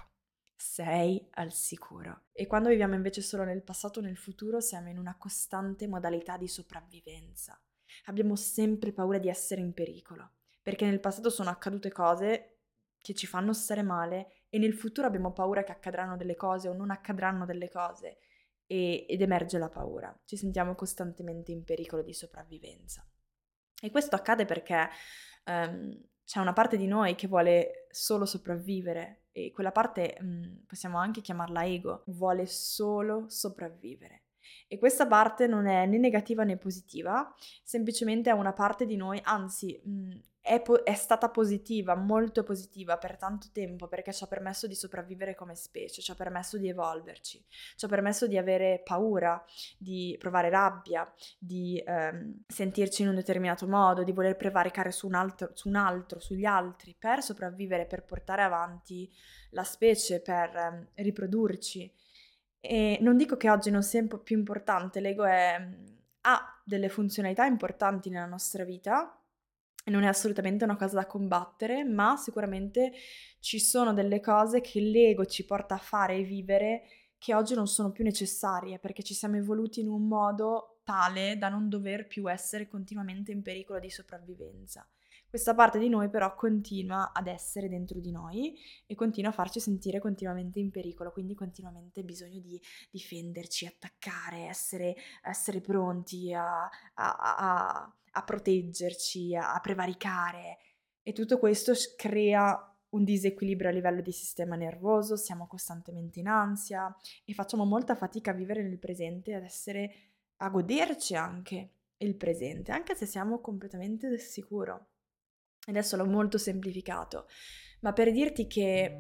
Sei 0.55 1.27
al 1.31 1.51
sicuro. 1.51 2.25
E 2.31 2.47
quando 2.47 2.69
viviamo 2.69 2.95
invece 2.95 3.21
solo 3.21 3.43
nel 3.43 3.63
passato 3.63 3.99
o 3.99 4.01
nel 4.01 4.17
futuro 4.17 4.59
siamo 4.61 4.89
in 4.89 4.97
una 4.97 5.17
costante 5.17 5.87
modalità 5.87 6.37
di 6.37 6.47
sopravvivenza. 6.47 7.59
Abbiamo 8.05 8.35
sempre 8.35 8.93
paura 8.93 9.17
di 9.17 9.29
essere 9.29 9.61
in 9.61 9.73
pericolo, 9.73 10.35
perché 10.61 10.85
nel 10.85 10.99
passato 10.99 11.29
sono 11.29 11.49
accadute 11.49 11.91
cose 11.91 12.59
che 12.97 13.13
ci 13.13 13.27
fanno 13.27 13.53
stare 13.53 13.83
male 13.83 14.45
e 14.49 14.57
nel 14.57 14.73
futuro 14.73 15.05
abbiamo 15.05 15.31
paura 15.31 15.63
che 15.63 15.71
accadranno 15.71 16.17
delle 16.17 16.35
cose 16.35 16.69
o 16.69 16.73
non 16.73 16.89
accadranno 16.89 17.45
delle 17.45 17.69
cose 17.69 18.17
e, 18.65 19.05
ed 19.07 19.21
emerge 19.21 19.57
la 19.57 19.69
paura. 19.69 20.17
Ci 20.25 20.37
sentiamo 20.37 20.73
costantemente 20.75 21.51
in 21.51 21.63
pericolo 21.63 22.01
di 22.01 22.13
sopravvivenza. 22.13 23.07
E 23.81 23.91
questo 23.91 24.15
accade 24.15 24.45
perché 24.45 24.89
um, 25.45 26.01
c'è 26.25 26.39
una 26.39 26.53
parte 26.53 26.75
di 26.77 26.87
noi 26.87 27.15
che 27.15 27.27
vuole 27.27 27.87
solo 27.91 28.25
sopravvivere 28.25 29.25
e 29.31 29.51
quella 29.51 29.71
parte 29.71 30.17
mh, 30.19 30.25
mhmm, 30.25 30.65
possiamo 30.65 30.97
anche 30.97 31.21
chiamarla 31.21 31.65
ego, 31.65 32.03
vuole 32.07 32.45
solo 32.45 33.25
sopravvivere. 33.29 34.23
E 34.67 34.77
questa 34.77 35.07
parte 35.07 35.47
non 35.47 35.67
è 35.67 35.85
né 35.85 35.97
negativa 35.97 36.43
né 36.43 36.57
positiva, 36.57 37.33
semplicemente 37.63 38.29
è 38.29 38.33
una 38.33 38.53
parte 38.53 38.85
di 38.85 38.95
noi, 38.95 39.19
anzi 39.23 39.79
mh, 39.83 39.91
mhmm, 39.91 40.21
è, 40.45 40.61
po- 40.61 40.83
è, 40.83 40.93
stata 40.93 41.29
positiva, 41.29 41.95
molto 41.95 42.43
positiva 42.43 42.99
per 42.99 43.17
tanto 43.17 43.47
tempo 43.51 43.87
perché 43.87 44.13
ci 44.13 44.23
ha 44.23 44.27
permesso 44.27 44.67
di 44.67 44.75
sopravvivere 44.75 45.33
come 45.33 45.55
specie, 45.55 46.03
ci 46.03 46.11
ha 46.11 46.13
permesso 46.15 46.59
di 46.59 46.69
evolverci, 46.69 47.43
ci 47.75 47.85
ha 47.85 47.87
permesso 47.87 48.27
di 48.27 48.37
avere 48.37 48.83
paura, 48.85 49.43
di 49.79 50.15
provare 50.19 50.49
rabbia, 50.49 51.11
di 51.39 51.81
ehm, 51.83 52.43
sentirci 52.47 53.01
in 53.01 53.07
un 53.07 53.15
determinato 53.15 53.67
modo, 53.67 54.03
di 54.03 54.11
voler 54.11 54.35
prevaricare 54.35 54.91
su 54.91 55.07
un, 55.07 55.15
altro, 55.15 55.49
su 55.55 55.67
un 55.67 55.77
altro, 55.77 56.19
sugli 56.19 56.45
altri, 56.45 56.95
per 56.97 57.23
sopravvivere, 57.23 57.87
per 57.87 58.03
portare 58.05 58.43
avanti 58.43 59.11
la 59.49 59.63
specie, 59.63 60.21
per 60.21 60.55
ehm, 60.55 60.87
riprodurci. 60.93 61.91
E 62.59 62.99
non 63.01 63.17
dico 63.17 63.35
che 63.35 63.49
oggi 63.49 63.71
non 63.71 63.81
sia 63.81 64.05
più 64.23 64.37
importante, 64.37 64.99
l'ego 64.99 65.23
è, 65.25 65.55
ha 66.21 66.61
delle 66.63 66.89
funzionalità 66.89 67.45
importanti 67.45 68.11
nella 68.11 68.27
nostra 68.27 68.63
vita, 68.63 69.19
non 69.91 70.03
è 70.03 70.07
assolutamente 70.07 70.63
una 70.63 70.75
cosa 70.75 70.95
da 70.95 71.05
combattere, 71.05 71.83
ma 71.83 72.15
sicuramente 72.17 72.93
ci 73.39 73.59
sono 73.59 73.93
delle 73.93 74.19
cose 74.19 74.61
che 74.61 74.79
l'ego 74.79 75.25
ci 75.25 75.45
porta 75.45 75.75
a 75.75 75.79
fare 75.79 76.15
e 76.15 76.23
vivere 76.23 76.83
che 77.17 77.33
oggi 77.33 77.53
non 77.53 77.67
sono 77.67 77.91
più 77.91 78.03
necessarie 78.03 78.79
perché 78.79 79.03
ci 79.03 79.13
siamo 79.13 79.37
evoluti 79.37 79.79
in 79.79 79.87
un 79.87 80.07
modo 80.07 80.81
tale 80.83 81.37
da 81.37 81.49
non 81.49 81.69
dover 81.69 82.07
più 82.07 82.29
essere 82.29 82.67
continuamente 82.67 83.31
in 83.31 83.41
pericolo 83.41 83.79
di 83.79 83.89
sopravvivenza. 83.89 84.87
Questa 85.35 85.53
parte 85.53 85.79
di 85.79 85.89
noi 85.89 86.09
però 86.09 86.33
continua 86.33 87.11
ad 87.11 87.27
essere 87.27 87.67
dentro 87.67 87.99
di 87.99 88.09
noi 88.09 88.57
e 88.85 88.95
continua 88.95 89.31
a 89.31 89.33
farci 89.33 89.59
sentire 89.59 89.99
continuamente 89.99 90.59
in 90.59 90.71
pericolo, 90.71 91.11
quindi 91.11 91.35
continuamente 91.35 92.05
bisogno 92.05 92.39
di 92.39 92.57
difenderci, 92.89 93.65
attaccare, 93.65 94.45
essere, 94.45 94.95
essere 95.21 95.59
pronti 95.59 96.33
a, 96.33 96.69
a, 96.93 97.35
a 97.37 97.95
a 98.11 98.23
proteggerci, 98.23 99.35
a, 99.35 99.59
prevaricare 99.61 100.57
e 101.03 101.11
tutto 101.11 101.37
questo 101.37 101.73
crea 101.97 102.73
un 102.91 103.03
disequilibrio 103.03 103.67
a 103.67 103.73
livello 103.73 103.99
di 103.99 104.13
sistema 104.13 104.55
nervoso, 104.55 105.17
siamo 105.17 105.47
costantemente 105.47 106.21
in 106.21 106.29
ansia 106.29 106.95
e 107.25 107.33
facciamo 107.33 107.65
molta 107.65 107.93
fatica 107.93 108.31
a 108.31 108.35
vivere 108.35 108.63
nel 108.63 108.79
presente, 108.79 109.33
ad 109.33 109.43
essere, 109.43 109.93
a 110.37 110.47
goderci 110.47 111.13
anche 111.13 111.71
il 111.97 112.15
presente, 112.15 112.71
anche 112.71 112.95
se 112.95 113.05
siamo 113.05 113.41
completamente 113.41 114.07
del 114.07 114.21
sicuro. 114.21 114.91
Adesso 115.65 115.97
l'ho 115.97 116.05
molto 116.05 116.37
semplificato, 116.37 117.25
ma 117.81 117.91
per 117.93 118.11
dirti 118.11 118.47
che 118.47 118.99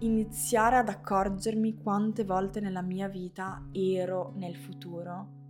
iniziare 0.00 0.76
ad 0.76 0.88
accorgermi 0.88 1.76
quante 1.76 2.24
volte 2.24 2.60
nella 2.60 2.82
mia 2.82 3.08
vita 3.08 3.68
ero 3.72 4.32
nel 4.36 4.56
futuro 4.56 5.40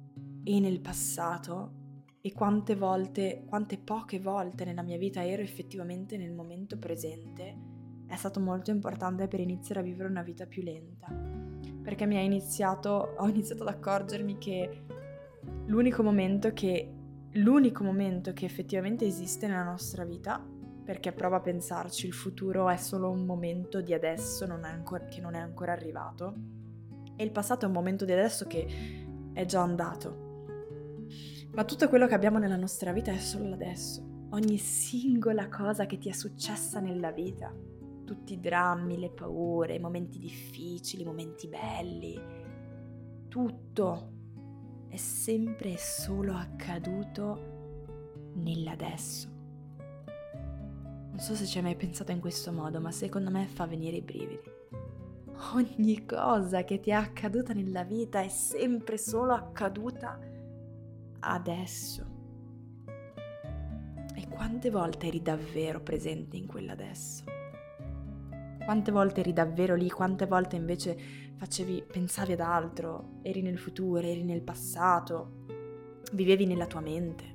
e 0.44 0.60
nel 0.60 0.80
passato 0.80 1.80
e 2.20 2.32
quante 2.32 2.76
volte, 2.76 3.44
quante 3.46 3.78
poche 3.78 4.20
volte 4.20 4.64
nella 4.64 4.82
mia 4.82 4.98
vita 4.98 5.26
ero 5.26 5.42
effettivamente 5.42 6.16
nel 6.16 6.32
momento 6.32 6.78
presente, 6.78 7.56
è 8.06 8.14
stato 8.16 8.38
molto 8.38 8.70
importante 8.70 9.26
per 9.26 9.40
iniziare 9.40 9.80
a 9.80 9.84
vivere 9.84 10.08
una 10.08 10.22
vita 10.22 10.46
più 10.46 10.62
lenta. 10.62 11.08
Perché 11.82 12.06
mi 12.06 12.16
ha 12.16 12.20
iniziato, 12.20 13.14
ho 13.16 13.26
iniziato 13.26 13.62
ad 13.62 13.70
accorgermi 13.70 14.38
che 14.38 14.84
l'unico 15.66 16.02
momento 16.02 16.52
che, 16.52 16.92
l'unico 17.34 17.84
momento 17.84 18.32
che 18.32 18.44
effettivamente 18.44 19.06
esiste 19.06 19.46
nella 19.46 19.64
nostra 19.64 20.04
vita, 20.04 20.44
perché 20.84 21.12
prova 21.12 21.36
a 21.36 21.40
pensarci, 21.40 22.06
il 22.06 22.12
futuro 22.12 22.68
è 22.68 22.76
solo 22.76 23.10
un 23.10 23.24
momento 23.24 23.80
di 23.80 23.94
adesso 23.94 24.46
non 24.46 24.64
ancora, 24.64 25.04
che 25.04 25.20
non 25.20 25.34
è 25.34 25.38
ancora 25.38 25.72
arrivato, 25.72 26.34
e 27.16 27.24
il 27.24 27.30
passato 27.30 27.64
è 27.64 27.68
un 27.68 27.74
momento 27.74 28.04
di 28.04 28.12
adesso 28.12 28.46
che 28.46 28.66
è 29.32 29.44
già 29.44 29.62
andato. 29.62 30.30
Ma 31.52 31.64
tutto 31.64 31.88
quello 31.88 32.06
che 32.06 32.14
abbiamo 32.14 32.38
nella 32.38 32.56
nostra 32.56 32.92
vita 32.92 33.12
è 33.12 33.18
solo 33.18 33.48
l'adesso. 33.48 34.26
Ogni 34.30 34.56
singola 34.56 35.48
cosa 35.48 35.86
che 35.86 35.98
ti 35.98 36.08
è 36.08 36.12
successa 36.12 36.80
nella 36.80 37.12
vita, 37.12 37.54
tutti 38.04 38.32
i 38.32 38.40
drammi, 38.40 38.98
le 38.98 39.10
paure, 39.10 39.74
i 39.74 39.78
momenti 39.78 40.18
difficili, 40.18 41.02
i 41.02 41.06
momenti 41.06 41.48
belli, 41.48 42.20
tutto 43.28 44.10
è 44.92 44.98
sempre 44.98 45.72
e 45.72 45.78
solo 45.78 46.34
accaduto 46.34 48.32
nell'adesso. 48.34 49.26
Non 51.08 51.18
so 51.18 51.34
se 51.34 51.46
ci 51.46 51.56
hai 51.56 51.64
mai 51.64 51.76
pensato 51.76 52.12
in 52.12 52.20
questo 52.20 52.52
modo, 52.52 52.78
ma 52.78 52.90
secondo 52.90 53.30
me 53.30 53.46
fa 53.46 53.66
venire 53.66 53.96
i 53.96 54.02
brividi. 54.02 54.50
Ogni 55.54 56.04
cosa 56.04 56.62
che 56.64 56.78
ti 56.78 56.90
è 56.90 56.92
accaduta 56.92 57.54
nella 57.54 57.84
vita 57.84 58.20
è 58.20 58.28
sempre 58.28 58.98
solo 58.98 59.32
accaduta 59.32 60.18
adesso. 61.20 62.06
E 64.14 64.28
quante 64.28 64.68
volte 64.68 65.06
eri 65.06 65.22
davvero 65.22 65.80
presente 65.80 66.36
in 66.36 66.46
quell'adesso? 66.46 67.31
Quante 68.64 68.92
volte 68.92 69.20
eri 69.20 69.32
davvero 69.32 69.74
lì, 69.74 69.90
quante 69.90 70.26
volte 70.26 70.56
invece 70.56 70.96
facevi, 71.36 71.84
pensavi 71.90 72.32
ad 72.32 72.40
altro, 72.40 73.18
eri 73.22 73.42
nel 73.42 73.58
futuro, 73.58 74.06
eri 74.06 74.22
nel 74.22 74.42
passato, 74.42 75.44
vivevi 76.12 76.46
nella 76.46 76.66
tua 76.66 76.80
mente. 76.80 77.30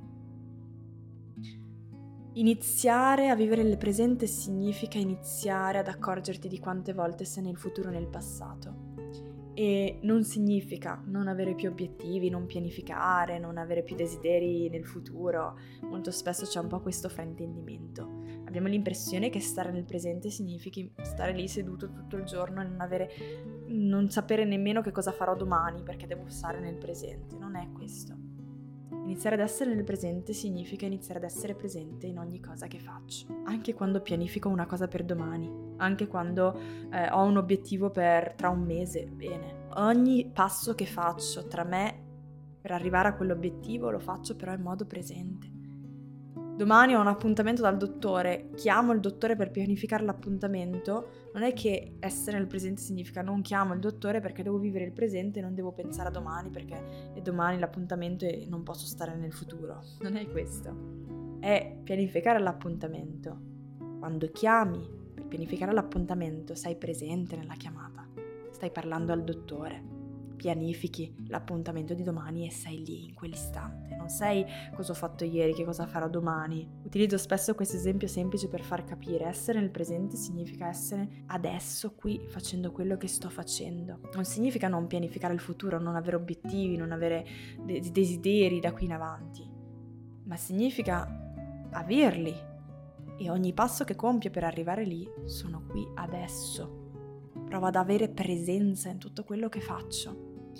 Iniziare 2.34 3.30
a 3.30 3.36
vivere 3.36 3.64
il 3.64 3.78
presente 3.78 4.28
significa 4.28 5.00
iniziare 5.00 5.80
ad 5.80 5.88
accorgerti 5.88 6.48
di 6.48 6.60
quante 6.60 6.94
volte 6.94 7.26
sei 7.26 7.44
nel 7.44 7.58
futuro 7.58 7.90
e 7.90 7.94
nel 7.94 8.08
passato. 8.08 8.87
E 9.60 9.98
non 10.04 10.24
significa 10.24 11.02
non 11.08 11.28
avere 11.28 11.56
più 11.56 11.70
obiettivi, 11.70 12.30
non 12.30 12.46
pianificare, 12.46 13.40
non 13.40 13.58
avere 13.58 13.82
più 13.82 13.96
desideri 13.96 14.70
nel 14.70 14.86
futuro. 14.86 15.58
Molto 15.82 16.12
spesso 16.12 16.46
c'è 16.46 16.60
un 16.60 16.68
po' 16.68 16.80
questo 16.80 17.10
fraintendimento. 17.10 18.08
Abbiamo 18.46 18.68
l'impressione 18.68 19.32
che 19.32 19.40
stare 19.40 19.72
nel 19.72 19.86
presente 19.86 20.30
significhi 20.30 20.94
stare 21.02 21.34
lì 21.34 21.48
seduto 21.48 21.92
tutto 21.92 22.18
il 22.18 22.26
giorno 22.26 22.62
e 22.62 22.66
non, 22.66 22.82
avere, 22.82 23.10
non 23.70 24.12
sapere 24.12 24.46
nemmeno 24.46 24.82
che 24.82 24.92
cosa 24.92 25.12
farò 25.12 25.36
domani 25.36 25.82
perché 25.82 26.06
devo 26.06 26.26
stare 26.28 26.60
nel 26.60 26.78
presente. 26.78 27.36
Non 27.36 27.56
è 27.56 27.68
questo. 27.72 28.27
Iniziare 29.08 29.38
ad 29.38 29.42
essere 29.42 29.74
nel 29.74 29.86
presente 29.86 30.34
significa 30.34 30.86
iniziare 30.86 31.22
ad 31.22 31.26
essere 31.26 31.56
presente 31.56 32.08
in 32.08 32.20
ogni 32.20 32.42
cosa 32.42 32.68
che 32.68 32.78
faccio, 32.78 33.26
anche 33.46 33.74
quando 33.74 34.02
pianifico 34.02 34.50
una 34.50 34.66
cosa 34.66 34.90
per 34.90 35.06
domani, 35.06 35.50
anche 35.78 36.08
quando 36.08 36.60
eh, 36.92 37.10
ho 37.10 37.24
un 37.24 37.38
obiettivo 37.38 37.90
per 37.90 38.34
tra 38.36 38.50
un 38.50 38.64
mese, 38.64 39.06
bene. 39.06 39.70
Ogni 39.76 40.30
passo 40.34 40.76
che 40.76 40.86
faccio 40.86 41.48
tra 41.48 41.64
me 41.64 42.04
per 42.60 42.72
arrivare 42.72 43.08
a 43.08 43.16
quell'obiettivo 43.16 43.90
lo 43.90 44.00
faccio 44.00 44.36
però 44.36 44.52
in 44.52 44.62
modo 44.62 44.86
presente. 44.86 45.57
Domani 46.58 46.96
ho 46.96 47.00
un 47.00 47.06
appuntamento 47.06 47.62
dal 47.62 47.78
dottore, 47.78 48.50
chiamo 48.56 48.92
il 48.92 49.00
dottore 49.00 49.36
per 49.36 49.52
pianificare 49.52 50.04
l'appuntamento, 50.04 51.30
non 51.36 51.44
è 51.44 51.54
che 51.54 51.98
essere 52.00 52.40
nel 52.40 52.48
presente 52.48 52.82
significa 52.82 53.22
non 53.22 53.44
chiamo 53.44 53.76
il 53.76 53.80
dottore 53.80 54.22
perché 54.22 54.42
devo 54.42 54.58
vivere 54.58 54.84
il 54.84 54.92
presente 54.92 55.38
e 55.38 55.44
non 55.44 55.54
devo 55.54 55.72
pensare 55.72 56.10
a 56.10 56.12
domani 56.12 56.50
perché 56.50 57.14
è 57.14 57.22
domani 57.22 57.60
l'appuntamento 57.60 58.26
e 58.26 58.48
non 58.50 58.64
posso 58.64 58.88
stare 58.88 59.16
nel 59.16 59.34
futuro. 59.34 59.84
Non 60.00 60.16
è 60.16 60.28
questo. 60.32 61.38
È 61.40 61.78
pianificare 61.84 62.40
l'appuntamento. 62.40 63.40
Quando 64.00 64.28
chiami 64.32 64.84
per 65.14 65.26
pianificare 65.28 65.72
l'appuntamento 65.74 66.56
sei 66.56 66.76
presente 66.76 67.36
nella 67.36 67.54
chiamata, 67.54 68.04
stai 68.50 68.72
parlando 68.72 69.12
al 69.12 69.24
dottore 69.24 69.97
pianifichi 70.38 71.26
l'appuntamento 71.28 71.94
di 71.94 72.04
domani 72.04 72.46
e 72.48 72.52
sei 72.52 72.86
lì 72.86 73.04
in 73.04 73.14
quell'istante. 73.14 73.96
Non 73.96 74.08
sei 74.08 74.46
cosa 74.74 74.94
ho 74.94 74.96
fatto 74.96 75.26
ieri, 75.26 75.54
che 75.54 75.66
cosa 75.66 75.86
farò 75.86 76.08
domani. 76.08 76.66
Utilizzo 76.84 77.18
spesso 77.18 77.56
questo 77.56 77.76
esempio 77.76 78.08
semplice 78.08 78.48
per 78.48 78.62
far 78.62 78.86
capire. 78.86 79.26
Essere 79.26 79.60
nel 79.60 79.72
presente 79.72 80.16
significa 80.16 80.68
essere 80.68 81.24
adesso 81.28 81.94
qui 81.96 82.26
facendo 82.30 82.72
quello 82.72 82.96
che 82.96 83.08
sto 83.08 83.30
facendo. 83.30 84.00
Non 84.14 84.24
significa 84.24 84.70
non 84.70 84.88
pianificare 84.88 85.34
il 85.34 85.40
futuro, 85.42 85.80
non 85.80 85.96
avere 85.96 86.16
obiettivi, 86.16 86.78
non 86.78 86.92
avere 86.92 87.26
de- 87.66 87.82
desideri 87.92 88.62
da 88.62 88.72
qui 88.72 88.86
in 88.86 88.94
avanti. 88.94 89.46
Ma 90.24 90.38
significa 90.38 91.68
averli. 91.72 92.34
E 93.20 93.30
ogni 93.32 93.52
passo 93.52 93.84
che 93.84 93.96
compio 93.96 94.30
per 94.30 94.44
arrivare 94.44 94.86
lì 94.86 95.10
sono 95.26 95.64
qui 95.68 95.86
adesso 95.96 96.86
provo 97.46 97.68
ad 97.68 97.76
avere 97.76 98.10
presenza 98.10 98.90
in 98.90 98.98
tutto 98.98 99.24
quello 99.24 99.50
che 99.50 99.62
faccio. 99.62 100.52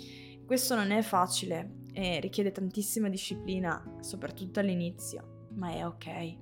Questo 0.44 0.74
non 0.74 0.90
è 0.90 1.02
facile 1.02 1.86
e 1.92 2.20
richiede 2.20 2.52
tantissima 2.52 3.08
disciplina, 3.08 3.98
soprattutto 4.00 4.60
all'inizio, 4.60 5.48
ma 5.54 5.72
è 5.72 5.86
ok. 5.86 6.36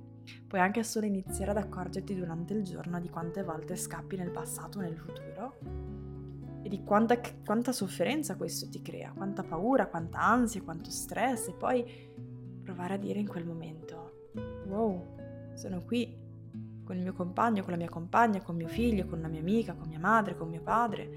Puoi 0.47 0.61
anche 0.61 0.83
solo 0.83 1.07
iniziare 1.07 1.51
ad 1.53 1.57
accorgerti 1.57 2.15
durante 2.15 2.53
il 2.53 2.63
giorno 2.63 3.01
di 3.01 3.09
quante 3.09 3.43
volte 3.43 3.77
scappi 3.77 4.17
nel 4.17 4.31
passato 4.31 4.79
o 4.79 4.83
nel 4.83 4.97
futuro 4.97 5.59
e 6.63 6.69
di 6.69 6.83
quanta, 6.83 7.21
quanta 7.45 7.73
sofferenza 7.73 8.37
questo 8.37 8.69
ti 8.69 8.83
crea, 8.83 9.13
quanta 9.13 9.45
paura, 9.45 9.87
quanta 9.87 10.21
ansia, 10.21 10.63
quanto 10.63 10.91
stress 10.91 11.49
e 11.49 11.53
poi 11.53 11.85
provare 12.63 12.95
a 12.95 12.99
dire 12.99 13.21
in 13.21 13.29
quel 13.29 13.47
momento, 13.47 14.31
wow, 14.67 15.53
sono 15.55 15.83
qui 15.85 16.26
con 16.87 16.97
il 16.97 17.03
mio 17.03 17.13
compagno, 17.13 17.63
con 17.63 17.73
la 17.73 17.79
mia 17.79 17.89
compagna, 17.89 18.41
con 18.41 18.55
mio 18.55 18.69
figlio, 18.69 19.07
con 19.07 19.19
una 19.19 19.29
mia 19.29 19.41
amica, 19.41 19.75
con 19.75 19.89
mia 19.89 19.99
madre, 19.99 20.37
con 20.37 20.49
mio 20.49 20.63
padre 20.63 21.11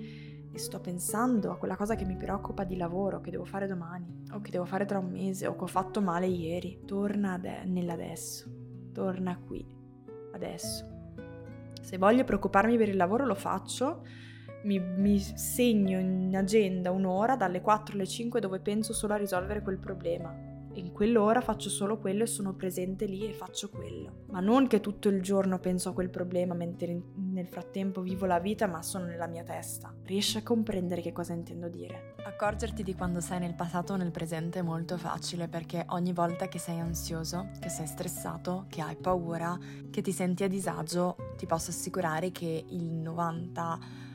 e 0.52 0.58
sto 0.58 0.80
pensando 0.80 1.52
a 1.52 1.58
quella 1.58 1.76
cosa 1.76 1.96
che 1.96 2.06
mi 2.06 2.16
preoccupa 2.16 2.64
di 2.64 2.76
lavoro, 2.76 3.22
che 3.22 3.30
devo 3.30 3.46
fare 3.46 3.68
domani, 3.68 4.24
o 4.32 4.42
che 4.42 4.50
devo 4.50 4.66
fare 4.66 4.86
tra 4.86 4.98
un 4.98 5.12
mese, 5.12 5.46
o 5.46 5.56
che 5.56 5.64
ho 5.64 5.68
fatto 5.68 6.02
male 6.02 6.26
ieri. 6.26 6.82
Torna 6.86 7.34
ade- 7.34 7.66
nell'adesso, 7.66 8.50
torna 8.92 9.38
qui, 9.38 9.64
adesso. 10.34 10.98
Se 11.82 11.98
voglio 11.98 12.24
preoccuparmi 12.24 12.78
per 12.78 12.90
il 12.90 12.98
lavoro 12.98 13.26
lo 13.26 13.36
faccio, 13.36 14.04
mi, 14.64 14.80
mi, 14.80 15.20
segno 15.20 16.00
in 16.00 16.36
agenda 16.36 16.92
un'ora 16.92 17.36
dalle 17.36 17.62
4 17.62 17.94
alle 17.94 18.08
5 18.08 18.42
dove 18.42 18.60
penso 18.60 18.92
solo 18.92 19.14
a 19.14 19.18
risolvere 19.18 19.62
quel 19.62 19.78
problema 19.78 20.49
in 20.74 20.92
quell'ora 20.92 21.42
faccio 21.42 21.70
solo 21.70 21.98
quello 21.98 22.24
e 22.24 22.28
sono 22.28 22.54
presente 22.54 23.06
lì 23.06 23.28
e 23.28 23.34
faccio 23.34 23.70
quello. 23.70 24.26
Ma 24.30 24.40
non 24.40 24.68
che 24.68 24.80
tutto 24.80 25.10
il 25.10 25.22
giorno 25.22 25.60
penso 25.60 25.90
a 25.90 25.94
quel 25.94 26.10
problema 26.10 26.54
mentre 26.54 27.02
nel 27.16 27.48
frattempo 27.48 28.02
vivo 28.02 28.26
la 28.26 28.40
vita, 28.40 28.68
ma 28.68 28.82
sono 28.82 29.06
nella 29.06 29.28
mia 29.28 29.44
testa. 29.44 29.94
Riesci 30.04 30.38
a 30.38 30.44
comprendere 30.44 31.02
che 31.02 31.12
cosa 31.12 31.34
intendo 31.34 31.68
dire? 31.68 32.16
Accorgerti 32.24 32.84
di 32.84 32.96
quando 32.96 33.20
sei 33.20 33.40
nel 33.40 33.56
passato 33.56 33.94
o 33.94 33.96
nel 33.96 34.12
presente 34.12 34.60
è 34.60 34.64
molto 34.64 34.98
facile 34.98 35.48
perché 35.48 35.86
ogni 35.90 36.14
volta 36.14 36.48
che 36.48 36.60
sei 36.60 36.80
ansioso, 36.80 37.50
che 37.60 37.70
sei 37.70 37.88
stressato, 37.88 38.66
che 38.70 38.82
hai 38.82 38.96
paura, 38.96 39.58
che 39.90 40.02
ti 40.02 40.12
senti 40.12 40.44
a 40.44 40.48
disagio, 40.48 41.16
ti 41.38 41.46
posso 41.46 41.72
assicurare 41.72 42.32
che 42.32 42.66
il 42.68 42.92
90 42.92 44.08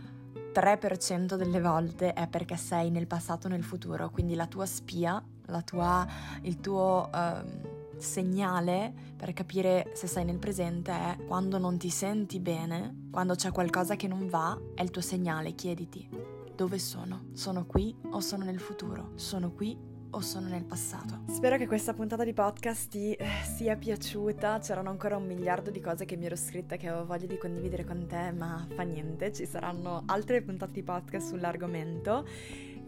3% 0.54 1.34
delle 1.34 1.60
volte 1.60 2.12
è 2.12 2.28
perché 2.28 2.56
sei 2.56 2.88
nel 2.90 3.08
passato 3.08 3.48
o 3.48 3.50
nel 3.50 3.64
futuro, 3.64 4.08
quindi 4.10 4.36
la 4.36 4.46
tua 4.46 4.66
spia 4.66 5.20
tua, 5.64 6.06
il 6.42 6.60
tuo 6.60 7.10
uh, 7.12 7.98
segnale 7.98 8.92
per 9.16 9.32
capire 9.32 9.90
se 9.94 10.06
sei 10.06 10.24
nel 10.24 10.38
presente 10.38 10.92
è 10.92 11.16
quando 11.26 11.58
non 11.58 11.78
ti 11.78 11.90
senti 11.90 12.40
bene, 12.40 13.08
quando 13.10 13.34
c'è 13.34 13.50
qualcosa 13.52 13.96
che 13.96 14.08
non 14.08 14.28
va, 14.28 14.58
è 14.74 14.82
il 14.82 14.90
tuo 14.90 15.02
segnale, 15.02 15.54
chiediti 15.54 16.34
dove 16.54 16.78
sono? 16.78 17.26
Sono 17.32 17.66
qui 17.66 17.94
o 18.10 18.20
sono 18.20 18.44
nel 18.44 18.60
futuro? 18.60 19.12
Sono 19.16 19.52
qui 19.52 19.76
o 20.10 20.20
sono 20.20 20.46
nel 20.46 20.64
passato. 20.64 21.22
Spero 21.28 21.56
che 21.56 21.66
questa 21.66 21.92
puntata 21.92 22.22
di 22.22 22.32
podcast 22.32 22.88
ti 22.88 23.12
eh, 23.12 23.26
sia 23.56 23.76
piaciuta. 23.76 24.60
C'erano 24.60 24.90
ancora 24.90 25.16
un 25.16 25.26
miliardo 25.26 25.70
di 25.70 25.80
cose 25.80 26.04
che 26.04 26.16
mi 26.16 26.26
ero 26.26 26.36
scritta 26.36 26.76
che 26.76 26.88
avevo 26.88 27.06
voglia 27.06 27.26
di 27.26 27.36
condividere 27.36 27.84
con 27.84 28.06
te, 28.06 28.30
ma 28.30 28.64
fa 28.72 28.82
niente, 28.82 29.32
ci 29.32 29.46
saranno 29.46 30.04
altre 30.06 30.42
puntate 30.42 30.72
di 30.72 30.82
podcast 30.84 31.28
sull'argomento. 31.28 32.24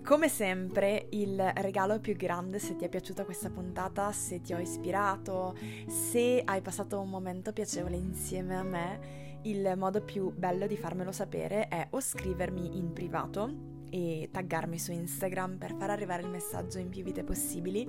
Come 0.06 0.28
sempre 0.28 1.08
il 1.10 1.36
regalo 1.56 1.98
più 1.98 2.14
grande 2.14 2.60
se 2.60 2.76
ti 2.76 2.84
è 2.84 2.88
piaciuta 2.88 3.24
questa 3.24 3.50
puntata, 3.50 4.12
se 4.12 4.40
ti 4.40 4.54
ho 4.54 4.60
ispirato, 4.60 5.56
se 5.88 6.42
hai 6.44 6.60
passato 6.60 7.00
un 7.00 7.10
momento 7.10 7.52
piacevole 7.52 7.96
insieme 7.96 8.56
a 8.56 8.62
me, 8.62 9.40
il 9.42 9.74
modo 9.76 10.00
più 10.02 10.32
bello 10.32 10.68
di 10.68 10.76
farmelo 10.76 11.10
sapere 11.10 11.66
è 11.66 11.88
o 11.90 12.00
scrivermi 12.00 12.78
in 12.78 12.92
privato 12.92 13.52
e 13.90 14.28
taggarmi 14.30 14.78
su 14.78 14.92
Instagram 14.92 15.58
per 15.58 15.74
far 15.76 15.90
arrivare 15.90 16.22
il 16.22 16.28
messaggio 16.28 16.78
in 16.78 16.88
più 16.88 17.02
vite 17.02 17.24
possibili, 17.24 17.84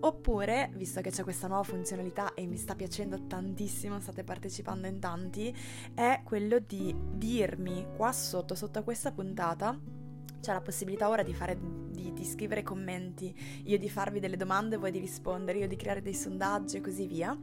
oppure, 0.00 0.70
visto 0.74 1.02
che 1.02 1.10
c'è 1.10 1.22
questa 1.22 1.48
nuova 1.48 1.64
funzionalità 1.64 2.32
e 2.32 2.46
mi 2.46 2.56
sta 2.56 2.76
piacendo 2.76 3.26
tantissimo, 3.26 4.00
state 4.00 4.24
partecipando 4.24 4.86
in 4.86 5.00
tanti, 5.00 5.54
è 5.94 6.22
quello 6.24 6.60
di 6.60 6.96
dirmi 7.12 7.88
qua 7.94 8.10
sotto, 8.10 8.54
sotto 8.54 8.82
questa 8.82 9.12
puntata, 9.12 9.78
c'è 10.40 10.52
la 10.52 10.60
possibilità 10.60 11.08
ora 11.08 11.22
di, 11.22 11.34
fare, 11.34 11.58
di, 11.90 12.12
di, 12.12 12.24
scrivere 12.24 12.62
commenti, 12.62 13.34
io 13.64 13.78
di 13.78 13.88
farvi 13.88 14.20
delle 14.20 14.36
domande, 14.36 14.76
voi 14.76 14.90
di 14.90 14.98
rispondere, 14.98 15.58
io 15.58 15.68
di 15.68 15.76
creare 15.76 16.02
dei 16.02 16.14
sondaggi 16.14 16.76
e 16.76 16.80
così 16.80 17.06
via. 17.06 17.36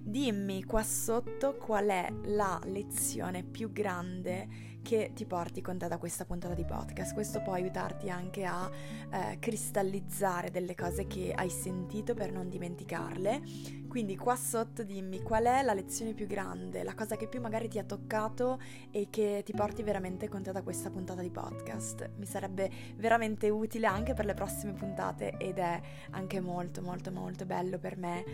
Dimmi 0.00 0.64
qua 0.64 0.82
sotto 0.82 1.56
qual 1.56 1.86
è 1.86 2.12
la 2.24 2.60
lezione 2.64 3.42
più 3.42 3.72
grande 3.72 4.70
che 4.82 5.12
ti 5.14 5.24
porti 5.24 5.62
con 5.62 5.78
te 5.78 5.88
da 5.88 5.98
questa 5.98 6.24
puntata 6.24 6.54
di 6.54 6.64
podcast. 6.64 7.14
Questo 7.14 7.40
può 7.40 7.52
aiutarti 7.52 8.10
anche 8.10 8.44
a 8.44 8.68
eh, 9.10 9.38
cristallizzare 9.38 10.50
delle 10.50 10.74
cose 10.74 11.06
che 11.06 11.32
hai 11.34 11.48
sentito 11.48 12.14
per 12.14 12.32
non 12.32 12.48
dimenticarle. 12.48 13.80
Quindi 13.88 14.16
qua 14.16 14.34
sotto 14.36 14.82
dimmi 14.84 15.20
qual 15.20 15.44
è 15.44 15.62
la 15.62 15.74
lezione 15.74 16.14
più 16.14 16.26
grande, 16.26 16.82
la 16.82 16.94
cosa 16.94 17.16
che 17.16 17.28
più 17.28 17.42
magari 17.42 17.68
ti 17.68 17.78
ha 17.78 17.84
toccato 17.84 18.58
e 18.90 19.08
che 19.10 19.42
ti 19.44 19.52
porti 19.52 19.82
veramente 19.82 20.30
con 20.30 20.42
te 20.42 20.50
da 20.50 20.62
questa 20.62 20.88
puntata 20.88 21.20
di 21.20 21.30
podcast. 21.30 22.12
Mi 22.16 22.24
sarebbe 22.24 22.70
veramente 22.96 23.50
utile 23.50 23.86
anche 23.86 24.14
per 24.14 24.24
le 24.24 24.32
prossime 24.32 24.72
puntate 24.72 25.34
ed 25.36 25.58
è 25.58 25.80
anche 26.10 26.40
molto 26.40 26.80
molto 26.80 27.12
molto 27.12 27.44
bello 27.44 27.78
per 27.78 27.98
me 27.98 28.24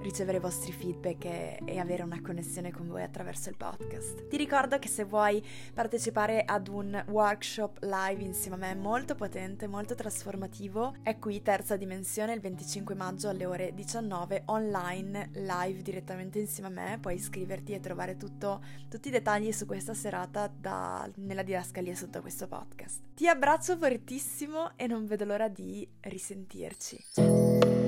ricevere 0.00 0.36
i 0.36 0.40
vostri 0.40 0.72
feedback 0.72 1.24
e, 1.24 1.58
e 1.64 1.78
avere 1.78 2.02
una 2.02 2.20
connessione 2.20 2.70
con 2.70 2.86
voi 2.86 3.02
attraverso 3.02 3.48
il 3.48 3.56
podcast. 3.56 4.28
Ti 4.28 4.36
ricordo 4.36 4.78
che 4.78 4.88
se 4.88 5.04
vuoi 5.04 5.44
partecipare 5.88 6.44
ad 6.44 6.68
un 6.68 7.02
workshop 7.08 7.78
live 7.80 8.22
insieme 8.22 8.56
a 8.56 8.58
me 8.58 8.74
molto 8.74 9.14
potente, 9.14 9.66
molto 9.66 9.94
trasformativo, 9.94 10.96
è 11.02 11.18
qui 11.18 11.40
terza 11.40 11.76
dimensione 11.76 12.34
il 12.34 12.40
25 12.40 12.94
maggio 12.94 13.30
alle 13.30 13.46
ore 13.46 13.72
19 13.72 14.42
online 14.46 15.30
live 15.32 15.80
direttamente 15.80 16.40
insieme 16.40 16.68
a 16.68 16.72
me, 16.72 16.98
puoi 17.00 17.14
iscriverti 17.14 17.72
e 17.72 17.80
trovare 17.80 18.18
tutto, 18.18 18.62
tutti 18.90 19.08
i 19.08 19.10
dettagli 19.10 19.50
su 19.50 19.64
questa 19.64 19.94
serata 19.94 20.46
da, 20.54 21.10
nella 21.14 21.42
didascalia 21.42 21.94
sotto 21.94 22.20
questo 22.20 22.46
podcast. 22.46 23.00
Ti 23.14 23.26
abbraccio 23.26 23.78
fortissimo 23.78 24.76
e 24.76 24.86
non 24.86 25.06
vedo 25.06 25.24
l'ora 25.24 25.48
di 25.48 25.88
risentirci. 26.00 27.87